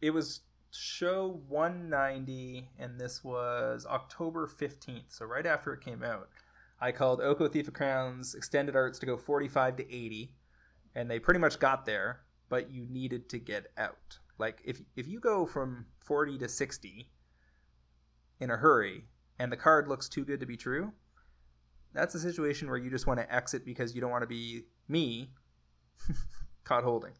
[0.00, 0.40] it was
[0.70, 6.28] show 190 and this was October 15th, so right after it came out.
[6.80, 10.32] I called Oko Thief of Crowns extended arts to go 45 to 80
[10.94, 12.20] and they pretty much got there,
[12.50, 14.18] but you needed to get out.
[14.38, 17.08] Like if if you go from 40 to 60
[18.40, 19.04] in a hurry,
[19.38, 20.92] and the card looks too good to be true,
[21.94, 24.64] that's a situation where you just want to exit because you don't want to be
[24.88, 25.30] me
[26.64, 27.12] caught holding.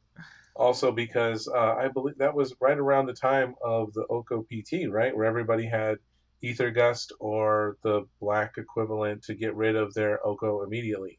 [0.57, 4.91] Also, because uh, I believe that was right around the time of the Oko PT,
[4.91, 5.99] right, where everybody had
[6.43, 11.19] Aether Gust or the black equivalent to get rid of their Oko immediately.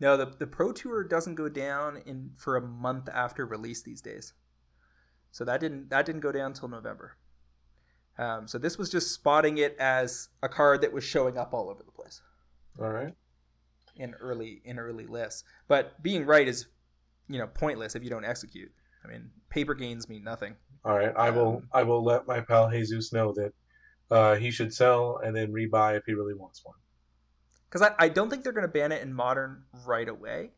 [0.00, 4.00] No, the the Pro Tour doesn't go down in for a month after release these
[4.00, 4.32] days.
[5.30, 7.16] So that didn't that didn't go down until November.
[8.18, 11.70] Um, so this was just spotting it as a card that was showing up all
[11.70, 12.20] over the place.
[12.80, 13.14] All right.
[13.96, 16.66] In early in early lists, but being right is,
[17.28, 18.70] you know, pointless if you don't execute.
[19.04, 20.54] I mean, paper gains mean nothing.
[20.84, 23.52] All right, I will Um, I will let my pal Jesus know that
[24.10, 26.76] uh, he should sell and then rebuy if he really wants one.
[27.68, 30.50] Because I, I don't think they're going to ban it in modern right away.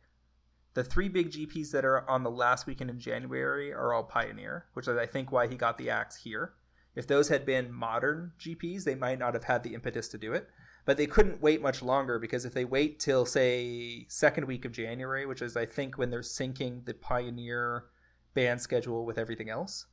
[0.73, 4.65] The three big GPs that are on the last weekend in January are all Pioneer,
[4.73, 6.53] which is I think why he got the axe here.
[6.95, 10.33] If those had been modern GPs, they might not have had the impetus to do
[10.33, 10.47] it.
[10.85, 14.71] But they couldn't wait much longer because if they wait till say second week of
[14.71, 17.85] January, which is I think when they're syncing the Pioneer
[18.33, 19.85] ban schedule with everything else.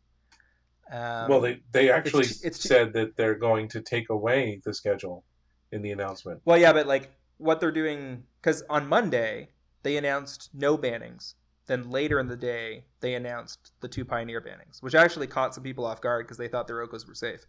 [0.90, 4.72] Um, well, they they actually it's- it's- said that they're going to take away the
[4.72, 5.24] schedule
[5.72, 6.40] in the announcement.
[6.44, 9.50] Well, yeah, but like what they're doing because on Monday
[9.82, 11.34] they announced no bannings.
[11.66, 15.62] Then later in the day they announced the two pioneer bannings, which actually caught some
[15.62, 17.46] people off guard because they thought their Okos were safe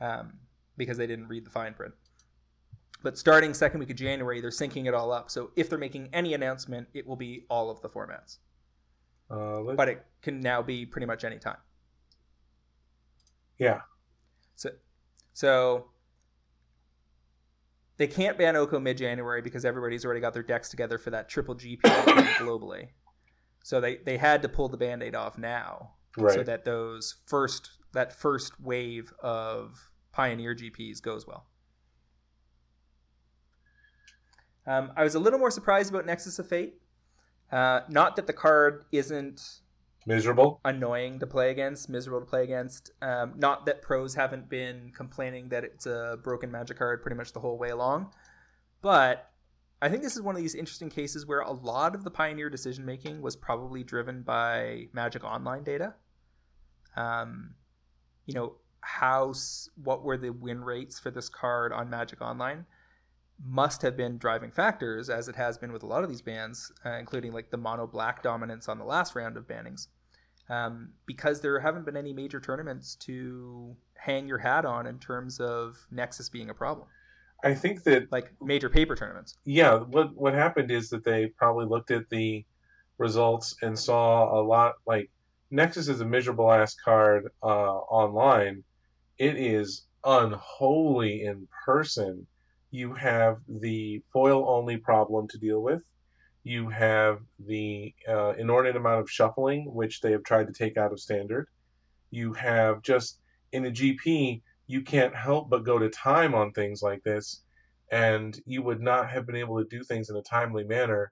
[0.00, 0.32] um,
[0.76, 1.94] because they didn't read the fine print.
[3.02, 5.30] But starting second week of January, they're syncing it all up.
[5.30, 8.38] So if they're making any announcement, it will be all of the formats.
[9.30, 11.58] Uh, But it can now be pretty much any time.
[13.58, 13.80] yeah,
[14.56, 14.70] So,
[15.34, 15.86] so
[17.96, 21.28] they can't ban Oko mid January because everybody's already got their decks together for that
[21.28, 21.80] triple GP
[22.38, 22.88] globally.
[23.62, 26.34] So they, they had to pull the band-aid off now right.
[26.34, 31.46] so that those first that first wave of Pioneer GPs goes well.
[34.66, 36.80] Um, I was a little more surprised about Nexus of Fate.
[37.50, 39.60] Uh, not that the card isn't
[40.06, 40.60] Miserable.
[40.64, 42.92] annoying to play against, miserable to play against.
[43.02, 47.32] Um, not that pros haven't been complaining that it's a broken magic card pretty much
[47.32, 48.12] the whole way along,
[48.82, 49.32] but
[49.82, 52.48] I think this is one of these interesting cases where a lot of the pioneer
[52.48, 55.94] decision making was probably driven by Magic Online data.
[56.96, 57.54] Um,
[58.26, 59.34] you know how
[59.82, 62.64] what were the win rates for this card on Magic Online?
[63.44, 66.72] Must have been driving factors, as it has been with a lot of these bans,
[66.86, 69.88] uh, including like the mono black dominance on the last round of bannings
[70.48, 75.40] um, because there haven't been any major tournaments to hang your hat on in terms
[75.40, 76.86] of Nexus being a problem,
[77.44, 79.36] I think that like major paper tournaments.
[79.44, 82.44] yeah, what what happened is that they probably looked at the
[82.98, 85.10] results and saw a lot like
[85.50, 88.64] Nexus is a miserable ass card uh, online.
[89.18, 92.26] It is unholy in person.
[92.70, 95.82] You have the foil only problem to deal with.
[96.46, 100.92] You have the uh, inordinate amount of shuffling, which they have tried to take out
[100.92, 101.48] of standard.
[102.12, 103.18] You have just
[103.50, 107.42] in a GP, you can't help but go to time on things like this
[107.90, 111.10] and you would not have been able to do things in a timely manner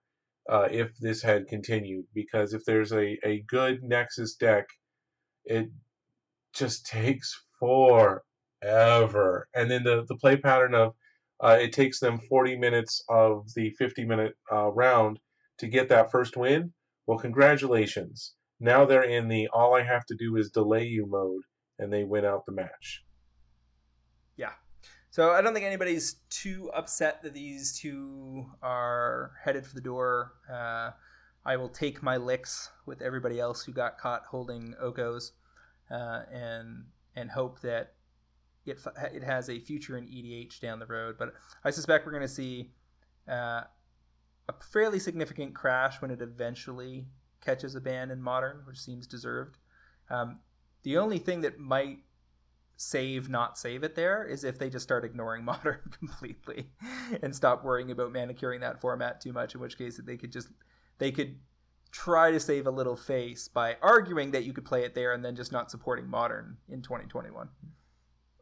[0.48, 2.04] uh, if this had continued.
[2.14, 4.68] Because if there's a, a good Nexus deck,
[5.44, 5.68] it
[6.52, 9.48] just takes forever.
[9.52, 10.94] And then the, the play pattern of
[11.40, 15.18] uh, it takes them 40 minutes of the 50 minute uh, round
[15.58, 16.72] to get that first win.
[17.06, 18.34] Well, congratulations.
[18.60, 21.42] Now they're in the all I have to do is delay you mode,
[21.78, 23.04] and they win out the match.
[24.36, 24.52] Yeah.
[25.10, 30.32] So I don't think anybody's too upset that these two are headed for the door.
[30.50, 30.90] Uh,
[31.44, 35.32] I will take my licks with everybody else who got caught holding Okos,
[35.90, 37.94] uh, and and hope that
[38.64, 38.80] it
[39.12, 41.16] it has a future in EDH down the road.
[41.18, 42.70] But I suspect we're going to see
[43.28, 43.62] uh,
[44.48, 47.06] a fairly significant crash when it eventually
[47.40, 49.58] catches a ban in modern, which seems deserved.
[50.10, 50.40] Um,
[50.82, 51.98] the only thing that might
[52.76, 56.66] save not save it there is if they just start ignoring modern completely
[57.22, 60.48] and stop worrying about manicuring that format too much in which case they could just
[60.98, 61.38] they could
[61.92, 65.24] try to save a little face by arguing that you could play it there and
[65.24, 67.48] then just not supporting modern in 2021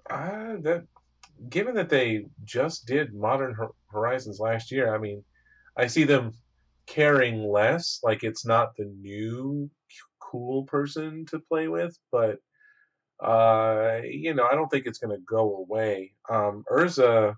[0.09, 0.83] uh, that
[1.51, 3.55] given that they just did modern
[3.91, 5.23] horizons last year i mean
[5.77, 6.33] i see them
[6.87, 9.71] caring less like it's not the new
[10.19, 12.39] cool person to play with but
[13.23, 16.13] uh, you know, I don't think it's going to go away.
[16.29, 17.37] Um, Urza,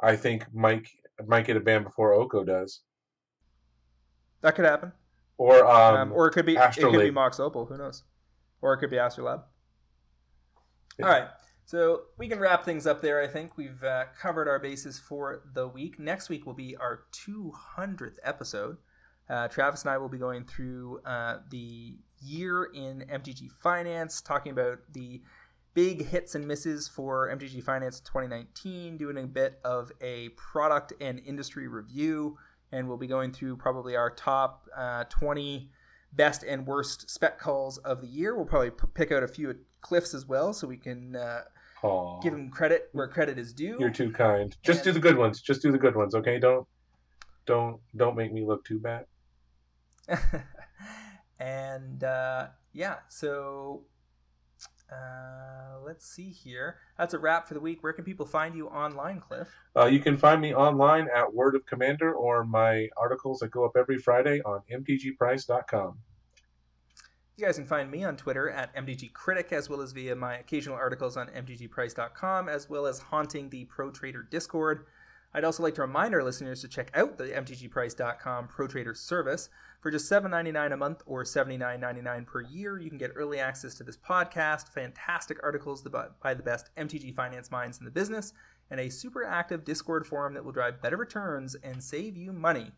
[0.00, 0.88] I think might
[1.26, 2.80] might get a ban before Oko does.
[4.40, 4.92] That could happen.
[5.36, 6.94] Or um, um or it could be Astrolabe.
[6.94, 7.66] it could be Mox Opal.
[7.66, 8.04] Who knows?
[8.62, 9.42] Or it could be Astrolabe.
[10.98, 11.04] Yeah.
[11.04, 11.28] All right.
[11.68, 13.20] So we can wrap things up there.
[13.20, 15.98] I think we've uh, covered our bases for the week.
[15.98, 18.78] Next week will be our 200th episode.
[19.28, 24.50] Uh, Travis and I will be going through uh, the year in MTG Finance, talking
[24.50, 25.20] about the
[25.74, 31.20] big hits and misses for MTG Finance 2019, doing a bit of a product and
[31.26, 32.38] industry review,
[32.72, 35.68] and we'll be going through probably our top uh, 20
[36.14, 38.34] best and worst spec calls of the year.
[38.34, 41.42] We'll probably p- pick out a few cliffs as well, so we can uh,
[42.22, 43.76] give them credit where credit is due.
[43.78, 44.56] You're too kind.
[44.62, 44.84] Just and...
[44.86, 45.40] do the good ones.
[45.40, 46.38] Just do the good ones, okay?
[46.38, 46.66] Don't
[47.46, 49.06] don't don't make me look too bad.
[51.38, 53.82] and uh, yeah, so
[54.90, 56.76] uh, let's see here.
[56.96, 57.82] That's a wrap for the week.
[57.82, 59.48] Where can people find you online, Cliff?
[59.76, 63.64] Uh, you can find me online at Word of Commander or my articles that go
[63.64, 65.98] up every Friday on mtgprice.com.
[67.38, 70.74] You guys can find me on Twitter at MTGCritic, as well as via my occasional
[70.74, 74.86] articles on mtgprice.com, as well as haunting the Pro Trader Discord.
[75.32, 79.50] I'd also like to remind our listeners to check out the mtgprice.com Pro Trader service.
[79.80, 83.84] For just $7.99 a month or $79.99 per year, you can get early access to
[83.84, 85.86] this podcast, fantastic articles
[86.20, 88.32] by the best MTG finance minds in the business,
[88.68, 92.72] and a super active Discord forum that will drive better returns and save you money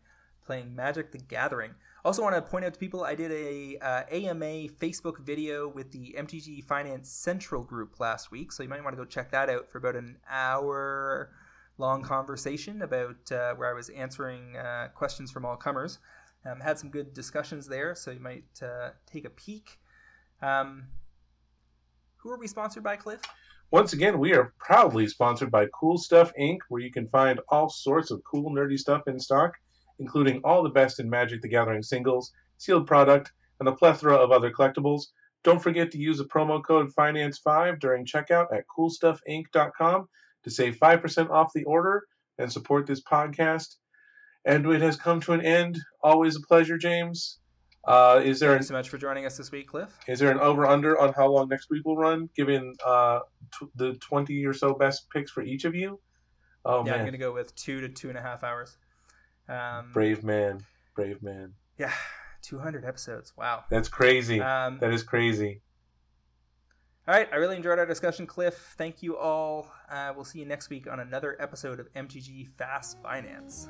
[0.45, 1.71] playing Magic the Gathering.
[2.03, 5.91] Also, want to point out to people I did a uh, AMA Facebook video with
[5.91, 9.49] the MTG Finance Central group last week, so you might want to go check that
[9.49, 11.29] out for about an hour
[11.77, 15.99] long conversation about uh, where I was answering uh, questions from all comers.
[16.43, 19.77] Um, had some good discussions there, so you might uh, take a peek.
[20.41, 20.85] Um,
[22.17, 23.21] who are we sponsored by, Cliff?
[23.69, 27.69] Once again, we are proudly sponsored by Cool Stuff Inc., where you can find all
[27.69, 29.53] sorts of cool, nerdy stuff in stock,
[30.01, 34.31] including all the best in Magic the Gathering singles, sealed product, and a plethora of
[34.31, 35.03] other collectibles.
[35.43, 40.09] Don't forget to use the promo code FINANCE5 during checkout at coolstuffinc.com
[40.43, 42.03] to save 5% off the order
[42.37, 43.75] and support this podcast
[44.45, 45.79] and it has come to an end.
[46.01, 47.39] Always a pleasure, James.
[47.83, 49.89] Uh, is there Thanks an, so much for joining us this week, Cliff?
[50.07, 53.19] Is there an over under on how long next week will run, given uh,
[53.59, 55.99] t- the twenty or so best picks for each of you?
[56.63, 56.99] Oh yeah, man.
[56.99, 58.77] I'm gonna go with two to two and a half hours.
[59.51, 60.63] Um, brave man,
[60.95, 61.53] brave man.
[61.77, 61.91] Yeah,
[62.43, 63.33] 200 episodes.
[63.37, 64.39] Wow, that's crazy.
[64.39, 65.61] Um, that is crazy.
[67.07, 68.75] All right, I really enjoyed our discussion, Cliff.
[68.77, 69.67] Thank you all.
[69.89, 73.67] Uh, we'll see you next week on another episode of MTG Fast Finance.